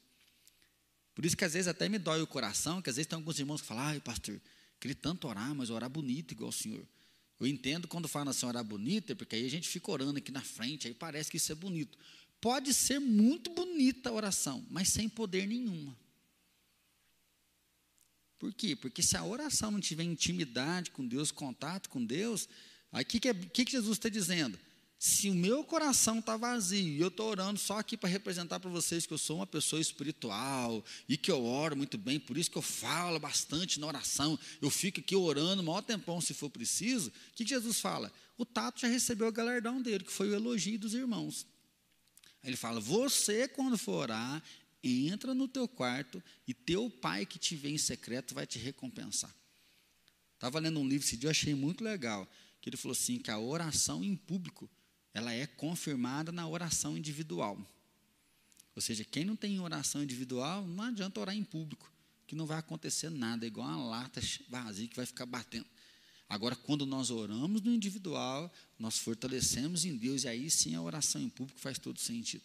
Por 1.14 1.26
isso 1.26 1.36
que 1.36 1.44
às 1.44 1.54
vezes 1.54 1.68
até 1.68 1.90
me 1.90 2.00
dói 2.00 2.22
o 2.22 2.28
coração, 2.28 2.82
que 2.82 2.90
às 2.90 2.96
vezes 2.96 3.08
tem 3.08 3.18
alguns 3.18 3.38
irmãos 3.38 3.62
que 3.62 3.68
falam, 3.68 3.84
ai 3.84 4.00
pastor, 4.00 4.40
queria 4.80 4.96
tanto 4.96 5.28
orar, 5.28 5.54
mas 5.54 5.70
orar 5.70 5.90
bonito 5.90 6.32
igual 6.32 6.50
o 6.50 6.54
senhor. 6.54 6.88
Eu 7.40 7.46
entendo 7.46 7.88
quando 7.88 8.08
fala 8.08 8.32
assim, 8.32 8.46
orar 8.46 8.64
bonito, 8.64 9.12
é 9.12 9.16
porque 9.16 9.36
aí 9.36 9.46
a 9.46 9.50
gente 9.50 9.68
fica 9.68 9.92
orando 9.92 10.18
aqui 10.18 10.32
na 10.32 10.42
frente, 10.42 10.88
aí 10.88 10.94
parece 10.94 11.30
que 11.30 11.38
isso 11.38 11.52
é 11.52 11.56
bonito. 11.56 11.98
Pode 12.40 12.74
ser 12.74 13.00
muito 13.00 13.50
bonita 13.52 14.10
a 14.10 14.14
oração, 14.14 14.66
mas 14.70 14.90
sem 14.90 15.10
poder 15.10 15.48
nenhuma. 15.48 15.98
Por 18.44 18.54
quê? 18.54 18.76
Porque 18.76 19.02
se 19.02 19.16
a 19.16 19.24
oração 19.24 19.72
não 19.72 19.80
tiver 19.80 20.04
intimidade 20.04 20.92
com 20.92 21.08
Deus, 21.08 21.32
contato 21.32 21.90
com 21.90 22.04
Deus, 22.04 22.50
aí 22.92 23.02
o 23.02 23.06
que, 23.06 23.30
é, 23.30 23.34
que, 23.34 23.64
que 23.64 23.72
Jesus 23.72 23.98
está 23.98 24.10
dizendo? 24.10 24.60
Se 25.00 25.30
o 25.30 25.34
meu 25.34 25.64
coração 25.64 26.20
está 26.20 26.36
vazio 26.36 26.94
e 26.94 27.00
eu 27.00 27.08
estou 27.08 27.30
orando 27.30 27.58
só 27.58 27.80
aqui 27.80 27.96
para 27.96 28.10
representar 28.10 28.60
para 28.60 28.70
vocês 28.70 29.06
que 29.06 29.14
eu 29.14 29.18
sou 29.18 29.38
uma 29.38 29.48
pessoa 29.48 29.82
espiritual 29.82 30.84
e 31.08 31.16
que 31.16 31.32
eu 31.32 31.42
oro 31.42 31.78
muito 31.78 31.98
bem, 31.98 32.20
por 32.20 32.38
isso 32.38 32.52
que 32.52 32.58
eu 32.58 32.62
falo 32.62 33.18
bastante 33.18 33.80
na 33.80 33.88
oração, 33.88 34.38
eu 34.62 34.70
fico 34.70 35.00
aqui 35.00 35.16
orando 35.16 35.62
o 35.62 35.66
maior 35.66 35.82
tempão 35.82 36.20
se 36.20 36.34
for 36.34 36.50
preciso, 36.50 37.12
o 37.12 37.36
que, 37.36 37.46
que 37.46 37.50
Jesus 37.50 37.80
fala? 37.80 38.12
O 38.38 38.44
Tato 38.44 38.82
já 38.82 38.90
recebeu 38.90 39.30
o 39.30 39.32
galardão 39.32 39.82
dele, 39.82 40.04
que 40.04 40.12
foi 40.12 40.28
o 40.28 40.36
elogio 40.36 40.78
dos 40.78 40.94
irmãos. 40.94 41.48
Ele 42.44 42.58
fala: 42.58 42.82
Você, 42.82 43.48
quando 43.48 43.78
for 43.78 44.02
orar, 44.02 44.44
entra 44.84 45.34
no 45.34 45.48
teu 45.48 45.68
quarto 45.68 46.22
e 46.48 46.54
teu 46.54 46.90
pai 46.90 47.26
que 47.26 47.40
te 47.40 47.56
vê 47.56 47.70
em 47.70 47.78
secreto 47.78 48.36
vai 48.36 48.46
te 48.46 48.60
recompensar. 48.60 49.34
Estava 50.34 50.60
lendo 50.60 50.80
um 50.80 50.88
livro 50.88 51.06
esse 51.06 51.16
dia, 51.16 51.28
eu 51.28 51.32
achei 51.32 51.56
muito 51.56 51.84
legal, 51.84 52.30
que 52.62 52.70
ele 52.70 52.76
falou 52.76 52.92
assim, 52.92 53.18
que 53.18 53.32
a 53.32 53.40
oração 53.40 54.04
em 54.04 54.16
público, 54.16 54.70
ela 55.14 55.32
é 55.32 55.48
confirmada 55.48 56.32
na 56.32 56.48
oração 56.48 56.98
individual. 56.98 57.58
Ou 58.76 58.82
seja, 58.82 59.06
quem 59.06 59.24
não 59.24 59.36
tem 59.36 59.60
oração 59.60 60.04
individual, 60.04 60.68
não 60.68 60.84
adianta 60.84 61.20
orar 61.20 61.36
em 61.36 61.44
público, 61.44 61.90
que 62.28 62.36
não 62.36 62.46
vai 62.46 62.58
acontecer 62.58 63.10
nada, 63.10 63.46
é 63.46 63.48
igual 63.48 63.68
uma 63.68 63.86
lata 63.86 64.20
vazia 64.50 64.88
que 64.88 64.96
vai 64.96 65.06
ficar 65.06 65.26
batendo. 65.26 65.68
Agora, 66.28 66.56
quando 66.56 66.86
nós 66.86 67.12
oramos 67.12 67.62
no 67.62 67.72
individual, 67.72 68.52
nós 68.80 68.98
fortalecemos 68.98 69.86
em 69.86 69.96
Deus, 69.96 70.24
e 70.24 70.28
aí 70.28 70.50
sim 70.50 70.74
a 70.74 70.82
oração 70.82 71.22
em 71.22 71.30
público 71.30 71.60
faz 71.60 71.78
todo 71.78 72.00
sentido. 72.00 72.44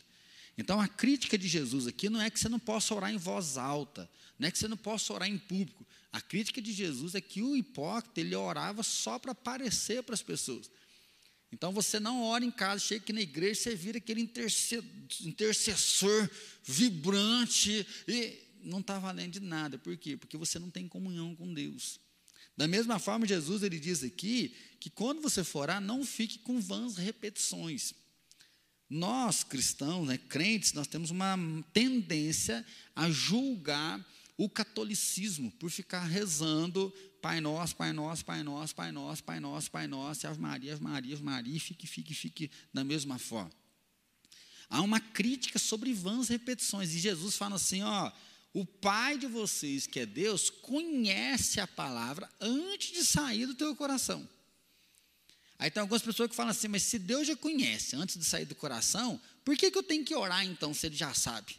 Então, 0.58 0.80
a 0.80 0.88
crítica 0.88 1.38
de 1.38 1.46
Jesus 1.46 1.86
aqui 1.86 2.10
não 2.10 2.20
é 2.20 2.28
que 2.28 2.38
você 2.40 2.48
não 2.48 2.58
possa 2.58 2.92
orar 2.92 3.12
em 3.12 3.16
voz 3.16 3.56
alta, 3.56 4.10
não 4.36 4.48
é 4.48 4.50
que 4.50 4.58
você 4.58 4.66
não 4.66 4.76
possa 4.76 5.12
orar 5.12 5.28
em 5.28 5.38
público. 5.38 5.86
A 6.12 6.20
crítica 6.20 6.60
de 6.60 6.72
Jesus 6.72 7.14
é 7.14 7.20
que 7.20 7.40
o 7.40 7.56
hipócrita, 7.56 8.20
ele 8.20 8.34
orava 8.34 8.82
só 8.82 9.20
para 9.20 9.30
aparecer 9.30 10.02
para 10.02 10.14
as 10.14 10.22
pessoas. 10.22 10.68
Então, 11.52 11.72
você 11.72 12.00
não 12.00 12.24
ora 12.24 12.44
em 12.44 12.50
casa, 12.50 12.84
chega 12.84 13.04
aqui 13.04 13.12
na 13.12 13.20
igreja, 13.20 13.60
você 13.60 13.76
vira 13.76 13.98
aquele 13.98 14.20
intercessor 15.22 16.28
vibrante 16.64 17.86
e 18.08 18.38
não 18.64 18.80
está 18.80 18.98
valendo 18.98 19.34
de 19.34 19.40
nada. 19.40 19.78
Por 19.78 19.96
quê? 19.96 20.16
Porque 20.16 20.36
você 20.36 20.58
não 20.58 20.70
tem 20.70 20.88
comunhão 20.88 21.36
com 21.36 21.54
Deus. 21.54 22.00
Da 22.56 22.66
mesma 22.66 22.98
forma, 22.98 23.24
Jesus 23.24 23.62
ele 23.62 23.78
diz 23.78 24.02
aqui 24.02 24.52
que 24.80 24.90
quando 24.90 25.22
você 25.22 25.44
for 25.44 25.60
orar, 25.60 25.80
não 25.80 26.04
fique 26.04 26.40
com 26.40 26.60
vãs 26.60 26.96
repetições. 26.96 27.94
Nós, 28.88 29.44
cristãos, 29.44 30.06
né, 30.06 30.16
crentes, 30.16 30.72
nós 30.72 30.86
temos 30.86 31.10
uma 31.10 31.36
tendência 31.72 32.64
a 32.96 33.10
julgar 33.10 34.04
o 34.36 34.48
catolicismo 34.48 35.50
por 35.52 35.70
ficar 35.70 36.04
rezando 36.04 36.94
Pai 37.20 37.40
Nosso, 37.40 37.76
Pai 37.76 37.92
Nosso, 37.92 38.24
Pai 38.24 38.42
Nosso, 38.42 38.74
Pai 38.74 38.92
Nosso, 38.92 39.24
Pai 39.24 39.40
Nosso, 39.40 39.70
Pai 39.70 39.86
Nosso, 39.86 40.26
Ave 40.26 40.40
Maria, 40.40 40.72
Ave 40.72 40.82
Maria, 40.82 41.14
Ave 41.14 41.24
Maria, 41.24 41.60
fique, 41.60 41.86
fique, 41.86 42.14
fique 42.14 42.50
da 42.72 42.84
mesma 42.84 43.18
forma. 43.18 43.52
Há 44.70 44.80
uma 44.80 45.00
crítica 45.00 45.58
sobre 45.58 45.92
vãs 45.92 46.28
repetições, 46.28 46.94
e 46.94 46.98
Jesus 46.98 47.36
fala 47.36 47.56
assim, 47.56 47.82
ó, 47.82 48.12
o 48.52 48.64
Pai 48.64 49.18
de 49.18 49.26
vocês, 49.26 49.86
que 49.86 50.00
é 50.00 50.06
Deus, 50.06 50.48
conhece 50.48 51.60
a 51.60 51.66
palavra 51.66 52.28
antes 52.40 52.92
de 52.92 53.04
sair 53.04 53.46
do 53.46 53.54
teu 53.54 53.74
coração. 53.74 54.28
Aí 55.58 55.70
tem 55.70 55.80
algumas 55.80 56.02
pessoas 56.02 56.30
que 56.30 56.36
falam 56.36 56.52
assim, 56.52 56.68
mas 56.68 56.84
se 56.84 56.98
Deus 56.98 57.26
já 57.26 57.34
conhece 57.34 57.96
antes 57.96 58.16
de 58.16 58.24
sair 58.24 58.44
do 58.44 58.54
coração, 58.54 59.20
por 59.44 59.56
que, 59.56 59.70
que 59.70 59.78
eu 59.78 59.82
tenho 59.82 60.04
que 60.04 60.14
orar 60.14 60.44
então, 60.44 60.72
se 60.72 60.86
Ele 60.86 60.94
já 60.94 61.12
sabe? 61.12 61.56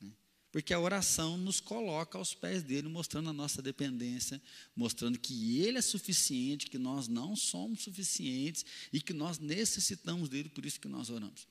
Né? 0.00 0.12
Porque 0.52 0.72
a 0.72 0.78
oração 0.78 1.36
nos 1.36 1.58
coloca 1.58 2.16
aos 2.16 2.34
pés 2.34 2.62
dele, 2.62 2.88
mostrando 2.88 3.30
a 3.30 3.32
nossa 3.32 3.60
dependência, 3.60 4.40
mostrando 4.76 5.18
que 5.18 5.60
ele 5.60 5.78
é 5.78 5.82
suficiente, 5.82 6.68
que 6.68 6.78
nós 6.78 7.08
não 7.08 7.34
somos 7.34 7.82
suficientes 7.82 8.64
e 8.92 9.00
que 9.00 9.12
nós 9.12 9.40
necessitamos 9.40 10.28
dele, 10.28 10.48
por 10.48 10.64
isso 10.64 10.78
que 10.78 10.86
nós 10.86 11.10
oramos. 11.10 11.48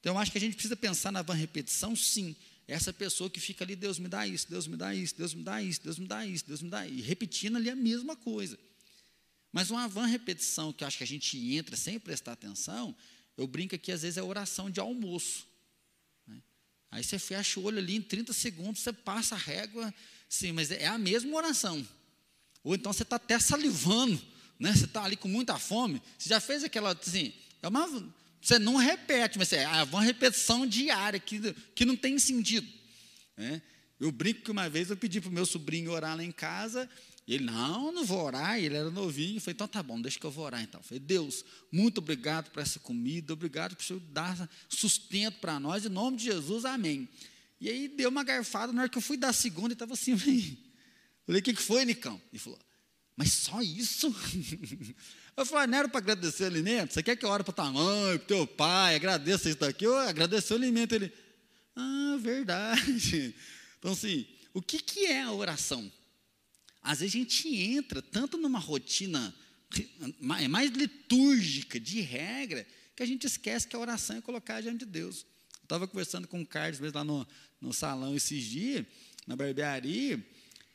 Então, 0.00 0.14
eu 0.14 0.18
acho 0.18 0.32
que 0.32 0.38
a 0.38 0.40
gente 0.40 0.54
precisa 0.54 0.74
pensar 0.74 1.12
na 1.12 1.22
van 1.22 1.34
repetição, 1.34 1.94
sim. 1.94 2.34
Essa 2.66 2.92
pessoa 2.92 3.30
que 3.30 3.38
fica 3.38 3.62
ali, 3.62 3.76
Deus 3.76 4.00
me 4.00 4.08
dá 4.08 4.26
isso, 4.26 4.48
Deus 4.50 4.66
me 4.66 4.76
dá 4.76 4.94
isso, 4.94 5.14
Deus 5.16 5.32
me 5.32 5.42
dá 5.44 5.62
isso, 5.62 5.80
Deus 5.82 5.98
me 5.98 6.06
dá 6.08 6.26
isso, 6.26 6.46
Deus 6.46 6.62
me 6.62 6.70
dá 6.70 6.86
isso, 6.86 6.98
e 6.98 7.02
repetindo 7.02 7.56
ali 7.56 7.70
a 7.70 7.76
mesma 7.76 8.16
coisa. 8.16 8.58
Mas 9.52 9.70
uma 9.70 9.88
van 9.88 10.06
repetição 10.06 10.72
que 10.72 10.84
eu 10.84 10.88
acho 10.88 10.98
que 10.98 11.04
a 11.04 11.06
gente 11.06 11.36
entra 11.56 11.76
sem 11.76 11.98
prestar 11.98 12.32
atenção, 12.32 12.94
eu 13.36 13.46
brinco 13.46 13.74
aqui, 13.74 13.90
às 13.90 14.02
vezes 14.02 14.16
é 14.16 14.22
oração 14.22 14.70
de 14.70 14.80
almoço. 14.80 15.46
Né? 16.26 16.40
Aí 16.90 17.02
você 17.02 17.18
fecha 17.18 17.58
o 17.58 17.64
olho 17.64 17.78
ali, 17.78 17.96
em 17.96 18.02
30 18.02 18.32
segundos, 18.32 18.80
você 18.80 18.92
passa 18.92 19.34
a 19.34 19.38
régua, 19.38 19.92
sim, 20.28 20.52
mas 20.52 20.70
é 20.70 20.86
a 20.86 20.98
mesma 20.98 21.36
oração. 21.36 21.86
Ou 22.62 22.74
então 22.74 22.92
você 22.92 23.02
está 23.02 23.16
até 23.16 23.38
salivando, 23.38 24.20
né? 24.58 24.72
você 24.72 24.84
está 24.84 25.04
ali 25.04 25.16
com 25.16 25.28
muita 25.28 25.58
fome, 25.58 26.00
você 26.18 26.28
já 26.28 26.40
fez 26.40 26.62
aquela, 26.62 26.92
assim, 26.92 27.32
é 27.62 27.68
uma, 27.68 27.86
você 28.40 28.58
não 28.58 28.76
repete, 28.76 29.38
mas 29.38 29.52
é 29.52 29.66
uma 29.84 30.02
repetição 30.02 30.66
diária, 30.66 31.18
que, 31.18 31.40
que 31.74 31.84
não 31.84 31.96
tem 31.96 32.18
sentido. 32.18 32.68
Né? 33.36 33.60
Eu 33.98 34.10
brinco 34.10 34.42
que 34.42 34.50
uma 34.50 34.68
vez 34.68 34.90
eu 34.90 34.96
pedi 34.96 35.20
para 35.20 35.28
o 35.28 35.32
meu 35.32 35.44
sobrinho 35.44 35.90
orar 35.90 36.16
lá 36.16 36.24
em 36.24 36.32
casa, 36.32 36.88
ele, 37.34 37.44
não, 37.44 37.92
não 37.92 38.04
vou 38.04 38.24
orar. 38.24 38.58
Ele 38.58 38.74
era 38.74 38.90
novinho. 38.90 39.36
Eu 39.36 39.40
falei, 39.40 39.54
então 39.54 39.68
tá 39.68 39.82
bom, 39.82 40.00
deixa 40.00 40.18
que 40.18 40.26
eu 40.26 40.30
vou 40.30 40.44
orar 40.44 40.62
então. 40.62 40.80
Eu 40.80 40.84
falei, 40.84 40.98
Deus, 40.98 41.44
muito 41.70 41.98
obrigado 41.98 42.50
por 42.50 42.60
essa 42.60 42.80
comida, 42.80 43.32
obrigado 43.32 43.76
por 43.76 43.84
você 43.84 44.00
dar 44.10 44.48
sustento 44.68 45.38
para 45.38 45.60
nós, 45.60 45.86
em 45.86 45.88
nome 45.88 46.16
de 46.16 46.24
Jesus, 46.24 46.64
amém. 46.64 47.08
E 47.60 47.68
aí 47.68 47.88
deu 47.88 48.08
uma 48.08 48.24
garfada, 48.24 48.72
na 48.72 48.82
hora 48.82 48.88
que 48.88 48.98
eu 48.98 49.02
fui 49.02 49.16
dar 49.16 49.28
a 49.28 49.32
segunda, 49.32 49.68
ele 49.68 49.74
estava 49.74 49.92
assim, 49.92 50.12
eu 50.12 50.18
falei, 50.18 51.40
o 51.40 51.42
que, 51.42 51.54
que 51.54 51.62
foi, 51.62 51.84
Nicão? 51.84 52.20
Ele 52.32 52.40
falou, 52.40 52.58
mas 53.16 53.32
só 53.32 53.60
isso? 53.60 54.14
Eu 55.36 55.46
falei, 55.46 55.64
ah, 55.64 55.66
não 55.68 55.78
era 55.78 55.88
para 55.88 55.98
agradecer 55.98 56.44
o 56.44 56.46
alimento? 56.46 56.92
Você 56.92 57.02
quer 57.02 57.16
que 57.16 57.24
eu 57.24 57.30
ore 57.30 57.42
para 57.42 57.52
tua 57.52 57.70
mãe, 57.70 58.18
para 58.18 58.26
teu 58.26 58.46
pai, 58.46 58.96
agradeça 58.96 59.48
isso 59.48 59.58
daqui? 59.58 59.86
Eu 59.86 59.96
agradecer 59.96 60.52
o 60.52 60.56
alimento. 60.56 60.94
Ele, 60.94 61.10
ah, 61.76 62.18
verdade. 62.20 63.34
Então, 63.78 63.92
assim, 63.92 64.26
o 64.52 64.60
que, 64.60 64.78
que 64.78 65.06
é 65.06 65.22
a 65.22 65.32
oração? 65.32 65.90
Às 66.82 67.00
vezes 67.00 67.14
a 67.14 67.18
gente 67.18 67.48
entra 67.48 68.00
tanto 68.00 68.36
numa 68.38 68.58
rotina 68.58 69.34
é 70.42 70.48
mais 70.48 70.70
litúrgica, 70.70 71.78
de 71.78 72.00
regra, 72.00 72.66
que 72.96 73.02
a 73.02 73.06
gente 73.06 73.26
esquece 73.26 73.68
que 73.68 73.76
a 73.76 73.78
oração 73.78 74.16
é 74.16 74.20
colocar 74.20 74.60
diante 74.60 74.84
de 74.84 74.86
Deus. 74.86 75.24
Estava 75.62 75.86
conversando 75.86 76.26
com 76.26 76.40
o 76.40 76.46
Carlos 76.46 76.80
mesmo 76.80 76.98
lá 76.98 77.04
no, 77.04 77.26
no 77.60 77.72
salão 77.72 78.16
esses 78.16 78.42
dias, 78.42 78.84
na 79.26 79.36
barbearia, 79.36 80.24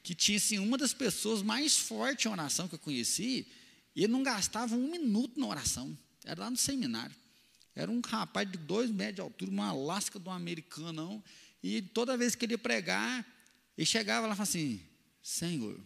que 0.02 0.16
tinha 0.16 0.38
assim, 0.38 0.58
uma 0.60 0.78
das 0.78 0.94
pessoas 0.94 1.42
mais 1.42 1.78
fortes 1.78 2.26
em 2.26 2.30
oração 2.30 2.68
que 2.68 2.76
eu 2.76 2.80
conheci, 2.80 3.48
e 3.96 4.04
ele 4.04 4.14
não 4.14 4.24
gastava 4.24 4.76
um 4.76 4.90
minuto 4.90 5.40
na 5.40 5.48
oração. 5.48 5.98
Era 6.24 6.42
lá 6.42 6.50
no 6.50 6.58
seminário. 6.58 7.16
Era 7.76 7.92
um 7.92 8.00
rapaz 8.00 8.50
de 8.50 8.58
dois 8.58 8.90
metros 8.90 9.16
de 9.16 9.22
altura, 9.22 9.52
uma 9.52 9.74
lasca 9.74 10.18
de 10.18 10.30
um 10.30 10.32
americano, 10.32 11.22
e 11.62 11.82
toda 11.82 12.16
vez 12.16 12.34
que 12.34 12.46
ele 12.46 12.54
ia 12.54 12.58
pregar, 12.58 13.26
ele 13.78 13.86
chegava 13.86 14.28
lá 14.28 14.34
e 14.34 14.38
falava 14.38 14.44
assim, 14.44 14.82
Senhor, 15.22 15.78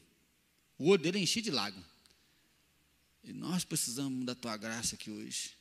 o 0.80 0.88
olho 0.89 1.04
dele 1.04 1.20
enchia 1.20 1.42
de 1.42 1.52
lágrimas. 1.52 1.88
E 3.24 3.34
nós 3.34 3.63
precisamos 3.63 4.26
da 4.26 4.34
tua 4.34 4.58
graça 4.58 4.96
aqui 4.96 5.12
hoje. 5.12 5.52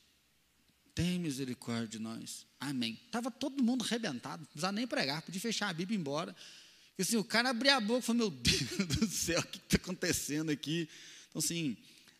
Tem 0.95 1.19
misericórdia 1.19 1.87
de 1.87 1.99
nós. 1.99 2.47
Amém. 2.59 2.99
Estava 3.05 3.29
todo 3.29 3.63
mundo 3.63 3.83
arrebentado, 3.83 4.41
não 4.41 4.47
precisava 4.47 4.73
nem 4.73 4.87
pregar, 4.87 5.21
podia 5.21 5.39
fechar 5.39 5.69
a 5.69 5.73
Bíblia 5.73 5.95
e 5.95 5.99
ir 5.99 6.01
embora. 6.01 6.35
E 6.97 7.01
assim, 7.01 7.17
o 7.17 7.23
cara 7.23 7.49
abria 7.49 7.75
a 7.75 7.79
boca 7.79 7.99
e 7.99 8.01
falou: 8.01 8.29
Meu 8.29 8.31
Deus 8.31 8.87
do 8.97 9.07
céu, 9.07 9.39
o 9.39 9.47
que 9.47 9.57
está 9.57 9.77
acontecendo 9.77 10.49
aqui? 10.49 10.89
Então, 11.29 11.39
assim, 11.39 11.77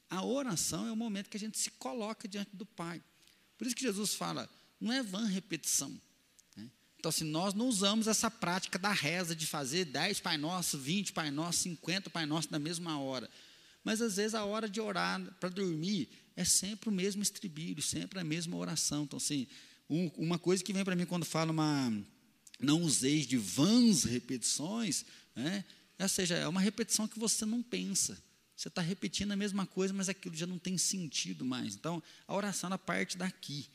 a 0.09 0.23
oração 0.23 0.88
é 0.88 0.91
o 0.91 0.95
momento 0.95 1.29
que 1.29 1.38
a 1.38 1.39
gente 1.39 1.57
se 1.57 1.71
coloca 1.71 2.27
diante 2.27 2.55
do 2.55 2.65
Pai. 2.65 3.01
Por 3.57 3.65
isso 3.65 3.75
que 3.75 3.83
Jesus 3.83 4.13
fala: 4.13 4.49
não 4.79 4.91
é 4.91 5.01
vã 5.01 5.25
repetição. 5.25 5.99
Então, 6.99 7.09
assim, 7.09 7.23
nós 7.23 7.53
não 7.53 7.69
usamos 7.69 8.07
essa 8.07 8.29
prática 8.29 8.77
da 8.77 8.91
reza 8.91 9.33
de 9.33 9.45
fazer 9.45 9.85
10 9.85 10.19
Pai 10.19 10.38
Nosso, 10.38 10.77
20 10.77 11.13
Pai 11.13 11.31
Nosso, 11.31 11.59
50 11.59 12.09
Pai 12.09 12.25
Nosso 12.25 12.49
na 12.51 12.59
mesma 12.59 12.99
hora. 12.99 13.29
Mas 13.85 14.01
às 14.01 14.17
vezes 14.17 14.35
a 14.35 14.43
hora 14.43 14.67
de 14.67 14.81
orar 14.81 15.21
para 15.39 15.47
dormir 15.47 16.09
é 16.35 16.43
sempre 16.43 16.89
o 16.89 16.91
mesmo 16.91 17.23
estribilho, 17.23 17.81
sempre 17.81 18.19
a 18.19 18.23
mesma 18.23 18.57
oração. 18.57 19.03
Então, 19.03 19.15
assim, 19.15 19.47
um, 19.89 20.12
uma 20.17 20.38
coisa 20.38 20.62
que 20.62 20.73
vem 20.73 20.83
para 20.83 20.95
mim 20.95 21.05
quando 21.05 21.25
falo 21.25 21.51
uma 21.51 21.89
não 22.59 22.81
useis 22.81 23.25
de 23.25 23.38
vãs 23.38 24.03
repetições, 24.03 25.05
né? 25.33 25.63
ou 25.97 26.09
seja, 26.09 26.35
é 26.35 26.47
uma 26.49 26.59
repetição 26.59 27.07
que 27.07 27.17
você 27.17 27.45
não 27.45 27.63
pensa. 27.63 28.21
Você 28.57 28.67
está 28.67 28.81
repetindo 28.81 29.31
a 29.31 29.38
mesma 29.38 29.65
coisa, 29.65 29.93
mas 29.93 30.09
aquilo 30.09 30.35
já 30.35 30.45
não 30.45 30.59
tem 30.59 30.77
sentido 30.77 31.45
mais. 31.45 31.75
Então, 31.75 32.03
a 32.27 32.35
oração 32.35 32.69
é 32.73 32.77
parte 32.77 33.17
daqui. 33.17 33.69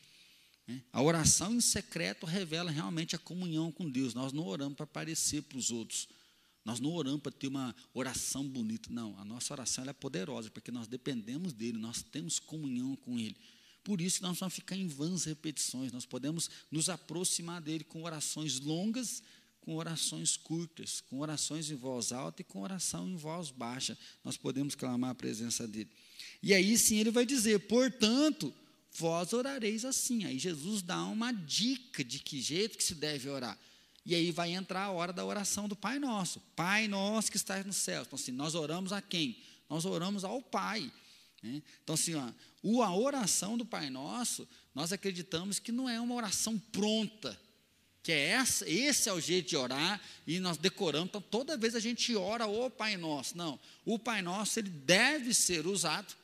Né? 0.66 0.83
A 0.92 1.03
oração 1.03 1.55
em 1.55 1.61
secreto 1.61 2.27
revela 2.27 2.70
realmente 2.70 3.14
a 3.14 3.18
comunhão 3.18 3.70
com 3.70 3.88
Deus. 3.88 4.14
Nós 4.14 4.33
não 4.33 4.46
oramos 4.46 4.77
para 4.77 4.85
aparecer 4.85 5.42
para 5.42 5.59
os 5.59 5.70
outros. 5.70 6.09
Nós 6.64 6.81
não 6.81 6.92
oramos 6.92 7.20
para 7.20 7.33
ter 7.33 7.48
uma 7.48 7.74
oração 7.92 8.46
bonita, 8.46 8.88
não. 8.90 9.18
A 9.18 9.24
nossa 9.24 9.53
oração 9.53 9.85
é 9.85 9.92
poderosa, 9.92 10.50
porque 10.50 10.70
nós 10.70 10.88
dependemos 10.88 11.53
dele, 11.53 11.77
nós 11.77 12.03
temos 12.03 12.38
comunhão 12.38 12.96
com 12.96 13.18
ele. 13.18 13.37
Por 13.83 14.00
isso 14.00 14.22
nós 14.22 14.38
vamos 14.38 14.55
ficar 14.55 14.77
em 14.77 14.88
vãs 14.88 15.24
repetições, 15.24 15.92
nós 15.92 16.07
podemos 16.07 16.48
nos 16.70 16.88
aproximar 16.88 17.61
dele 17.61 17.85
com 17.85 18.03
orações 18.03 18.59
longas, 18.59 19.22
com 19.61 19.77
orações 19.77 20.38
curtas, 20.38 21.03
com 21.03 21.20
orações 21.20 21.70
em 21.70 21.74
voz 21.74 22.11
alta 22.11 22.40
e 22.40 22.44
com 22.44 22.62
oração 22.62 23.07
em 23.07 23.16
voz 23.16 23.50
baixa. 23.50 23.96
Nós 24.24 24.38
podemos 24.38 24.74
clamar 24.74 25.11
a 25.11 25.14
presença 25.14 25.68
dele. 25.68 25.90
E 26.42 26.55
aí 26.55 26.79
sim 26.79 26.96
ele 26.96 27.11
vai 27.11 27.27
dizer: 27.27 27.59
portanto, 27.61 28.55
vós 28.94 29.33
orareis 29.33 29.85
assim. 29.85 30.24
Aí 30.24 30.38
Jesus 30.38 30.83
dá 30.83 31.04
uma 31.04 31.33
dica 31.33 32.04
de 32.04 32.18
que 32.18 32.40
jeito 32.40 32.78
que 32.78 32.85
se 32.85 32.94
deve 32.94 33.28
orar. 33.28 33.59
E 34.07 34.14
aí 34.14 34.30
vai 34.30 34.52
entrar 34.52 34.85
a 34.85 34.90
hora 34.90 35.12
da 35.12 35.24
oração 35.24 35.66
do 35.66 35.74
Pai 35.74 35.98
Nosso. 35.98 36.40
Pai 36.54 36.87
Nosso 36.87 37.30
que 37.30 37.37
está 37.37 37.62
nos 37.62 37.76
céus. 37.76 38.07
Então, 38.07 38.18
assim, 38.18 38.33
nós 38.33 38.54
oramos 38.54 38.92
a 38.92 39.00
quem? 39.00 39.37
Nós 39.68 39.85
oramos 39.85 40.24
ao 40.24 40.42
Pai. 40.42 40.92
Né? 41.42 41.62
Então, 41.83 41.94
assim, 41.94 42.14
ó, 42.14 42.83
a 42.83 42.96
oração 42.96 43.57
do 43.57 43.64
Pai 43.64 43.90
Nosso, 43.90 44.46
nós 44.74 44.92
acreditamos 44.92 45.59
que 45.59 45.72
não 45.72 45.88
é 45.88 46.00
uma 46.00 46.14
oração 46.14 46.59
pronta, 46.59 47.38
que 48.02 48.12
é 48.12 48.28
essa, 48.28 48.68
esse 48.68 49.09
é 49.09 49.12
o 49.12 49.20
jeito 49.20 49.48
de 49.48 49.57
orar, 49.57 50.00
e 50.26 50.38
nós 50.38 50.59
decoramos, 50.59 51.09
então 51.09 51.22
toda 51.22 51.57
vez 51.57 51.74
a 51.74 51.80
gente 51.80 52.14
ora 52.14 52.46
o 52.46 52.68
Pai 52.68 52.98
Nosso. 52.98 53.37
Não, 53.37 53.59
o 53.85 53.98
Pai 53.98 54.20
Nosso, 54.20 54.59
ele 54.59 54.68
deve 54.68 55.33
ser 55.33 55.66
usado, 55.66 56.14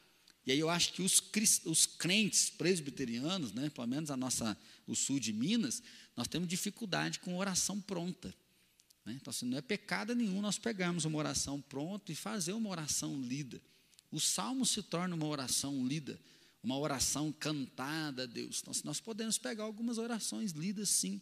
e 0.50 0.52
aí 0.52 0.58
eu 0.58 0.68
acho 0.68 0.94
que 0.94 1.00
os, 1.00 1.22
os 1.64 1.86
crentes 1.86 2.50
presbiterianos, 2.50 3.52
né, 3.52 3.70
pelo 3.70 3.86
menos 3.86 4.10
a 4.10 4.16
nossa, 4.16 4.58
o 4.84 4.96
sul 4.96 5.20
de 5.20 5.32
Minas, 5.32 5.80
nós 6.16 6.26
temos 6.26 6.48
dificuldade 6.48 7.20
com 7.20 7.36
oração 7.36 7.80
pronta. 7.80 8.34
Né? 9.06 9.16
Então, 9.20 9.30
assim, 9.30 9.46
não 9.46 9.58
é 9.58 9.60
pecado 9.60 10.12
nenhum 10.12 10.42
nós 10.42 10.58
pegarmos 10.58 11.04
uma 11.04 11.16
oração 11.18 11.60
pronta 11.60 12.10
e 12.10 12.16
fazer 12.16 12.52
uma 12.52 12.68
oração 12.68 13.22
lida. 13.22 13.62
O 14.10 14.18
salmo 14.18 14.66
se 14.66 14.82
torna 14.82 15.14
uma 15.14 15.26
oração 15.28 15.86
lida, 15.86 16.20
uma 16.64 16.76
oração 16.76 17.30
cantada 17.30 18.24
a 18.24 18.26
Deus. 18.26 18.58
Então, 18.60 18.72
assim, 18.72 18.82
nós 18.84 18.98
podemos 18.98 19.38
pegar 19.38 19.62
algumas 19.62 19.98
orações 19.98 20.50
lidas, 20.50 20.88
sim, 20.88 21.20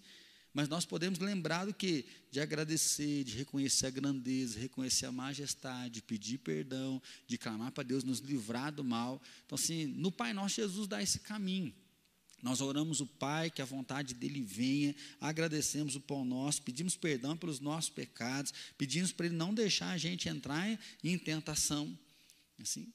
mas 0.52 0.68
nós 0.68 0.84
podemos 0.84 1.18
lembrar 1.18 1.66
do 1.66 1.74
que? 1.74 2.04
De 2.30 2.40
agradecer, 2.40 3.24
de 3.24 3.36
reconhecer 3.36 3.86
a 3.86 3.90
grandeza, 3.90 4.58
reconhecer 4.58 5.06
a 5.06 5.12
majestade, 5.12 6.02
pedir 6.02 6.38
perdão, 6.38 7.00
de 7.26 7.36
clamar 7.38 7.72
para 7.72 7.84
Deus 7.84 8.02
nos 8.02 8.18
livrar 8.20 8.72
do 8.72 8.82
mal. 8.82 9.20
Então, 9.44 9.56
assim, 9.56 9.86
no 9.86 10.10
Pai 10.10 10.32
Nosso, 10.32 10.56
Jesus 10.56 10.86
dá 10.86 11.02
esse 11.02 11.20
caminho. 11.20 11.72
Nós 12.42 12.60
oramos 12.60 13.00
o 13.00 13.06
Pai, 13.06 13.50
que 13.50 13.60
a 13.60 13.64
vontade 13.64 14.14
dele 14.14 14.40
venha, 14.40 14.94
agradecemos 15.20 15.96
o 15.96 16.00
pão 16.00 16.24
nosso, 16.24 16.62
pedimos 16.62 16.96
perdão 16.96 17.36
pelos 17.36 17.58
nossos 17.58 17.90
pecados, 17.90 18.54
pedimos 18.76 19.10
para 19.10 19.26
ele 19.26 19.34
não 19.34 19.52
deixar 19.52 19.90
a 19.90 19.98
gente 19.98 20.28
entrar 20.28 20.78
em 21.02 21.18
tentação. 21.18 21.98
Assim. 22.60 22.92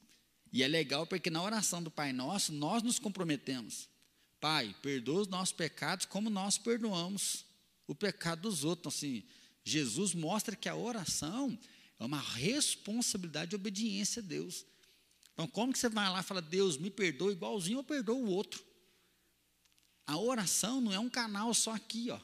E 0.51 0.63
é 0.63 0.67
legal 0.67 1.05
porque 1.05 1.29
na 1.29 1.41
oração 1.41 1.83
do 1.83 1.91
Pai 1.91 2.13
Nosso, 2.13 2.53
nós 2.53 2.83
nos 2.83 2.99
comprometemos. 2.99 3.89
Pai, 4.43 4.75
perdoa 4.81 5.21
os 5.21 5.27
nossos 5.29 5.53
pecados 5.53 6.05
como 6.05 6.29
nós 6.29 6.57
perdoamos 6.57 7.45
o 7.87 7.95
pecado 7.95 8.41
dos 8.41 8.65
outros. 8.65 8.81
Então, 8.81 8.89
assim, 8.89 9.23
Jesus 9.63 10.13
mostra 10.13 10.53
que 10.53 10.67
a 10.67 10.75
oração 10.75 11.57
é 11.97 12.03
uma 12.03 12.19
responsabilidade 12.19 13.51
de 13.51 13.55
obediência 13.55 14.21
a 14.21 14.25
Deus. 14.25 14.65
Então, 15.31 15.47
como 15.47 15.71
que 15.71 15.79
você 15.79 15.87
vai 15.87 16.09
lá 16.09 16.19
e 16.19 16.23
fala, 16.23 16.41
Deus, 16.41 16.75
me 16.75 16.91
perdoa 16.91 17.31
igualzinho 17.31 17.79
eu 17.79 17.83
perdoo 17.85 18.21
o 18.21 18.29
outro? 18.29 18.61
A 20.05 20.17
oração 20.17 20.81
não 20.81 20.91
é 20.91 20.99
um 20.99 21.09
canal 21.09 21.53
só 21.53 21.71
aqui, 21.71 22.11
ó. 22.11 22.19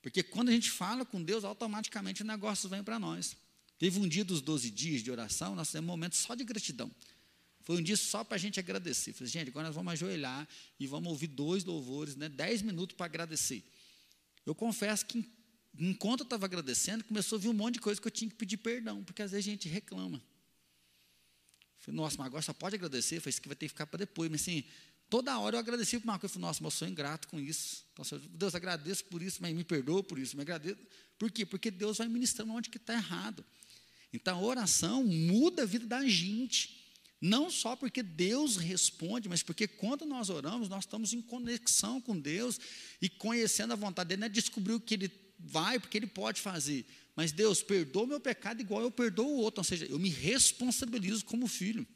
Porque 0.00 0.22
quando 0.22 0.48
a 0.48 0.52
gente 0.52 0.70
fala 0.70 1.04
com 1.04 1.22
Deus, 1.22 1.44
automaticamente 1.44 2.22
o 2.22 2.26
negócio 2.26 2.70
vem 2.70 2.82
para 2.82 2.98
nós. 2.98 3.36
Teve 3.78 4.00
um 4.00 4.08
dia 4.08 4.24
dos 4.24 4.40
12 4.40 4.70
dias 4.70 5.02
de 5.02 5.10
oração, 5.10 5.54
nós 5.54 5.70
temos 5.70 5.86
um 5.86 5.92
momento 5.92 6.16
só 6.16 6.34
de 6.34 6.42
gratidão. 6.42 6.90
Foi 7.62 7.76
um 7.76 7.82
dia 7.82 7.96
só 7.96 8.24
para 8.24 8.36
a 8.36 8.38
gente 8.38 8.58
agradecer. 8.58 9.12
Falei, 9.12 9.30
gente, 9.30 9.48
agora 9.48 9.68
nós 9.68 9.74
vamos 9.74 9.92
ajoelhar 9.92 10.48
e 10.78 10.86
vamos 10.86 11.08
ouvir 11.08 11.28
dois 11.28 11.64
louvores, 11.64 12.16
né, 12.16 12.28
dez 12.28 12.62
minutos 12.62 12.96
para 12.96 13.06
agradecer. 13.06 13.64
Eu 14.44 14.54
confesso 14.54 15.06
que, 15.06 15.24
enquanto 15.78 16.20
eu 16.20 16.24
estava 16.24 16.44
agradecendo, 16.46 17.04
começou 17.04 17.36
a 17.36 17.40
vir 17.40 17.48
um 17.48 17.54
monte 17.54 17.74
de 17.74 17.80
coisa 17.80 18.00
que 18.00 18.06
eu 18.06 18.10
tinha 18.10 18.28
que 18.28 18.36
pedir 18.36 18.56
perdão, 18.56 19.04
porque 19.04 19.22
às 19.22 19.30
vezes 19.30 19.46
a 19.46 19.50
gente 19.50 19.68
reclama. 19.68 20.22
Falei, 21.78 21.96
nossa, 21.96 22.16
mas 22.18 22.26
agora 22.26 22.42
só 22.42 22.52
pode 22.52 22.76
agradecer, 22.76 23.20
foi 23.20 23.30
isso 23.30 23.40
que 23.40 23.48
vai 23.48 23.56
ter 23.56 23.66
que 23.66 23.70
ficar 23.70 23.86
para 23.86 23.98
depois. 23.98 24.30
Mas 24.30 24.42
assim, 24.42 24.64
Toda 25.12 25.38
hora 25.38 25.56
eu 25.56 25.60
agradeci 25.60 25.98
por 25.98 26.04
uma 26.04 26.18
coisa. 26.18 26.32
Eu 26.32 26.40
falei, 26.40 26.48
nossa, 26.48 26.62
mas 26.62 26.72
eu 26.72 26.78
sou 26.78 26.88
ingrato 26.88 27.28
com 27.28 27.38
isso. 27.38 27.84
Então, 27.92 28.18
Deus, 28.30 28.54
agradeço 28.54 29.04
por 29.04 29.20
isso, 29.20 29.42
mas 29.42 29.54
me 29.54 29.62
perdoa 29.62 30.02
por 30.02 30.18
isso. 30.18 30.34
Me 30.34 30.40
agradeço. 30.40 30.78
Por 31.18 31.30
quê? 31.30 31.44
Porque 31.44 31.70
Deus 31.70 31.98
vai 31.98 32.08
ministrando 32.08 32.50
onde 32.50 32.70
que 32.70 32.78
está 32.78 32.94
errado. 32.94 33.44
Então, 34.10 34.38
a 34.38 34.40
oração 34.40 35.04
muda 35.04 35.64
a 35.64 35.66
vida 35.66 35.84
da 35.84 36.06
gente. 36.06 36.81
Não 37.24 37.48
só 37.52 37.76
porque 37.76 38.02
Deus 38.02 38.56
responde, 38.56 39.28
mas 39.28 39.44
porque 39.44 39.68
quando 39.68 40.04
nós 40.04 40.28
oramos, 40.28 40.68
nós 40.68 40.82
estamos 40.82 41.12
em 41.12 41.22
conexão 41.22 42.00
com 42.00 42.18
Deus 42.18 42.58
e 43.00 43.08
conhecendo 43.08 43.72
a 43.72 43.76
vontade 43.76 44.08
dele, 44.08 44.22
não 44.22 44.26
é 44.26 44.28
descobrir 44.28 44.72
o 44.72 44.80
que 44.80 44.94
ele 44.94 45.12
vai, 45.38 45.78
porque 45.78 45.96
ele 45.96 46.08
pode 46.08 46.40
fazer. 46.40 46.84
Mas 47.14 47.30
Deus, 47.30 47.62
perdoa 47.62 48.08
meu 48.08 48.18
pecado 48.18 48.60
igual 48.60 48.82
eu 48.82 48.90
perdoo 48.90 49.28
o 49.28 49.36
outro. 49.36 49.60
Ou 49.60 49.64
seja, 49.64 49.86
eu 49.86 50.00
me 50.00 50.08
responsabilizo 50.08 51.24
como 51.24 51.46
filho. 51.46 51.86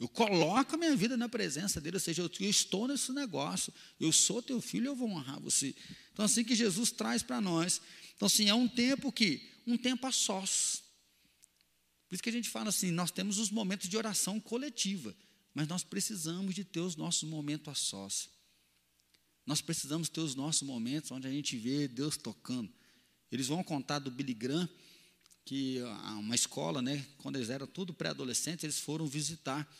Eu 0.00 0.08
coloco 0.08 0.74
a 0.74 0.78
minha 0.78 0.96
vida 0.96 1.16
na 1.16 1.28
presença 1.28 1.80
dele, 1.80 1.96
ou 1.96 2.00
seja, 2.00 2.22
eu, 2.22 2.30
eu 2.40 2.50
estou 2.50 2.88
nesse 2.88 3.12
negócio, 3.12 3.72
eu 4.00 4.10
sou 4.10 4.42
teu 4.42 4.60
filho, 4.60 4.86
eu 4.86 4.96
vou 4.96 5.08
honrar 5.08 5.38
você. 5.38 5.72
Então, 6.12 6.24
assim 6.24 6.42
que 6.42 6.56
Jesus 6.56 6.90
traz 6.90 7.22
para 7.22 7.40
nós. 7.40 7.80
Então, 8.16 8.26
assim, 8.26 8.48
é 8.48 8.54
um 8.54 8.66
tempo 8.66 9.12
que, 9.12 9.48
um 9.66 9.76
tempo 9.76 10.04
a 10.04 10.10
sós. 10.10 10.82
Por 12.10 12.16
isso 12.16 12.24
que 12.24 12.28
a 12.28 12.32
gente 12.32 12.50
fala 12.50 12.70
assim, 12.70 12.90
nós 12.90 13.12
temos 13.12 13.38
os 13.38 13.52
momentos 13.52 13.88
de 13.88 13.96
oração 13.96 14.40
coletiva, 14.40 15.14
mas 15.54 15.68
nós 15.68 15.84
precisamos 15.84 16.56
de 16.56 16.64
ter 16.64 16.80
os 16.80 16.96
nossos 16.96 17.22
momentos 17.22 17.68
a 17.68 17.74
sós. 17.76 18.28
Nós 19.46 19.60
precisamos 19.60 20.08
ter 20.08 20.20
os 20.20 20.34
nossos 20.34 20.62
momentos 20.62 21.12
onde 21.12 21.28
a 21.28 21.30
gente 21.30 21.56
vê 21.56 21.86
Deus 21.86 22.16
tocando. 22.16 22.68
Eles 23.30 23.46
vão 23.46 23.62
contar 23.62 24.00
do 24.00 24.10
Billy 24.10 24.34
Graham, 24.34 24.68
que 25.44 25.78
uma 26.18 26.34
escola, 26.34 26.82
né, 26.82 27.06
quando 27.18 27.36
eles 27.36 27.48
eram 27.48 27.68
tudo 27.68 27.94
pré-adolescentes, 27.94 28.64
eles 28.64 28.80
foram 28.80 29.06
visitar 29.06 29.72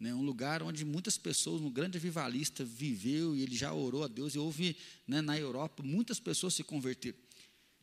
né, 0.00 0.12
um 0.12 0.22
lugar 0.22 0.64
onde 0.64 0.84
muitas 0.84 1.16
pessoas, 1.16 1.62
um 1.62 1.70
grande 1.70 1.96
avivalista 1.96 2.64
viveu 2.64 3.36
e 3.36 3.42
ele 3.42 3.54
já 3.56 3.72
orou 3.72 4.02
a 4.02 4.08
Deus 4.08 4.34
e 4.34 4.38
houve 4.38 4.76
né, 5.06 5.20
na 5.20 5.38
Europa 5.38 5.80
muitas 5.84 6.18
pessoas 6.18 6.54
se 6.54 6.64
converteram. 6.64 7.18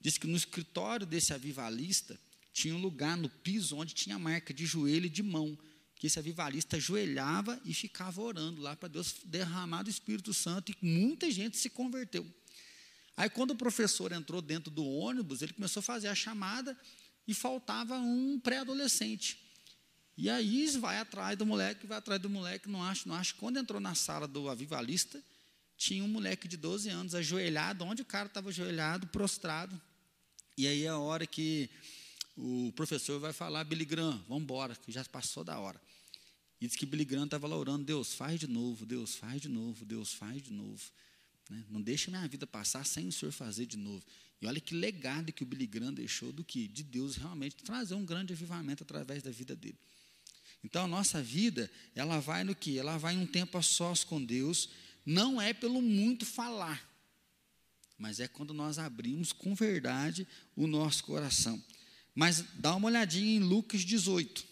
diz 0.01 0.17
que 0.17 0.27
no 0.27 0.35
escritório 0.35 1.05
desse 1.05 1.33
avivalista 1.33 2.19
tinha 2.55 2.73
um 2.73 2.79
lugar 2.79 3.17
no 3.17 3.27
piso 3.27 3.75
onde 3.75 3.93
tinha 3.93 4.17
marca 4.17 4.53
de 4.53 4.65
joelho 4.65 5.07
e 5.07 5.09
de 5.09 5.21
mão, 5.21 5.59
que 5.93 6.07
esse 6.07 6.17
avivalista 6.17 6.77
ajoelhava 6.77 7.59
e 7.65 7.73
ficava 7.73 8.21
orando 8.21 8.61
lá 8.61 8.77
para 8.77 8.87
Deus 8.87 9.17
derramar 9.25 9.83
do 9.83 9.89
Espírito 9.89 10.33
Santo 10.33 10.71
e 10.71 10.77
muita 10.81 11.29
gente 11.29 11.57
se 11.57 11.69
converteu. 11.69 12.25
Aí 13.17 13.29
quando 13.29 13.51
o 13.51 13.57
professor 13.57 14.09
entrou 14.13 14.41
dentro 14.41 14.71
do 14.71 14.85
ônibus, 14.85 15.41
ele 15.41 15.51
começou 15.51 15.81
a 15.81 15.83
fazer 15.83 16.07
a 16.07 16.15
chamada 16.15 16.79
e 17.27 17.33
faltava 17.33 17.97
um 17.97 18.39
pré-adolescente. 18.39 19.37
E 20.17 20.29
aí 20.29 20.65
vai 20.77 20.97
atrás 20.97 21.37
do 21.37 21.45
moleque, 21.45 21.85
vai 21.85 21.97
atrás 21.97 22.21
do 22.21 22.29
moleque, 22.29 22.69
não 22.69 22.81
acho, 22.81 23.05
não 23.09 23.15
acho. 23.15 23.35
Quando 23.35 23.59
entrou 23.59 23.81
na 23.81 23.95
sala 23.95 24.29
do 24.29 24.47
avivalista, 24.47 25.21
tinha 25.75 26.01
um 26.01 26.07
moleque 26.07 26.47
de 26.47 26.55
12 26.55 26.87
anos 26.87 27.15
ajoelhado, 27.15 27.83
onde 27.83 28.01
o 28.01 28.05
cara 28.05 28.27
estava 28.27 28.47
ajoelhado, 28.47 29.07
prostrado. 29.07 29.79
E 30.57 30.65
aí 30.67 30.83
é 30.83 30.87
a 30.87 30.97
hora 30.97 31.27
que 31.27 31.69
o 32.35 32.71
professor 32.73 33.19
vai 33.19 33.31
falar, 33.31 33.63
Billy 33.63 33.85
Graham, 33.85 34.23
vamos 34.27 34.43
embora, 34.43 34.75
que 34.75 34.91
já 34.91 35.03
passou 35.05 35.43
da 35.43 35.57
hora. 35.59 35.81
E 36.59 36.67
diz 36.67 36.75
que 36.75 36.85
Billy 36.85 37.05
Graham 37.05 37.25
estava 37.25 37.47
lá 37.47 37.55
orando, 37.55 37.85
Deus, 37.85 38.13
faz 38.13 38.39
de 38.39 38.47
novo, 38.47 38.85
Deus, 38.85 39.15
faz 39.15 39.41
de 39.41 39.49
novo, 39.49 39.85
Deus, 39.85 40.13
faz 40.13 40.41
de 40.41 40.51
novo. 40.51 40.81
Né? 41.49 41.63
Não 41.69 41.81
deixe 41.81 42.09
minha 42.09 42.27
vida 42.27 42.45
passar 42.45 42.85
sem 42.85 43.07
o 43.07 43.11
Senhor 43.11 43.31
fazer 43.31 43.65
de 43.65 43.77
novo. 43.77 44.03
E 44.41 44.47
olha 44.47 44.59
que 44.59 44.75
legado 44.75 45.31
que 45.31 45.43
o 45.43 45.45
Billy 45.45 45.67
Graham 45.67 45.93
deixou 45.93 46.31
do 46.31 46.43
que? 46.43 46.67
De 46.67 46.83
Deus 46.83 47.15
realmente 47.15 47.55
trazer 47.57 47.95
um 47.95 48.05
grande 48.05 48.33
avivamento 48.33 48.83
através 48.83 49.23
da 49.23 49.31
vida 49.31 49.55
dele. 49.55 49.77
Então 50.63 50.83
a 50.83 50.87
nossa 50.87 51.21
vida, 51.21 51.71
ela 51.93 52.19
vai 52.19 52.43
no 52.43 52.55
que? 52.55 52.77
Ela 52.77 52.97
vai 52.97 53.15
um 53.15 53.27
tempo 53.27 53.57
a 53.57 53.61
sós 53.61 54.03
com 54.03 54.23
Deus, 54.23 54.69
não 55.05 55.39
é 55.39 55.53
pelo 55.53 55.81
muito 55.81 56.25
falar, 56.25 56.83
mas 57.97 58.19
é 58.19 58.27
quando 58.27 58.53
nós 58.53 58.79
abrimos 58.79 59.31
com 59.31 59.53
verdade 59.53 60.27
o 60.55 60.65
nosso 60.65 61.03
coração. 61.03 61.63
Mas 62.15 62.45
dá 62.55 62.73
uma 62.73 62.87
olhadinha 62.87 63.35
em 63.35 63.39
Lucas 63.39 63.81
18. 63.81 64.47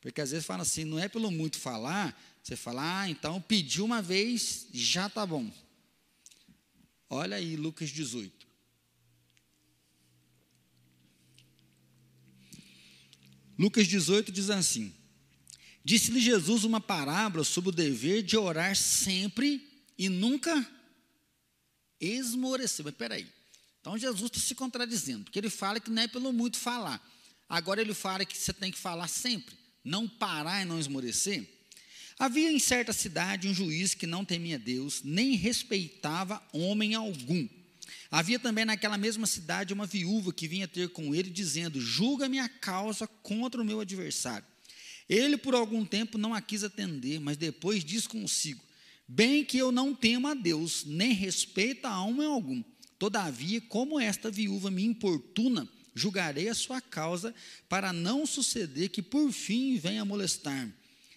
Porque 0.00 0.20
às 0.20 0.32
vezes 0.32 0.44
fala 0.44 0.62
assim, 0.62 0.84
não 0.84 0.98
é 0.98 1.08
pelo 1.08 1.30
muito 1.30 1.58
falar, 1.58 2.20
você 2.42 2.56
fala, 2.56 3.00
ah, 3.02 3.08
então 3.08 3.40
pediu 3.40 3.84
uma 3.84 4.02
vez, 4.02 4.66
já 4.72 5.06
está 5.06 5.24
bom. 5.24 5.50
Olha 7.08 7.36
aí 7.36 7.56
Lucas 7.56 7.90
18. 7.90 8.46
Lucas 13.58 13.86
18 13.86 14.30
diz 14.30 14.50
assim: 14.50 14.92
Disse-lhe 15.84 16.20
Jesus 16.20 16.64
uma 16.64 16.80
parábola 16.80 17.44
sobre 17.44 17.70
o 17.70 17.72
dever 17.72 18.22
de 18.22 18.36
orar 18.36 18.76
sempre 18.76 19.66
e 19.96 20.08
nunca 20.08 20.68
esmorecer. 22.00 22.84
Mas 22.84 22.94
peraí. 22.94 23.35
Então 23.86 23.96
Jesus 23.96 24.24
está 24.24 24.40
se 24.40 24.52
contradizendo, 24.52 25.22
porque 25.22 25.38
ele 25.38 25.48
fala 25.48 25.78
que 25.78 25.88
não 25.90 26.02
é 26.02 26.08
pelo 26.08 26.32
muito 26.32 26.56
falar. 26.56 27.00
Agora 27.48 27.80
ele 27.80 27.94
fala 27.94 28.24
que 28.24 28.36
você 28.36 28.52
tem 28.52 28.72
que 28.72 28.78
falar 28.78 29.06
sempre, 29.06 29.54
não 29.84 30.08
parar 30.08 30.60
e 30.60 30.64
não 30.64 30.80
esmorecer. 30.80 31.48
Havia 32.18 32.50
em 32.50 32.58
certa 32.58 32.92
cidade 32.92 33.46
um 33.46 33.54
juiz 33.54 33.94
que 33.94 34.04
não 34.04 34.24
temia 34.24 34.58
Deus, 34.58 35.02
nem 35.04 35.36
respeitava 35.36 36.42
homem 36.52 36.96
algum. 36.96 37.48
Havia 38.10 38.40
também 38.40 38.64
naquela 38.64 38.98
mesma 38.98 39.24
cidade 39.24 39.72
uma 39.72 39.86
viúva 39.86 40.32
que 40.32 40.48
vinha 40.48 40.66
ter 40.66 40.88
com 40.88 41.14
ele, 41.14 41.30
dizendo: 41.30 41.80
Julga 41.80 42.28
minha 42.28 42.48
causa 42.48 43.06
contra 43.06 43.62
o 43.62 43.64
meu 43.64 43.78
adversário. 43.78 44.44
Ele, 45.08 45.36
por 45.36 45.54
algum 45.54 45.84
tempo, 45.84 46.18
não 46.18 46.34
a 46.34 46.40
quis 46.40 46.64
atender, 46.64 47.20
mas 47.20 47.36
depois 47.36 47.84
diz 47.84 48.08
consigo: 48.08 48.64
Bem 49.06 49.44
que 49.44 49.56
eu 49.56 49.70
não 49.70 49.94
temo 49.94 50.26
a 50.26 50.34
Deus, 50.34 50.84
nem 50.84 51.12
respeito 51.12 51.86
a 51.86 52.02
homem 52.02 52.26
algum. 52.26 52.64
Todavia, 52.98 53.60
como 53.60 54.00
esta 54.00 54.30
viúva 54.30 54.70
me 54.70 54.84
importuna, 54.84 55.68
julgarei 55.94 56.48
a 56.48 56.54
sua 56.54 56.80
causa, 56.80 57.34
para 57.68 57.92
não 57.92 58.26
suceder 58.26 58.90
que 58.90 59.02
por 59.02 59.30
fim 59.32 59.78
venha 59.78 60.04
molestar-me. 60.04 60.72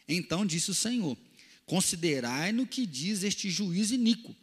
Então 0.08 0.46
disse 0.46 0.72
o 0.72 0.76
Senhor: 0.76 1.18
Considerai 1.66 2.52
no 2.52 2.66
que 2.66 2.86
diz 2.86 3.24
este 3.24 3.50
juiz 3.50 3.92
iníquo. 3.92 4.36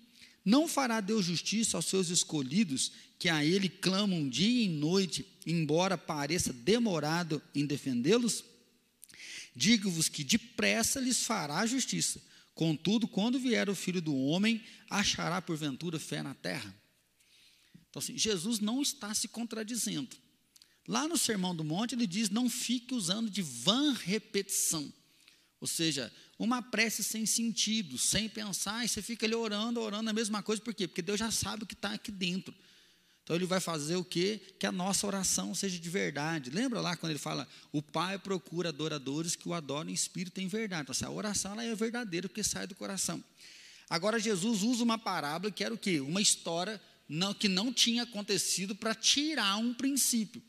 Não 0.45 0.69
fará 0.69 1.01
Deus 1.01 1.25
justiça 1.25 1.77
aos 1.77 1.87
seus 1.87 2.09
escolhidos, 2.09 2.93
que 3.19 3.29
a 3.29 3.45
Ele 3.45 3.69
clamam 3.69 4.29
dia 4.29 4.65
e 4.65 4.69
noite, 4.69 5.27
embora 5.45 5.99
pareça 5.99 6.53
demorado 6.53 7.43
em 7.55 7.67
defendê-los? 7.67 8.45
Digo-vos 9.57 10.09
que 10.09 10.23
depressa 10.23 11.01
lhes 11.01 11.25
fará 11.25 11.67
justiça. 11.67 12.23
Contudo, 12.55 13.09
quando 13.09 13.39
vier 13.41 13.69
o 13.69 13.75
filho 13.75 14.01
do 14.01 14.15
homem, 14.15 14.63
achará 14.89 15.43
porventura 15.43 15.99
fé 15.99 16.23
na 16.23 16.35
terra? 16.35 16.73
Então, 17.97 18.05
assim, 18.05 18.19
Jesus 18.19 18.61
não 18.61 18.83
está 18.83 19.15
se 19.15 19.27
contradizendo. 19.27 20.15
Lá 20.87 21.09
no 21.09 21.17
Sermão 21.17 21.57
do 21.57 21.65
Monte, 21.65 21.95
ele 21.95 22.07
diz: 22.07 22.29
não 22.29 22.51
fique 22.51 22.93
usando 22.93 23.31
de 23.31 23.41
vã 23.41 23.95
repetição. 23.95 24.93
Ou 25.59 25.67
seja, 25.67 26.13
uma 26.39 26.61
prece 26.61 27.03
sem 27.03 27.25
sentido, 27.25 27.97
sem 27.97 28.29
pensar, 28.29 28.85
e 28.85 28.89
você 28.89 29.01
fica 29.01 29.25
ali 29.25 29.35
orando, 29.35 29.81
orando 29.81 30.11
a 30.11 30.13
mesma 30.13 30.43
coisa, 30.43 30.61
por 30.61 30.75
quê? 30.75 30.87
Porque 30.87 31.01
Deus 31.01 31.19
já 31.19 31.31
sabe 31.31 31.63
o 31.63 31.67
que 31.67 31.73
está 31.73 31.95
aqui 31.95 32.13
dentro. 32.13 32.55
Então 33.25 33.35
ele 33.35 33.47
vai 33.47 33.61
fazer 33.61 33.97
o 33.97 34.05
quê? 34.05 34.43
Que 34.61 34.67
a 34.67 34.73
nossa 34.73 35.07
oração 35.07 35.55
seja 35.55 35.79
de 35.79 35.89
verdade. 35.89 36.51
Lembra 36.51 36.83
lá 36.83 36.99
quando 36.99 37.13
ele 37.13 37.19
fala, 37.19 37.49
o 37.73 37.81
Pai 37.81 38.19
procura 38.19 38.69
adoradores 38.69 39.35
que 39.35 39.49
o 39.49 39.55
adorem 39.55 39.93
em 39.93 39.95
espírito 39.95 40.39
e 40.39 40.45
em 40.45 40.49
verdade. 40.49 40.83
Então, 40.83 40.93
assim, 40.93 41.07
a 41.07 41.11
oração 41.11 41.53
ela 41.53 41.65
é 41.65 41.75
verdadeira 41.75 42.29
porque 42.29 42.45
sai 42.45 42.67
do 42.67 42.75
coração. 42.75 43.25
Agora 43.89 44.21
Jesus 44.21 44.63
usa 44.63 44.85
uma 44.85 44.99
parábola 44.99 45.51
que 45.51 45.65
era 45.65 45.73
o 45.73 45.79
quê? 45.79 45.99
Uma 46.01 46.21
história 46.21 46.79
não, 47.09 47.33
que 47.33 47.49
não 47.49 47.73
tinha 47.73 48.03
acontecido 48.03 48.75
para 48.75 48.95
tirar 48.95 49.57
um 49.57 49.73
princípio. 49.73 50.43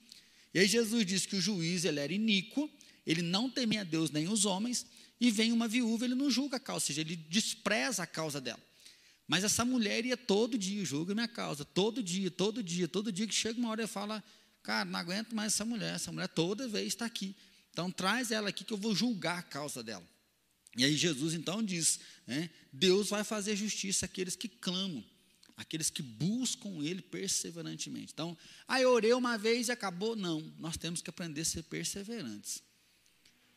E 0.53 0.59
aí 0.59 0.67
Jesus 0.67 1.05
disse 1.05 1.27
que 1.27 1.35
o 1.35 1.41
juiz 1.41 1.85
ele 1.85 1.99
era 1.99 2.13
iníquo, 2.13 2.69
ele 3.05 3.21
não 3.21 3.49
temia 3.49 3.85
Deus 3.85 4.11
nem 4.11 4.27
os 4.27 4.45
homens, 4.45 4.85
e 5.19 5.31
vem 5.31 5.51
uma 5.51 5.67
viúva, 5.67 6.05
ele 6.05 6.15
não 6.15 6.29
julga 6.29 6.57
a 6.57 6.59
causa, 6.59 6.83
ou 6.83 6.87
seja, 6.87 7.01
ele 7.01 7.15
despreza 7.15 8.03
a 8.03 8.07
causa 8.07 8.39
dela. 8.39 8.61
Mas 9.27 9.43
essa 9.43 9.65
mulher 9.65 10.05
ia 10.05 10.15
todo 10.15 10.57
dia, 10.57 10.85
julga 10.85 11.13
minha 11.13 11.27
causa, 11.27 11.65
todo 11.65 12.01
dia, 12.01 12.31
todo 12.31 12.63
dia, 12.63 12.87
todo 12.87 13.11
dia 13.11 13.27
que 13.27 13.35
chega 13.35 13.59
uma 13.59 13.69
hora 13.69 13.83
e 13.83 13.87
fala, 13.87 14.23
cara, 14.63 14.85
não 14.85 14.99
aguento 14.99 15.35
mais 15.35 15.53
essa 15.53 15.65
mulher, 15.65 15.95
essa 15.95 16.11
mulher 16.11 16.29
toda 16.29 16.67
vez 16.67 16.87
está 16.87 17.05
aqui. 17.05 17.35
Então 17.71 17.91
traz 17.91 18.31
ela 18.31 18.49
aqui 18.49 18.63
que 18.63 18.73
eu 18.73 18.77
vou 18.77 18.95
julgar 18.95 19.39
a 19.39 19.43
causa 19.43 19.83
dela. 19.83 20.07
E 20.77 20.85
aí 20.85 20.95
Jesus 20.95 21.33
então 21.33 21.61
diz, 21.61 21.99
né, 22.25 22.49
Deus 22.71 23.09
vai 23.09 23.23
fazer 23.23 23.55
justiça 23.55 24.05
àqueles 24.05 24.35
que 24.35 24.47
clamam, 24.47 25.03
aqueles 25.57 25.89
que 25.89 26.03
buscam 26.03 26.83
Ele 26.83 27.01
perseverantemente. 27.01 28.13
Então, 28.13 28.37
aí 28.67 28.83
eu 28.83 28.91
orei 28.91 29.11
uma 29.13 29.37
vez 29.37 29.67
e 29.67 29.71
acabou? 29.71 30.15
Não, 30.15 30.39
nós 30.59 30.77
temos 30.77 31.01
que 31.01 31.09
aprender 31.09 31.41
a 31.41 31.45
ser 31.45 31.63
perseverantes. 31.63 32.61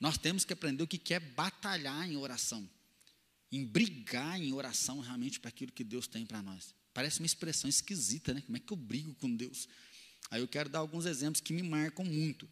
Nós 0.00 0.16
temos 0.16 0.46
que 0.46 0.52
aprender 0.54 0.82
o 0.82 0.86
que 0.86 1.12
é 1.12 1.20
batalhar 1.20 2.10
em 2.10 2.16
oração, 2.16 2.68
em 3.52 3.66
brigar 3.66 4.40
em 4.40 4.50
oração 4.54 5.00
realmente 5.00 5.38
para 5.38 5.50
aquilo 5.50 5.70
que 5.70 5.84
Deus 5.84 6.06
tem 6.06 6.24
para 6.24 6.42
nós. 6.42 6.74
Parece 6.94 7.20
uma 7.20 7.26
expressão 7.26 7.68
esquisita, 7.68 8.32
né? 8.32 8.40
Como 8.40 8.56
é 8.56 8.60
que 8.60 8.72
eu 8.72 8.76
brigo 8.76 9.14
com 9.14 9.30
Deus? 9.36 9.68
Aí 10.30 10.40
eu 10.40 10.48
quero 10.48 10.70
dar 10.70 10.78
alguns 10.78 11.04
exemplos 11.04 11.40
que 11.40 11.52
me 11.52 11.62
marcam 11.62 12.04
muito. 12.04 12.48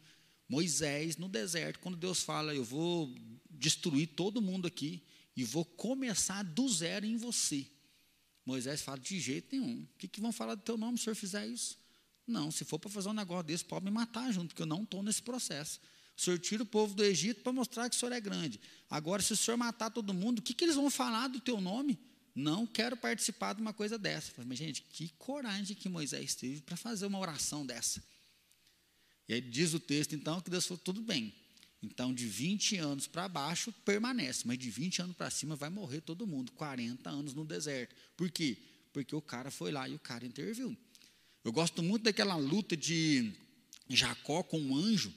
Moisés 0.47 1.17
no 1.17 1.27
deserto, 1.27 1.79
quando 1.79 1.97
Deus 1.97 2.21
fala, 2.21 2.53
eu 2.53 2.63
vou 2.63 3.13
destruir 3.49 4.07
todo 4.07 4.41
mundo 4.41 4.67
aqui 4.67 5.01
e 5.35 5.43
vou 5.43 5.65
começar 5.65 6.43
do 6.43 6.67
zero 6.69 7.05
em 7.05 7.17
você. 7.17 7.67
Moisés 8.49 8.81
fala, 8.81 8.97
de 8.97 9.19
jeito 9.19 9.55
nenhum. 9.55 9.83
O 9.83 9.97
que, 9.97 10.07
que 10.07 10.19
vão 10.19 10.31
falar 10.31 10.55
do 10.55 10.61
teu 10.61 10.75
nome 10.75 10.97
se 10.97 11.03
o 11.03 11.05
senhor 11.05 11.15
fizer 11.15 11.45
isso? 11.47 11.77
Não, 12.25 12.49
se 12.49 12.65
for 12.65 12.79
para 12.79 12.89
fazer 12.89 13.09
um 13.09 13.13
negócio 13.13 13.43
desse, 13.43 13.63
pode 13.63 13.85
me 13.85 13.91
matar 13.91 14.31
junto, 14.31 14.47
porque 14.49 14.63
eu 14.63 14.65
não 14.65 14.83
estou 14.83 15.03
nesse 15.03 15.21
processo. 15.21 15.79
O 16.17 16.21
senhor 16.21 16.39
tira 16.39 16.63
o 16.63 16.65
povo 16.65 16.95
do 16.95 17.03
Egito 17.03 17.41
para 17.41 17.53
mostrar 17.53 17.87
que 17.89 17.95
o 17.95 17.99
senhor 17.99 18.11
é 18.11 18.19
grande. 18.19 18.59
Agora, 18.89 19.21
se 19.21 19.33
o 19.33 19.37
senhor 19.37 19.55
matar 19.55 19.91
todo 19.91 20.13
mundo, 20.13 20.39
o 20.39 20.41
que, 20.41 20.53
que 20.53 20.65
eles 20.65 20.75
vão 20.75 20.89
falar 20.89 21.27
do 21.27 21.39
teu 21.39 21.61
nome? 21.61 21.97
Não 22.35 22.65
quero 22.65 22.97
participar 22.97 23.53
de 23.53 23.61
uma 23.61 23.73
coisa 23.73 23.97
dessa. 23.97 24.31
Falei, 24.31 24.49
mas, 24.49 24.57
gente, 24.57 24.81
que 24.81 25.09
coragem 25.17 25.75
que 25.75 25.87
Moisés 25.87 26.35
teve 26.35 26.61
para 26.61 26.75
fazer 26.75 27.05
uma 27.05 27.19
oração 27.19 27.65
dessa. 27.65 28.03
E 29.27 29.33
aí 29.33 29.41
diz 29.41 29.73
o 29.73 29.79
texto, 29.79 30.15
então, 30.15 30.41
que 30.41 30.49
Deus 30.49 30.65
falou: 30.65 30.81
tudo 30.83 31.01
bem. 31.01 31.33
Então, 31.81 32.13
de 32.13 32.25
20 32.27 32.77
anos 32.77 33.07
para 33.07 33.27
baixo, 33.29 33.71
permanece, 33.85 34.43
mas 34.45 34.57
de 34.57 34.69
20 34.69 35.01
anos 35.01 35.15
para 35.15 35.29
cima 35.29 35.55
vai 35.55 35.69
morrer 35.69 36.01
todo 36.01 36.27
mundo. 36.27 36.51
40 36.51 37.09
anos 37.09 37.33
no 37.33 37.45
deserto. 37.45 37.95
Por 38.17 38.29
quê? 38.29 38.57
Porque 38.91 39.15
o 39.15 39.21
cara 39.21 39.49
foi 39.49 39.71
lá 39.71 39.87
e 39.87 39.95
o 39.95 39.99
cara 39.99 40.25
interviu. 40.25 40.75
Eu 41.43 41.53
gosto 41.53 41.81
muito 41.81 42.03
daquela 42.03 42.35
luta 42.35 42.75
de 42.75 43.31
Jacó 43.87 44.43
com 44.43 44.61
o 44.61 44.75
anjo. 44.75 45.13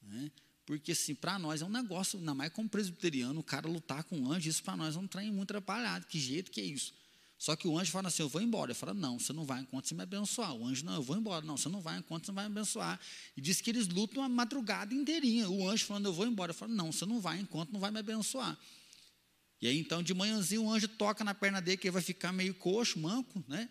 Né? 0.00 0.30
Porque, 0.64 0.92
assim, 0.92 1.14
para 1.14 1.38
nós 1.38 1.60
é 1.60 1.64
um 1.66 1.70
negócio, 1.70 2.18
ainda 2.18 2.34
mais 2.34 2.52
como 2.52 2.68
presbiteriano, 2.68 3.40
o 3.40 3.44
cara 3.44 3.68
lutar 3.68 4.04
com 4.04 4.18
um 4.18 4.32
anjo, 4.32 4.48
isso 4.48 4.62
para 4.62 4.76
nós 4.76 4.96
é 4.96 4.98
um 4.98 5.06
trem 5.06 5.30
muito 5.30 5.50
atrapalhado. 5.50 6.06
Que 6.06 6.18
jeito 6.18 6.50
que 6.50 6.60
é 6.60 6.64
isso? 6.64 6.94
Só 7.42 7.56
que 7.56 7.66
o 7.66 7.76
anjo 7.76 7.90
fala 7.90 8.06
assim: 8.06 8.22
Eu 8.22 8.28
vou 8.28 8.40
embora. 8.40 8.70
Eu 8.70 8.74
falo: 8.76 8.94
Não, 8.94 9.18
você 9.18 9.32
não 9.32 9.44
vai 9.44 9.62
enquanto 9.62 9.88
você 9.88 9.96
me 9.96 10.02
abençoar. 10.04 10.54
O 10.54 10.64
anjo, 10.64 10.84
não, 10.84 10.94
eu 10.94 11.02
vou 11.02 11.16
embora. 11.16 11.44
Não, 11.44 11.56
você 11.56 11.68
não 11.68 11.80
vai 11.80 11.98
enquanto 11.98 12.26
você 12.26 12.30
vai 12.30 12.48
me 12.48 12.52
abençoar. 12.52 13.00
E 13.36 13.40
diz 13.40 13.60
que 13.60 13.68
eles 13.68 13.88
lutam 13.88 14.22
a 14.22 14.28
madrugada 14.28 14.94
inteirinha. 14.94 15.50
O 15.50 15.68
anjo 15.68 15.84
falando: 15.84 16.06
Eu 16.06 16.12
vou 16.12 16.24
embora. 16.24 16.50
Eu 16.52 16.54
falo: 16.54 16.72
Não, 16.72 16.92
você 16.92 17.04
não 17.04 17.20
vai 17.20 17.40
enquanto 17.40 17.72
não 17.72 17.80
vai 17.80 17.90
me 17.90 17.98
abençoar. 17.98 18.56
E 19.60 19.66
aí, 19.66 19.76
então, 19.76 20.04
de 20.04 20.14
manhãzinho, 20.14 20.62
o 20.62 20.70
anjo 20.70 20.86
toca 20.86 21.24
na 21.24 21.34
perna 21.34 21.60
dele, 21.60 21.78
que 21.78 21.88
ele 21.88 21.92
vai 21.92 22.00
ficar 22.00 22.32
meio 22.32 22.54
coxo, 22.54 22.96
manco, 23.00 23.44
né? 23.48 23.68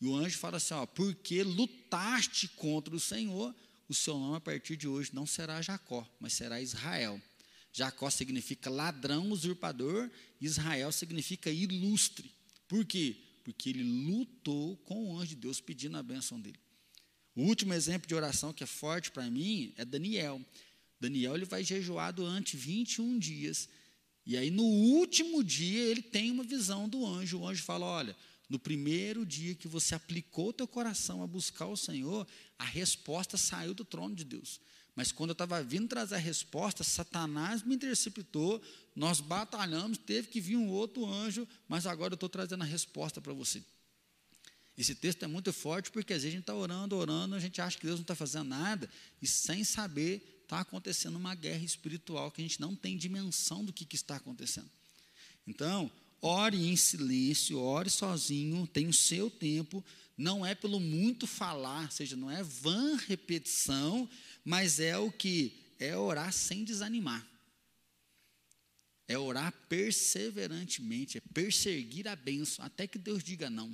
E 0.00 0.06
o 0.06 0.16
anjo 0.16 0.38
fala 0.38 0.56
assim: 0.56 0.72
ó, 0.72 0.86
porque 0.86 1.42
lutaste 1.42 2.48
contra 2.56 2.96
o 2.96 2.98
Senhor, 2.98 3.54
o 3.86 3.92
seu 3.92 4.18
nome 4.18 4.38
a 4.38 4.40
partir 4.40 4.78
de 4.78 4.88
hoje 4.88 5.10
não 5.12 5.26
será 5.26 5.60
Jacó, 5.60 6.08
mas 6.18 6.32
será 6.32 6.58
Israel. 6.58 7.20
Jacó 7.70 8.08
significa 8.08 8.70
ladrão, 8.70 9.30
usurpador, 9.30 10.10
Israel 10.40 10.90
significa 10.90 11.50
ilustre. 11.50 12.32
Por 12.74 12.84
quê? 12.84 13.14
Porque 13.44 13.70
ele 13.70 13.84
lutou 13.84 14.76
com 14.78 15.06
o 15.06 15.16
anjo 15.16 15.28
de 15.28 15.36
Deus 15.36 15.60
pedindo 15.60 15.96
a 15.96 16.02
bênção 16.02 16.40
dele. 16.40 16.58
O 17.36 17.42
último 17.42 17.72
exemplo 17.72 18.08
de 18.08 18.16
oração 18.16 18.52
que 18.52 18.64
é 18.64 18.66
forte 18.66 19.12
para 19.12 19.30
mim 19.30 19.72
é 19.76 19.84
Daniel. 19.84 20.44
Daniel 20.98 21.36
ele 21.36 21.44
vai 21.44 21.62
jejuar 21.62 22.12
durante 22.12 22.56
21 22.56 23.16
dias. 23.16 23.68
E 24.26 24.36
aí, 24.36 24.50
no 24.50 24.64
último 24.64 25.44
dia, 25.44 25.84
ele 25.84 26.02
tem 26.02 26.32
uma 26.32 26.42
visão 26.42 26.88
do 26.88 27.06
anjo. 27.06 27.38
O 27.38 27.46
anjo 27.46 27.62
fala: 27.62 27.86
Olha, 27.86 28.16
no 28.48 28.58
primeiro 28.58 29.24
dia 29.24 29.54
que 29.54 29.68
você 29.68 29.94
aplicou 29.94 30.52
teu 30.52 30.66
coração 30.66 31.22
a 31.22 31.28
buscar 31.28 31.66
o 31.66 31.76
Senhor, 31.76 32.26
a 32.58 32.64
resposta 32.64 33.36
saiu 33.36 33.72
do 33.72 33.84
trono 33.84 34.16
de 34.16 34.24
Deus. 34.24 34.60
Mas 34.96 35.10
quando 35.10 35.30
eu 35.30 35.34
estava 35.34 35.62
vindo 35.62 35.88
trazer 35.88 36.14
a 36.14 36.18
resposta, 36.18 36.84
Satanás 36.84 37.62
me 37.62 37.74
interceptou, 37.74 38.62
nós 38.94 39.20
batalhamos, 39.20 39.98
teve 39.98 40.28
que 40.28 40.40
vir 40.40 40.56
um 40.56 40.68
outro 40.68 41.04
anjo, 41.04 41.48
mas 41.68 41.86
agora 41.86 42.12
eu 42.12 42.16
estou 42.16 42.28
trazendo 42.28 42.62
a 42.62 42.66
resposta 42.66 43.20
para 43.20 43.32
você. 43.32 43.62
Esse 44.76 44.94
texto 44.94 45.22
é 45.22 45.26
muito 45.26 45.52
forte 45.52 45.90
porque 45.90 46.12
às 46.12 46.22
vezes 46.22 46.32
a 46.32 46.36
gente 46.36 46.42
está 46.42 46.54
orando, 46.54 46.96
orando, 46.96 47.34
a 47.34 47.40
gente 47.40 47.60
acha 47.60 47.78
que 47.78 47.86
Deus 47.86 47.98
não 47.98 48.02
está 48.02 48.14
fazendo 48.14 48.48
nada, 48.48 48.88
e 49.20 49.26
sem 49.26 49.64
saber 49.64 50.42
está 50.42 50.60
acontecendo 50.60 51.16
uma 51.16 51.34
guerra 51.34 51.64
espiritual 51.64 52.30
que 52.30 52.40
a 52.40 52.44
gente 52.44 52.60
não 52.60 52.76
tem 52.76 52.96
dimensão 52.96 53.64
do 53.64 53.72
que, 53.72 53.84
que 53.84 53.96
está 53.96 54.16
acontecendo. 54.16 54.70
Então, 55.46 55.90
ore 56.20 56.68
em 56.68 56.76
silêncio, 56.76 57.58
ore 57.58 57.90
sozinho, 57.90 58.66
tem 58.66 58.86
o 58.88 58.92
seu 58.92 59.30
tempo, 59.30 59.84
não 60.16 60.44
é 60.44 60.54
pelo 60.54 60.78
muito 60.78 61.26
falar, 61.26 61.84
ou 61.84 61.90
seja, 61.90 62.16
não 62.16 62.30
é 62.30 62.42
vã 62.42 62.96
repetição, 63.08 64.08
mas 64.44 64.78
é 64.78 64.96
o 64.98 65.10
que? 65.10 65.52
É 65.78 65.96
orar 65.96 66.32
sem 66.32 66.64
desanimar. 66.64 67.26
É 69.06 69.18
orar 69.18 69.52
perseverantemente, 69.68 71.18
é 71.18 71.20
perseguir 71.32 72.08
a 72.08 72.16
benção, 72.16 72.64
até 72.64 72.86
que 72.86 72.98
Deus 72.98 73.22
diga 73.22 73.50
não. 73.50 73.68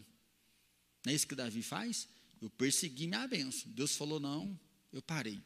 Não 1.05 1.12
é 1.12 1.14
isso 1.14 1.27
que 1.27 1.35
Davi 1.35 1.62
faz? 1.62 2.09
Eu 2.41 2.51
persegui 2.51 3.07
minha 3.07 3.27
benção. 3.27 3.71
Deus 3.73 3.97
falou 3.97 4.18
não, 4.18 4.59
eu 4.93 5.03
parei. 5.03 5.41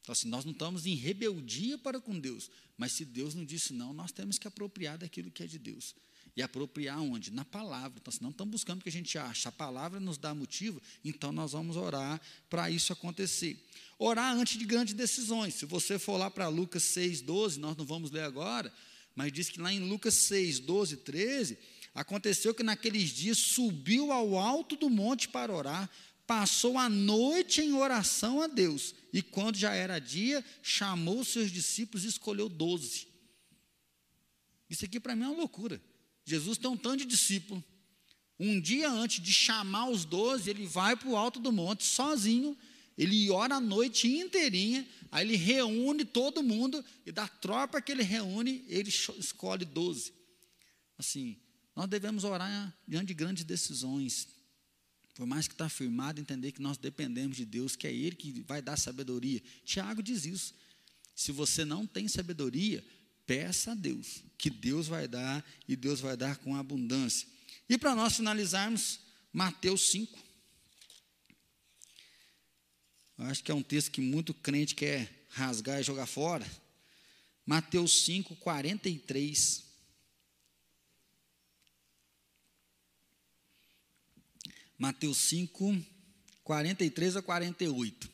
Então, 0.00 0.12
assim, 0.12 0.28
nós 0.28 0.44
não 0.44 0.52
estamos 0.52 0.86
em 0.86 0.94
rebeldia 0.94 1.76
para 1.78 2.00
com 2.00 2.18
Deus, 2.18 2.50
mas 2.76 2.92
se 2.92 3.04
Deus 3.04 3.34
não 3.34 3.44
disse 3.44 3.72
não, 3.72 3.92
nós 3.92 4.10
temos 4.10 4.38
que 4.38 4.48
apropriar 4.48 4.96
daquilo 4.98 5.30
que 5.30 5.42
é 5.42 5.46
de 5.46 5.58
Deus. 5.58 5.94
E 6.36 6.42
apropriar 6.42 7.00
onde? 7.00 7.32
Na 7.32 7.44
palavra. 7.44 7.98
Então, 8.00 8.12
se 8.12 8.22
não 8.22 8.30
estamos 8.30 8.52
buscando 8.52 8.80
o 8.80 8.82
que 8.82 8.88
a 8.88 8.92
gente 8.92 9.18
acha, 9.18 9.48
a 9.48 9.52
palavra 9.52 9.98
nos 9.98 10.16
dá 10.16 10.34
motivo, 10.34 10.80
então 11.04 11.32
nós 11.32 11.52
vamos 11.52 11.76
orar 11.76 12.20
para 12.48 12.70
isso 12.70 12.92
acontecer. 12.92 13.62
Orar 13.98 14.34
antes 14.34 14.58
de 14.58 14.64
grandes 14.64 14.94
decisões. 14.94 15.54
Se 15.54 15.66
você 15.66 15.98
for 15.98 16.16
lá 16.16 16.30
para 16.30 16.48
Lucas 16.48 16.82
6, 16.84 17.20
12, 17.22 17.58
nós 17.60 17.76
não 17.76 17.84
vamos 17.84 18.10
ler 18.10 18.22
agora, 18.22 18.72
mas 19.14 19.32
diz 19.32 19.50
que 19.50 19.60
lá 19.60 19.72
em 19.72 19.80
Lucas 19.80 20.14
6, 20.14 20.60
12, 20.60 20.98
13, 20.98 21.58
aconteceu 21.94 22.54
que 22.54 22.62
naqueles 22.62 23.10
dias 23.10 23.38
subiu 23.38 24.12
ao 24.12 24.38
alto 24.38 24.76
do 24.76 24.88
monte 24.88 25.28
para 25.28 25.52
orar, 25.52 25.90
passou 26.26 26.78
a 26.78 26.88
noite 26.88 27.60
em 27.60 27.72
oração 27.72 28.40
a 28.40 28.46
Deus, 28.46 28.94
e 29.12 29.20
quando 29.20 29.56
já 29.56 29.74
era 29.74 29.98
dia, 29.98 30.44
chamou 30.62 31.24
seus 31.24 31.50
discípulos 31.50 32.04
e 32.04 32.08
escolheu 32.08 32.48
doze. 32.48 33.08
Isso 34.70 34.84
aqui 34.84 35.00
para 35.00 35.16
mim 35.16 35.24
é 35.24 35.28
uma 35.28 35.36
loucura. 35.36 35.82
Jesus 36.30 36.56
tem 36.56 36.70
um 36.70 36.76
tanto 36.76 36.98
de 36.98 37.06
discípulo. 37.06 37.62
Um 38.38 38.60
dia 38.60 38.88
antes 38.90 39.22
de 39.22 39.32
chamar 39.32 39.90
os 39.90 40.04
doze, 40.04 40.48
ele 40.48 40.66
vai 40.66 40.96
para 40.96 41.08
o 41.08 41.16
alto 41.16 41.40
do 41.40 41.52
monte 41.52 41.84
sozinho, 41.84 42.56
ele 42.96 43.30
ora 43.30 43.56
a 43.56 43.60
noite 43.60 44.08
inteirinha, 44.08 44.86
aí 45.10 45.26
ele 45.26 45.36
reúne 45.36 46.04
todo 46.04 46.42
mundo, 46.42 46.82
e 47.04 47.12
da 47.12 47.26
tropa 47.26 47.82
que 47.82 47.92
ele 47.92 48.02
reúne, 48.02 48.64
ele 48.68 48.88
escolhe 48.88 49.64
doze. 49.64 50.14
Assim, 50.96 51.36
nós 51.74 51.88
devemos 51.88 52.24
orar 52.24 52.74
diante 52.86 53.08
de 53.08 53.14
grandes 53.14 53.44
decisões, 53.44 54.28
por 55.14 55.26
mais 55.26 55.48
que 55.48 55.54
está 55.54 55.66
afirmado, 55.66 56.20
entender 56.20 56.52
que 56.52 56.62
nós 56.62 56.78
dependemos 56.78 57.36
de 57.36 57.44
Deus, 57.44 57.76
que 57.76 57.86
é 57.86 57.92
Ele 57.92 58.16
que 58.16 58.40
vai 58.42 58.62
dar 58.62 58.76
sabedoria. 58.78 59.42
Tiago 59.64 60.02
diz 60.02 60.24
isso. 60.24 60.54
Se 61.14 61.32
você 61.32 61.64
não 61.64 61.86
tem 61.86 62.08
sabedoria, 62.08 62.82
peça 63.30 63.70
a 63.70 63.74
Deus, 63.76 64.24
que 64.36 64.50
Deus 64.50 64.88
vai 64.88 65.06
dar 65.06 65.48
e 65.68 65.76
Deus 65.76 66.00
vai 66.00 66.16
dar 66.16 66.36
com 66.38 66.56
abundância. 66.56 67.28
E 67.68 67.78
para 67.78 67.94
nós 67.94 68.16
finalizarmos, 68.16 68.98
Mateus 69.32 69.88
5. 69.92 70.18
Eu 73.18 73.26
acho 73.26 73.44
que 73.44 73.52
é 73.52 73.54
um 73.54 73.62
texto 73.62 73.92
que 73.92 74.00
muito 74.00 74.34
crente 74.34 74.74
quer 74.74 75.26
rasgar 75.28 75.78
e 75.78 75.84
jogar 75.84 76.06
fora. 76.06 76.44
Mateus 77.46 78.02
5, 78.04 78.34
43. 78.34 79.62
Mateus 84.76 85.18
5, 85.18 85.86
43 86.42 87.14
a 87.14 87.22
48. 87.22 88.10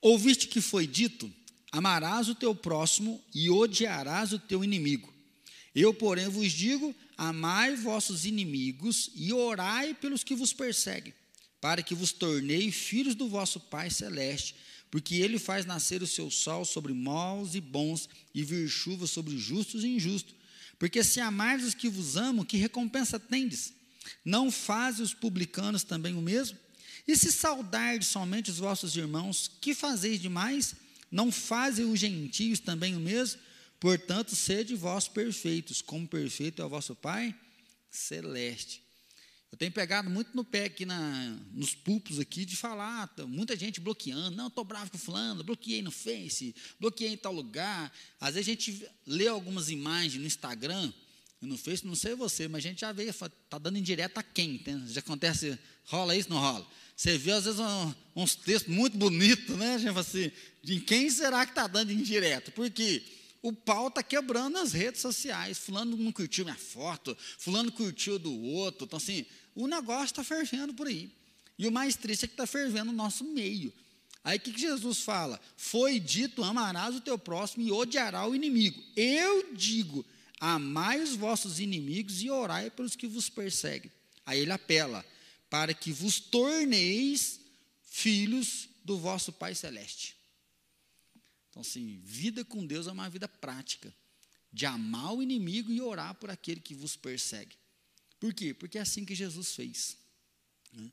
Ouviste 0.00 0.48
que 0.48 0.62
foi 0.62 0.86
dito: 0.86 1.30
Amarás 1.74 2.28
o 2.28 2.36
teu 2.36 2.54
próximo 2.54 3.20
e 3.34 3.50
odiarás 3.50 4.32
o 4.32 4.38
teu 4.38 4.62
inimigo. 4.62 5.12
Eu, 5.74 5.92
porém, 5.92 6.28
vos 6.28 6.52
digo: 6.52 6.94
amai 7.18 7.74
vossos 7.74 8.24
inimigos 8.24 9.10
e 9.16 9.32
orai 9.32 9.92
pelos 9.92 10.22
que 10.22 10.36
vos 10.36 10.52
perseguem, 10.52 11.12
para 11.60 11.82
que 11.82 11.92
vos 11.92 12.12
tornei 12.12 12.70
filhos 12.70 13.16
do 13.16 13.28
vosso 13.28 13.58
Pai 13.58 13.90
celeste, 13.90 14.54
porque 14.88 15.16
ele 15.16 15.36
faz 15.36 15.66
nascer 15.66 16.00
o 16.00 16.06
seu 16.06 16.30
sol 16.30 16.64
sobre 16.64 16.92
maus 16.92 17.56
e 17.56 17.60
bons 17.60 18.08
e 18.32 18.44
vir 18.44 18.68
chuva 18.68 19.08
sobre 19.08 19.36
justos 19.36 19.82
e 19.82 19.88
injustos. 19.88 20.36
Porque 20.78 21.02
se 21.02 21.18
amais 21.18 21.64
os 21.64 21.74
que 21.74 21.88
vos 21.88 22.16
amam, 22.16 22.44
que 22.44 22.56
recompensa 22.56 23.18
tendes? 23.18 23.74
Não 24.24 24.48
fazem 24.48 25.02
os 25.02 25.12
publicanos 25.12 25.82
também 25.82 26.14
o 26.14 26.22
mesmo? 26.22 26.56
E 27.04 27.16
se 27.16 27.32
saudardes 27.32 28.06
somente 28.06 28.52
os 28.52 28.58
vossos 28.58 28.96
irmãos, 28.96 29.50
que 29.60 29.74
fazeis 29.74 30.20
demais? 30.20 30.76
Não 31.14 31.30
fazem 31.30 31.84
os 31.84 32.00
gentios 32.00 32.58
também 32.58 32.96
o 32.96 33.00
mesmo? 33.00 33.40
Portanto, 33.78 34.34
sede 34.34 34.74
vós 34.74 35.06
perfeitos, 35.06 35.80
como 35.80 36.08
perfeito 36.08 36.60
é 36.60 36.64
o 36.64 36.68
vosso 36.68 36.96
Pai 36.96 37.32
celeste. 37.88 38.82
Eu 39.52 39.56
tenho 39.56 39.70
pegado 39.70 40.10
muito 40.10 40.34
no 40.34 40.42
pé 40.42 40.64
aqui 40.64 40.84
na, 40.84 41.38
nos 41.52 41.72
púlpitos 41.72 42.18
aqui 42.18 42.44
de 42.44 42.56
falar, 42.56 43.08
muita 43.28 43.56
gente 43.56 43.80
bloqueando, 43.80 44.36
não, 44.36 44.48
estou 44.48 44.64
bravo 44.64 44.90
com 44.90 44.98
fulano, 44.98 45.44
bloqueei 45.44 45.82
no 45.82 45.92
Face, 45.92 46.52
bloqueei 46.80 47.12
em 47.12 47.16
tal 47.16 47.32
lugar. 47.32 47.92
Às 48.20 48.34
vezes 48.34 48.48
a 48.48 48.50
gente 48.50 48.88
lê 49.06 49.28
algumas 49.28 49.70
imagens 49.70 50.20
no 50.20 50.26
Instagram, 50.26 50.92
no 51.40 51.56
Face, 51.56 51.86
não 51.86 51.94
sei 51.94 52.16
você, 52.16 52.48
mas 52.48 52.64
a 52.64 52.68
gente 52.68 52.80
já 52.80 52.90
vê, 52.90 53.04
está 53.04 53.56
dando 53.60 53.78
indireta 53.78 54.18
a 54.18 54.24
quem? 54.24 54.60
Já 54.88 54.98
acontece, 54.98 55.56
rola 55.84 56.16
isso, 56.16 56.28
não 56.28 56.40
rola? 56.40 56.68
Você 56.96 57.18
vê, 57.18 57.32
às 57.32 57.44
vezes, 57.44 57.60
um, 57.60 57.94
uns 58.14 58.34
textos 58.34 58.72
muito 58.72 58.96
bonitos, 58.96 59.56
né? 59.56 59.74
A 59.74 59.78
gente 59.78 59.88
fala 59.88 60.00
assim, 60.00 60.30
de 60.62 60.80
quem 60.80 61.10
será 61.10 61.44
que 61.44 61.52
está 61.52 61.66
dando 61.66 61.92
indireto? 61.92 62.52
Porque 62.52 63.02
o 63.42 63.52
pau 63.52 63.88
está 63.88 64.02
quebrando 64.02 64.58
as 64.58 64.72
redes 64.72 65.00
sociais. 65.00 65.58
Fulano 65.58 65.96
não 65.96 66.12
curtiu 66.12 66.44
minha 66.44 66.56
foto, 66.56 67.16
fulano 67.38 67.70
curtiu 67.72 68.18
do 68.18 68.32
outro. 68.42 68.84
Então, 68.84 68.96
assim, 68.96 69.26
o 69.54 69.66
negócio 69.66 70.06
está 70.06 70.24
fervendo 70.24 70.72
por 70.72 70.86
aí. 70.86 71.10
E 71.58 71.66
o 71.66 71.72
mais 71.72 71.96
triste 71.96 72.24
é 72.24 72.28
que 72.28 72.34
está 72.34 72.46
fervendo 72.46 72.86
no 72.86 72.92
nosso 72.92 73.24
meio. 73.24 73.72
Aí 74.24 74.38
o 74.38 74.40
que, 74.40 74.52
que 74.52 74.60
Jesus 74.60 75.00
fala? 75.00 75.38
Foi 75.56 76.00
dito: 76.00 76.42
amarás 76.42 76.96
o 76.96 77.00
teu 77.00 77.18
próximo 77.18 77.62
e 77.62 77.70
odiarás 77.70 78.28
o 78.28 78.34
inimigo. 78.34 78.82
Eu 78.96 79.52
digo: 79.52 80.04
amai 80.40 81.02
os 81.02 81.14
vossos 81.14 81.60
inimigos 81.60 82.22
e 82.22 82.30
orai 82.30 82.70
pelos 82.70 82.96
que 82.96 83.06
vos 83.06 83.28
perseguem. 83.28 83.92
Aí 84.24 84.40
ele 84.40 84.52
apela: 84.52 85.04
para 85.54 85.72
que 85.72 85.92
vos 85.92 86.18
torneis 86.18 87.38
filhos 87.84 88.68
do 88.84 88.98
vosso 88.98 89.32
Pai 89.32 89.54
Celeste. 89.54 90.16
Então, 91.48 91.60
assim, 91.60 92.00
vida 92.02 92.44
com 92.44 92.66
Deus 92.66 92.88
é 92.88 92.90
uma 92.90 93.08
vida 93.08 93.28
prática, 93.28 93.94
de 94.52 94.66
amar 94.66 95.14
o 95.14 95.22
inimigo 95.22 95.70
e 95.70 95.80
orar 95.80 96.16
por 96.16 96.28
aquele 96.28 96.60
que 96.60 96.74
vos 96.74 96.96
persegue. 96.96 97.56
Por 98.18 98.34
quê? 98.34 98.52
Porque 98.52 98.78
é 98.78 98.80
assim 98.80 99.04
que 99.04 99.14
Jesus 99.14 99.54
fez. 99.54 99.96
Né? 100.72 100.90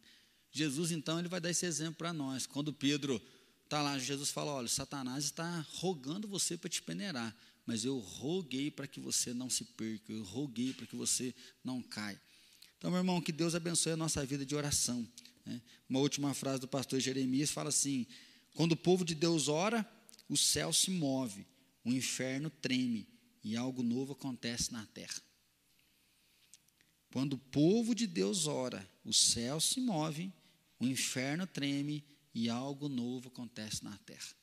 Jesus, 0.52 0.92
então, 0.92 1.18
ele 1.18 1.28
vai 1.28 1.42
dar 1.42 1.50
esse 1.50 1.66
exemplo 1.66 1.96
para 1.96 2.14
nós. 2.14 2.46
Quando 2.46 2.72
Pedro 2.72 3.20
está 3.64 3.82
lá, 3.82 3.98
Jesus 3.98 4.30
fala: 4.30 4.52
olha, 4.52 4.68
Satanás 4.68 5.26
está 5.26 5.66
rogando 5.72 6.28
você 6.28 6.56
para 6.56 6.70
te 6.70 6.84
peneirar 6.84 7.36
mas 7.66 7.86
eu 7.86 8.00
roguei 8.00 8.72
para 8.72 8.88
que 8.88 9.00
você 9.00 9.34
não 9.34 9.50
se 9.50 9.64
perca, 9.64 10.12
eu 10.12 10.24
roguei 10.24 10.74
para 10.74 10.86
que 10.86 10.96
você 10.96 11.34
não 11.64 11.82
caia. 11.82 12.20
Então, 12.82 12.90
meu 12.90 13.02
irmão, 13.02 13.22
que 13.22 13.32
Deus 13.32 13.54
abençoe 13.54 13.92
a 13.92 13.96
nossa 13.96 14.26
vida 14.26 14.44
de 14.44 14.56
oração. 14.56 15.08
Né? 15.46 15.62
Uma 15.88 16.00
última 16.00 16.34
frase 16.34 16.62
do 16.62 16.68
pastor 16.68 17.00
Jeremias 17.00 17.52
fala 17.52 17.70
assim: 17.70 18.08
quando 18.56 18.72
o 18.72 18.76
povo 18.76 19.06
de 19.06 19.14
Deus 19.14 19.48
ora, 19.48 19.88
o 20.28 20.36
céu 20.36 20.74
se 20.74 20.90
move, 20.90 21.46
o 21.86 21.94
inferno 21.94 22.50
treme 22.50 23.08
e 23.44 23.56
algo 23.56 23.84
novo 23.84 24.14
acontece 24.14 24.74
na 24.74 24.84
terra. 24.88 25.22
Quando 27.14 27.34
o 27.34 27.38
povo 27.38 27.94
de 27.94 28.08
Deus 28.08 28.48
ora, 28.48 28.90
o 29.06 29.14
céu 29.14 29.62
se 29.62 29.80
move, 29.80 30.34
o 30.80 30.88
inferno 30.88 31.46
treme 31.46 32.04
e 32.34 32.50
algo 32.50 32.90
novo 32.90 33.28
acontece 33.28 33.84
na 33.84 33.96
terra. 34.00 34.34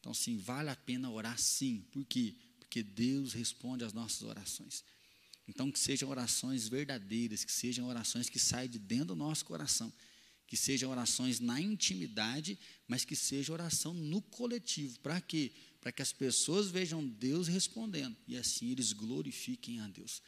Então, 0.00 0.12
sim, 0.12 0.36
vale 0.36 0.68
a 0.68 0.74
pena 0.74 1.08
orar 1.08 1.38
sim. 1.38 1.86
Por 1.92 2.04
quê? 2.06 2.34
Porque 2.58 2.82
Deus 2.82 3.34
responde 3.34 3.84
às 3.84 3.92
nossas 3.92 4.22
orações. 4.22 4.82
Então, 5.54 5.70
que 5.70 5.78
sejam 5.78 6.08
orações 6.08 6.66
verdadeiras, 6.66 7.44
que 7.44 7.52
sejam 7.52 7.86
orações 7.86 8.30
que 8.30 8.38
saem 8.38 8.70
de 8.70 8.78
dentro 8.78 9.08
do 9.08 9.16
nosso 9.16 9.44
coração, 9.44 9.92
que 10.46 10.56
sejam 10.56 10.90
orações 10.90 11.40
na 11.40 11.60
intimidade, 11.60 12.58
mas 12.88 13.04
que 13.04 13.14
seja 13.14 13.52
oração 13.52 13.92
no 13.92 14.22
coletivo. 14.22 14.98
Para 15.00 15.20
quê? 15.20 15.52
Para 15.78 15.92
que 15.92 16.00
as 16.00 16.10
pessoas 16.10 16.70
vejam 16.70 17.06
Deus 17.06 17.48
respondendo 17.48 18.16
e 18.26 18.34
assim 18.34 18.70
eles 18.70 18.94
glorifiquem 18.94 19.80
a 19.80 19.88
Deus. 19.88 20.22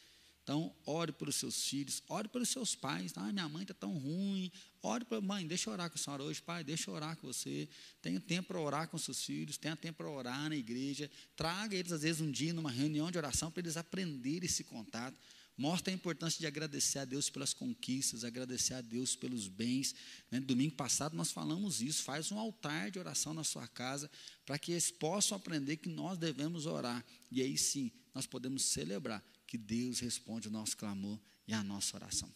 Então, 0.45 0.77
ore 0.85 1.11
pelos 1.11 1.37
seus 1.37 1.67
filhos, 1.67 2.03
ore 2.07 2.29
pelos 2.29 2.51
seus 2.51 2.75
pais. 2.75 3.15
Ah, 3.17 3.33
minha 3.33 3.49
mãe 3.49 3.63
está 3.63 3.73
tão 3.73 3.97
ruim. 3.97 4.53
Ore 4.83 5.03
para 5.03 5.19
mãe, 5.19 5.47
deixa 5.47 5.71
eu 5.71 5.73
orar 5.73 5.89
com 5.89 5.97
a 5.97 5.99
senhora 5.99 6.23
hoje, 6.23 6.43
pai, 6.43 6.63
deixa 6.63 6.91
eu 6.91 6.95
orar 6.95 7.17
com 7.17 7.27
você. 7.27 7.67
Tenha 8.03 8.21
tempo 8.21 8.49
para 8.49 8.61
orar 8.61 8.87
com 8.87 8.99
seus 8.99 9.25
filhos, 9.25 9.57
tenha 9.57 9.75
tempo 9.75 9.97
para 9.97 10.11
orar 10.11 10.51
na 10.51 10.55
igreja. 10.55 11.11
Traga 11.35 11.75
eles, 11.75 11.91
às 11.91 12.03
vezes, 12.03 12.21
um 12.21 12.31
dia 12.31 12.53
numa 12.53 12.71
reunião 12.71 13.11
de 13.11 13.17
oração 13.17 13.51
para 13.51 13.63
eles 13.63 13.79
aprenderem 13.79 14.45
esse 14.45 14.63
contato. 14.65 15.19
Mostra 15.57 15.91
a 15.91 15.95
importância 15.95 16.39
de 16.39 16.47
agradecer 16.47 16.99
a 16.99 17.07
Deus 17.07 17.31
pelas 17.31 17.55
conquistas, 17.55 18.23
agradecer 18.23 18.75
a 18.75 18.83
Deus 18.83 19.17
pelos 19.17 19.49
bens. 19.49 19.95
Né? 20.31 20.41
Domingo 20.41 20.75
passado 20.75 21.17
nós 21.17 21.33
falamos 21.33 21.81
isso. 21.81 22.03
Faz 22.03 22.31
um 22.31 22.39
altar 22.39 22.91
de 22.91 22.99
oração 22.99 23.33
na 23.33 23.45
sua 23.45 23.67
casa 23.67 24.11
para 24.45 24.59
que 24.59 24.73
eles 24.73 24.91
possam 24.91 25.39
aprender 25.39 25.79
que 25.79 25.89
nós 25.89 26.19
devemos 26.19 26.67
orar. 26.67 27.03
E 27.33 27.41
aí 27.41 27.57
sim, 27.57 27.91
nós 28.13 28.27
podemos 28.27 28.63
celebrar 28.65 29.25
que 29.55 29.59
Deus 29.59 30.01
responde 30.01 30.49
o 30.49 30.51
nosso 30.51 30.77
clamor 30.77 31.17
e 31.47 31.55
a 31.55 31.63
nossa 31.63 31.97
oração. 31.97 32.29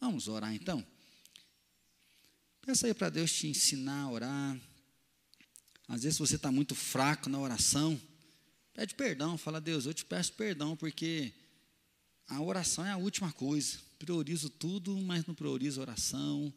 Vamos 0.00 0.28
orar 0.28 0.54
então? 0.54 0.86
Peça 2.62 2.86
aí 2.86 2.94
para 2.94 3.10
Deus 3.10 3.32
te 3.32 3.48
ensinar 3.48 4.02
a 4.02 4.10
orar. 4.12 4.60
Às 5.88 6.04
vezes 6.04 6.20
você 6.20 6.36
está 6.36 6.52
muito 6.52 6.72
fraco 6.76 7.28
na 7.28 7.40
oração, 7.40 8.00
pede 8.72 8.94
perdão, 8.94 9.36
fala, 9.36 9.60
Deus, 9.60 9.86
eu 9.86 9.94
te 9.94 10.04
peço 10.04 10.34
perdão, 10.34 10.76
porque 10.76 11.32
a 12.28 12.40
oração 12.40 12.86
é 12.86 12.92
a 12.92 12.96
última 12.96 13.32
coisa. 13.32 13.78
Priorizo 13.98 14.48
tudo, 14.48 14.96
mas 15.02 15.26
não 15.26 15.34
priorizo 15.34 15.80
a 15.80 15.82
oração. 15.82 16.54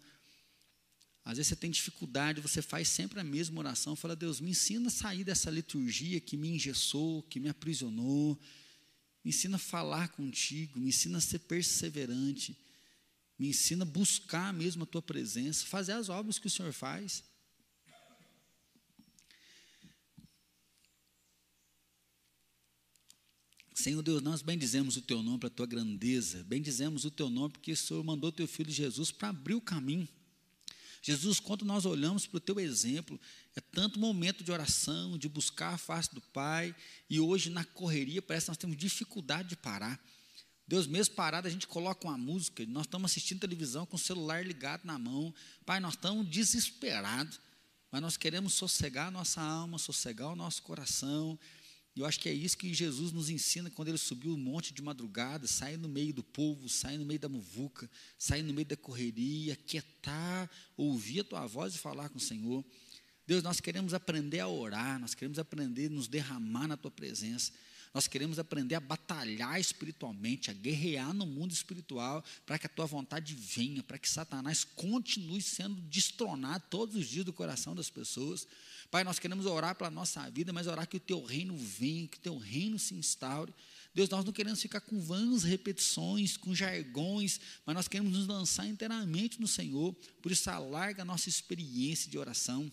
Às 1.26 1.38
vezes 1.38 1.48
você 1.48 1.56
tem 1.56 1.72
dificuldade, 1.72 2.42
você 2.42 2.62
faz 2.62 2.88
sempre 2.90 3.20
a 3.20 3.24
mesma 3.24 3.60
oração, 3.60 3.96
fala, 3.96 4.16
Deus, 4.16 4.40
me 4.40 4.52
ensina 4.52 4.90
a 4.90 4.92
sair 4.92 5.24
dessa 5.24 5.50
liturgia 5.50 6.22
que 6.22 6.38
me 6.38 6.50
engessou, 6.50 7.24
que 7.24 7.40
me 7.40 7.50
aprisionou, 7.50 8.40
me 9.24 9.30
ensina 9.30 9.58
a 9.58 9.60
falar 9.60 10.10
contigo, 10.10 10.80
me 10.80 10.90
ensina 10.90 11.18
a 11.18 11.22
ser 11.22 11.40
perseverante, 11.40 12.58
me 13.38 13.50
ensina 13.50 13.84
a 13.84 13.88
buscar 13.88 14.54
mesmo 14.54 14.84
a 14.84 14.88
tua 14.88 15.02
presença, 15.02 15.66
fazer 15.66 15.94
as 15.94 16.10
obras 16.10 16.40
que 16.40 16.48
o 16.48 16.50
Senhor 16.50 16.74
faz. 16.74 17.24
Senhor 23.74 24.02
Deus, 24.02 24.22
nós 24.22 24.42
bendizemos 24.42 24.98
o 24.98 25.02
teu 25.02 25.24
nome 25.24 25.40
para 25.40 25.48
a 25.48 25.52
tua 25.52 25.66
grandeza, 25.66 26.44
bendizemos 26.44 27.06
o 27.06 27.12
teu 27.12 27.30
nome 27.30 27.54
porque 27.54 27.72
o 27.72 27.78
Senhor 27.78 28.04
mandou 28.04 28.30
teu 28.30 28.46
filho 28.46 28.70
Jesus 28.70 29.10
para 29.10 29.30
abrir 29.30 29.56
o 29.56 29.62
caminho. 29.62 30.08
Jesus, 31.02 31.40
quando 31.40 31.64
nós 31.64 31.86
olhamos 31.86 32.28
para 32.28 32.38
o 32.38 32.42
teu 32.42 32.60
exemplo, 32.60 33.20
é 33.56 33.62
tanto 33.62 34.00
momento 34.00 34.44
de 34.44 34.52
oração, 34.52 35.18
de 35.18 35.30
buscar 35.30 35.74
a 35.74 35.78
face 35.78 36.14
do 36.14 36.22
Pai, 36.22 36.76
e 37.10 37.20
hoje 37.20 37.50
na 37.50 37.64
correria 37.64 38.22
parece 38.22 38.46
que 38.46 38.52
nós 38.52 38.58
temos 38.58 38.78
dificuldade 38.78 39.50
de 39.50 39.56
parar. 39.56 40.00
Deus, 40.68 40.86
mesmo 40.86 41.16
parado, 41.16 41.48
a 41.48 41.52
gente 41.52 41.66
coloca 41.66 42.08
uma 42.08 42.18
música, 42.18 42.64
nós 42.68 42.86
estamos 42.86 43.10
assistindo 43.10 43.40
televisão 43.40 43.86
com 43.86 43.96
o 43.96 44.00
celular 44.00 44.46
ligado 44.46 44.86
na 44.86 45.00
mão. 45.00 45.34
Pai, 45.66 45.80
nós 45.80 45.96
estamos 45.96 46.30
desesperados, 46.30 47.40
mas 47.92 48.02
nós 48.02 48.18
queremos 48.18 48.54
sossegar 48.54 49.08
a 49.08 49.12
nossa 49.12 49.42
alma, 49.42 49.80
sossegar 49.80 50.28
o 50.30 50.36
nosso 50.36 50.62
coração, 50.62 51.40
eu 52.00 52.06
acho 52.06 52.20
que 52.20 52.30
é 52.30 52.34
isso 52.34 52.58
que 52.58 52.74
Jesus 52.74 53.12
nos 53.12 53.30
ensina 53.30 53.70
quando 53.70 53.90
ele 53.90 53.98
subiu 53.98 54.34
o 54.34 54.38
monte 54.38 54.74
de 54.74 54.82
madrugada, 54.82 55.46
sair 55.48 55.78
no 55.78 55.90
meio 55.90 56.14
do 56.14 56.24
povo, 56.24 56.70
sair 56.70 56.98
no 56.98 57.06
meio 57.06 57.20
da 57.20 57.28
muvuca, 57.28 57.90
sair 58.18 58.42
no 58.42 58.54
meio 58.54 58.68
da 58.68 58.78
correria, 58.78 59.56
quietar, 59.56 60.50
ouvir 60.78 61.22
a 61.22 61.24
tua 61.24 61.46
voz 61.46 61.76
e 61.76 61.78
falar 61.78 62.10
com 62.10 62.18
o 62.18 62.22
Senhor. 62.22 62.64
Deus, 63.28 63.44
nós 63.44 63.60
queremos 63.60 63.94
aprender 63.94 64.40
a 64.40 64.48
orar, 64.48 65.00
nós 65.00 65.14
queremos 65.14 65.38
aprender 65.38 65.88
a 65.88 65.90
nos 65.90 66.08
derramar 66.08 66.68
na 66.68 66.78
tua 66.78 66.90
presença. 66.90 67.52
Nós 67.94 68.08
queremos 68.08 68.38
aprender 68.38 68.76
a 68.76 68.80
batalhar 68.80 69.60
espiritualmente, 69.60 70.52
a 70.52 70.54
guerrear 70.54 71.14
no 71.14 71.26
mundo 71.26 71.52
espiritual, 71.52 72.24
para 72.46 72.60
que 72.60 72.68
a 72.68 72.70
tua 72.70 72.86
vontade 72.86 73.34
venha, 73.36 73.84
para 73.84 73.98
que 73.98 74.08
Satanás 74.08 74.64
continue 74.64 75.42
sendo 75.42 75.82
destronado 75.82 76.64
todos 76.70 76.96
os 76.96 77.08
dias 77.08 77.26
do 77.26 77.34
coração 77.34 77.76
das 77.76 77.90
pessoas. 77.90 78.48
Pai, 78.92 79.04
nós 79.04 79.20
queremos 79.20 79.46
orar 79.46 79.76
pela 79.76 79.92
nossa 79.92 80.28
vida, 80.32 80.52
mas 80.52 80.66
orar 80.66 80.88
que 80.88 80.98
o 80.98 81.00
teu 81.00 81.24
reino 81.24 81.56
venha, 81.56 82.08
que 82.08 82.18
o 82.18 82.22
teu 82.22 82.38
reino 82.38 82.80
se 82.80 82.96
instaure. 82.96 83.54
Deus, 83.94 84.10
nós 84.10 84.26
não 84.26 84.34
queremos 84.34 84.62
ficar 84.62 84.82
com 84.82 85.00
vãs 85.00 85.44
repetições, 85.44 86.36
com 86.36 86.56
jargões, 86.56 87.40
mas 87.66 87.76
nós 87.76 87.88
queremos 87.88 88.14
nos 88.14 88.28
lançar 88.28 88.66
inteiramente 88.66 89.40
no 89.40 89.48
Senhor. 89.48 89.94
Por 90.22 90.32
isso, 90.32 90.50
alarga 90.50 91.04
a 91.04 91.06
nossa 91.06 91.30
experiência 91.30 92.10
de 92.10 92.18
oração. 92.18 92.72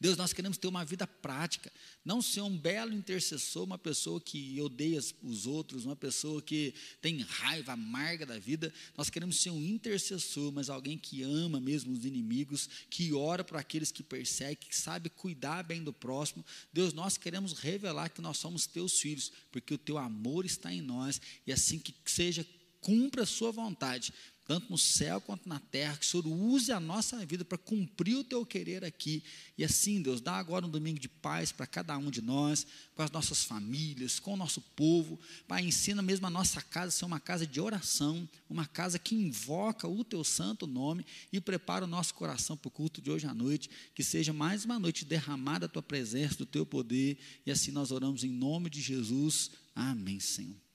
Deus, 0.00 0.16
nós 0.16 0.32
queremos 0.32 0.58
ter 0.58 0.68
uma 0.68 0.84
vida 0.84 1.06
prática, 1.06 1.72
não 2.04 2.22
ser 2.22 2.40
um 2.40 2.56
belo 2.56 2.92
intercessor, 2.92 3.64
uma 3.64 3.78
pessoa 3.78 4.20
que 4.20 4.60
odeia 4.60 5.00
os 5.22 5.46
outros, 5.46 5.84
uma 5.84 5.96
pessoa 5.96 6.40
que 6.40 6.74
tem 7.00 7.20
raiva 7.20 7.72
amarga 7.72 8.24
da 8.24 8.38
vida. 8.38 8.72
Nós 8.96 9.10
queremos 9.10 9.40
ser 9.40 9.50
um 9.50 9.62
intercessor, 9.62 10.52
mas 10.52 10.70
alguém 10.70 10.96
que 10.96 11.22
ama 11.22 11.60
mesmo 11.60 11.92
os 11.92 12.04
inimigos, 12.04 12.68
que 12.88 13.12
ora 13.12 13.42
para 13.42 13.60
aqueles 13.60 13.90
que 13.90 14.02
perseguem, 14.02 14.68
que 14.68 14.76
sabe 14.76 15.08
cuidar 15.10 15.62
bem 15.62 15.82
do 15.82 15.92
próximo. 15.92 16.44
Deus, 16.72 16.92
nós 16.92 17.16
queremos 17.16 17.52
revelar 17.52 18.08
que 18.08 18.20
nós 18.20 18.38
somos 18.38 18.66
teus 18.66 19.00
filhos, 19.00 19.32
porque 19.50 19.74
o 19.74 19.78
teu 19.78 19.98
amor 19.98 20.44
está 20.44 20.72
em 20.72 20.80
nós, 20.80 21.20
e 21.46 21.52
assim 21.52 21.78
que 21.78 21.94
seja, 22.04 22.46
cumpra 22.80 23.22
a 23.24 23.26
sua 23.26 23.50
vontade 23.50 24.12
tanto 24.48 24.70
no 24.70 24.78
céu 24.78 25.20
quanto 25.20 25.46
na 25.46 25.60
terra, 25.60 25.98
que 25.98 26.06
o 26.06 26.08
Senhor 26.08 26.26
use 26.26 26.72
a 26.72 26.80
nossa 26.80 27.24
vida 27.26 27.44
para 27.44 27.58
cumprir 27.58 28.16
o 28.16 28.24
teu 28.24 28.46
querer 28.46 28.82
aqui. 28.82 29.22
E 29.58 29.62
assim, 29.62 30.00
Deus, 30.00 30.22
dá 30.22 30.38
agora 30.38 30.64
um 30.64 30.70
domingo 30.70 30.98
de 30.98 31.06
paz 31.06 31.52
para 31.52 31.66
cada 31.66 31.98
um 31.98 32.10
de 32.10 32.22
nós, 32.22 32.66
com 32.94 33.02
as 33.02 33.10
nossas 33.10 33.44
famílias, 33.44 34.18
com 34.18 34.32
o 34.32 34.36
nosso 34.38 34.62
povo. 34.74 35.20
Pai, 35.46 35.66
ensina 35.66 36.00
mesmo 36.00 36.26
a 36.26 36.30
nossa 36.30 36.62
casa 36.62 36.88
a 36.88 36.90
ser 36.92 37.04
uma 37.04 37.20
casa 37.20 37.46
de 37.46 37.60
oração, 37.60 38.26
uma 38.48 38.64
casa 38.64 38.98
que 38.98 39.14
invoca 39.14 39.86
o 39.86 40.02
teu 40.02 40.24
santo 40.24 40.66
nome 40.66 41.04
e 41.30 41.42
prepara 41.42 41.84
o 41.84 41.88
nosso 41.88 42.14
coração 42.14 42.56
para 42.56 42.68
o 42.68 42.70
culto 42.70 43.02
de 43.02 43.10
hoje 43.10 43.26
à 43.26 43.34
noite. 43.34 43.68
Que 43.94 44.02
seja 44.02 44.32
mais 44.32 44.64
uma 44.64 44.78
noite 44.78 45.04
derramada 45.04 45.66
a 45.66 45.68
tua 45.68 45.82
presença, 45.82 46.38
do 46.38 46.46
teu 46.46 46.64
poder. 46.64 47.18
E 47.44 47.50
assim 47.50 47.70
nós 47.70 47.90
oramos 47.90 48.24
em 48.24 48.30
nome 48.30 48.70
de 48.70 48.80
Jesus. 48.80 49.50
Amém, 49.74 50.18
Senhor. 50.18 50.67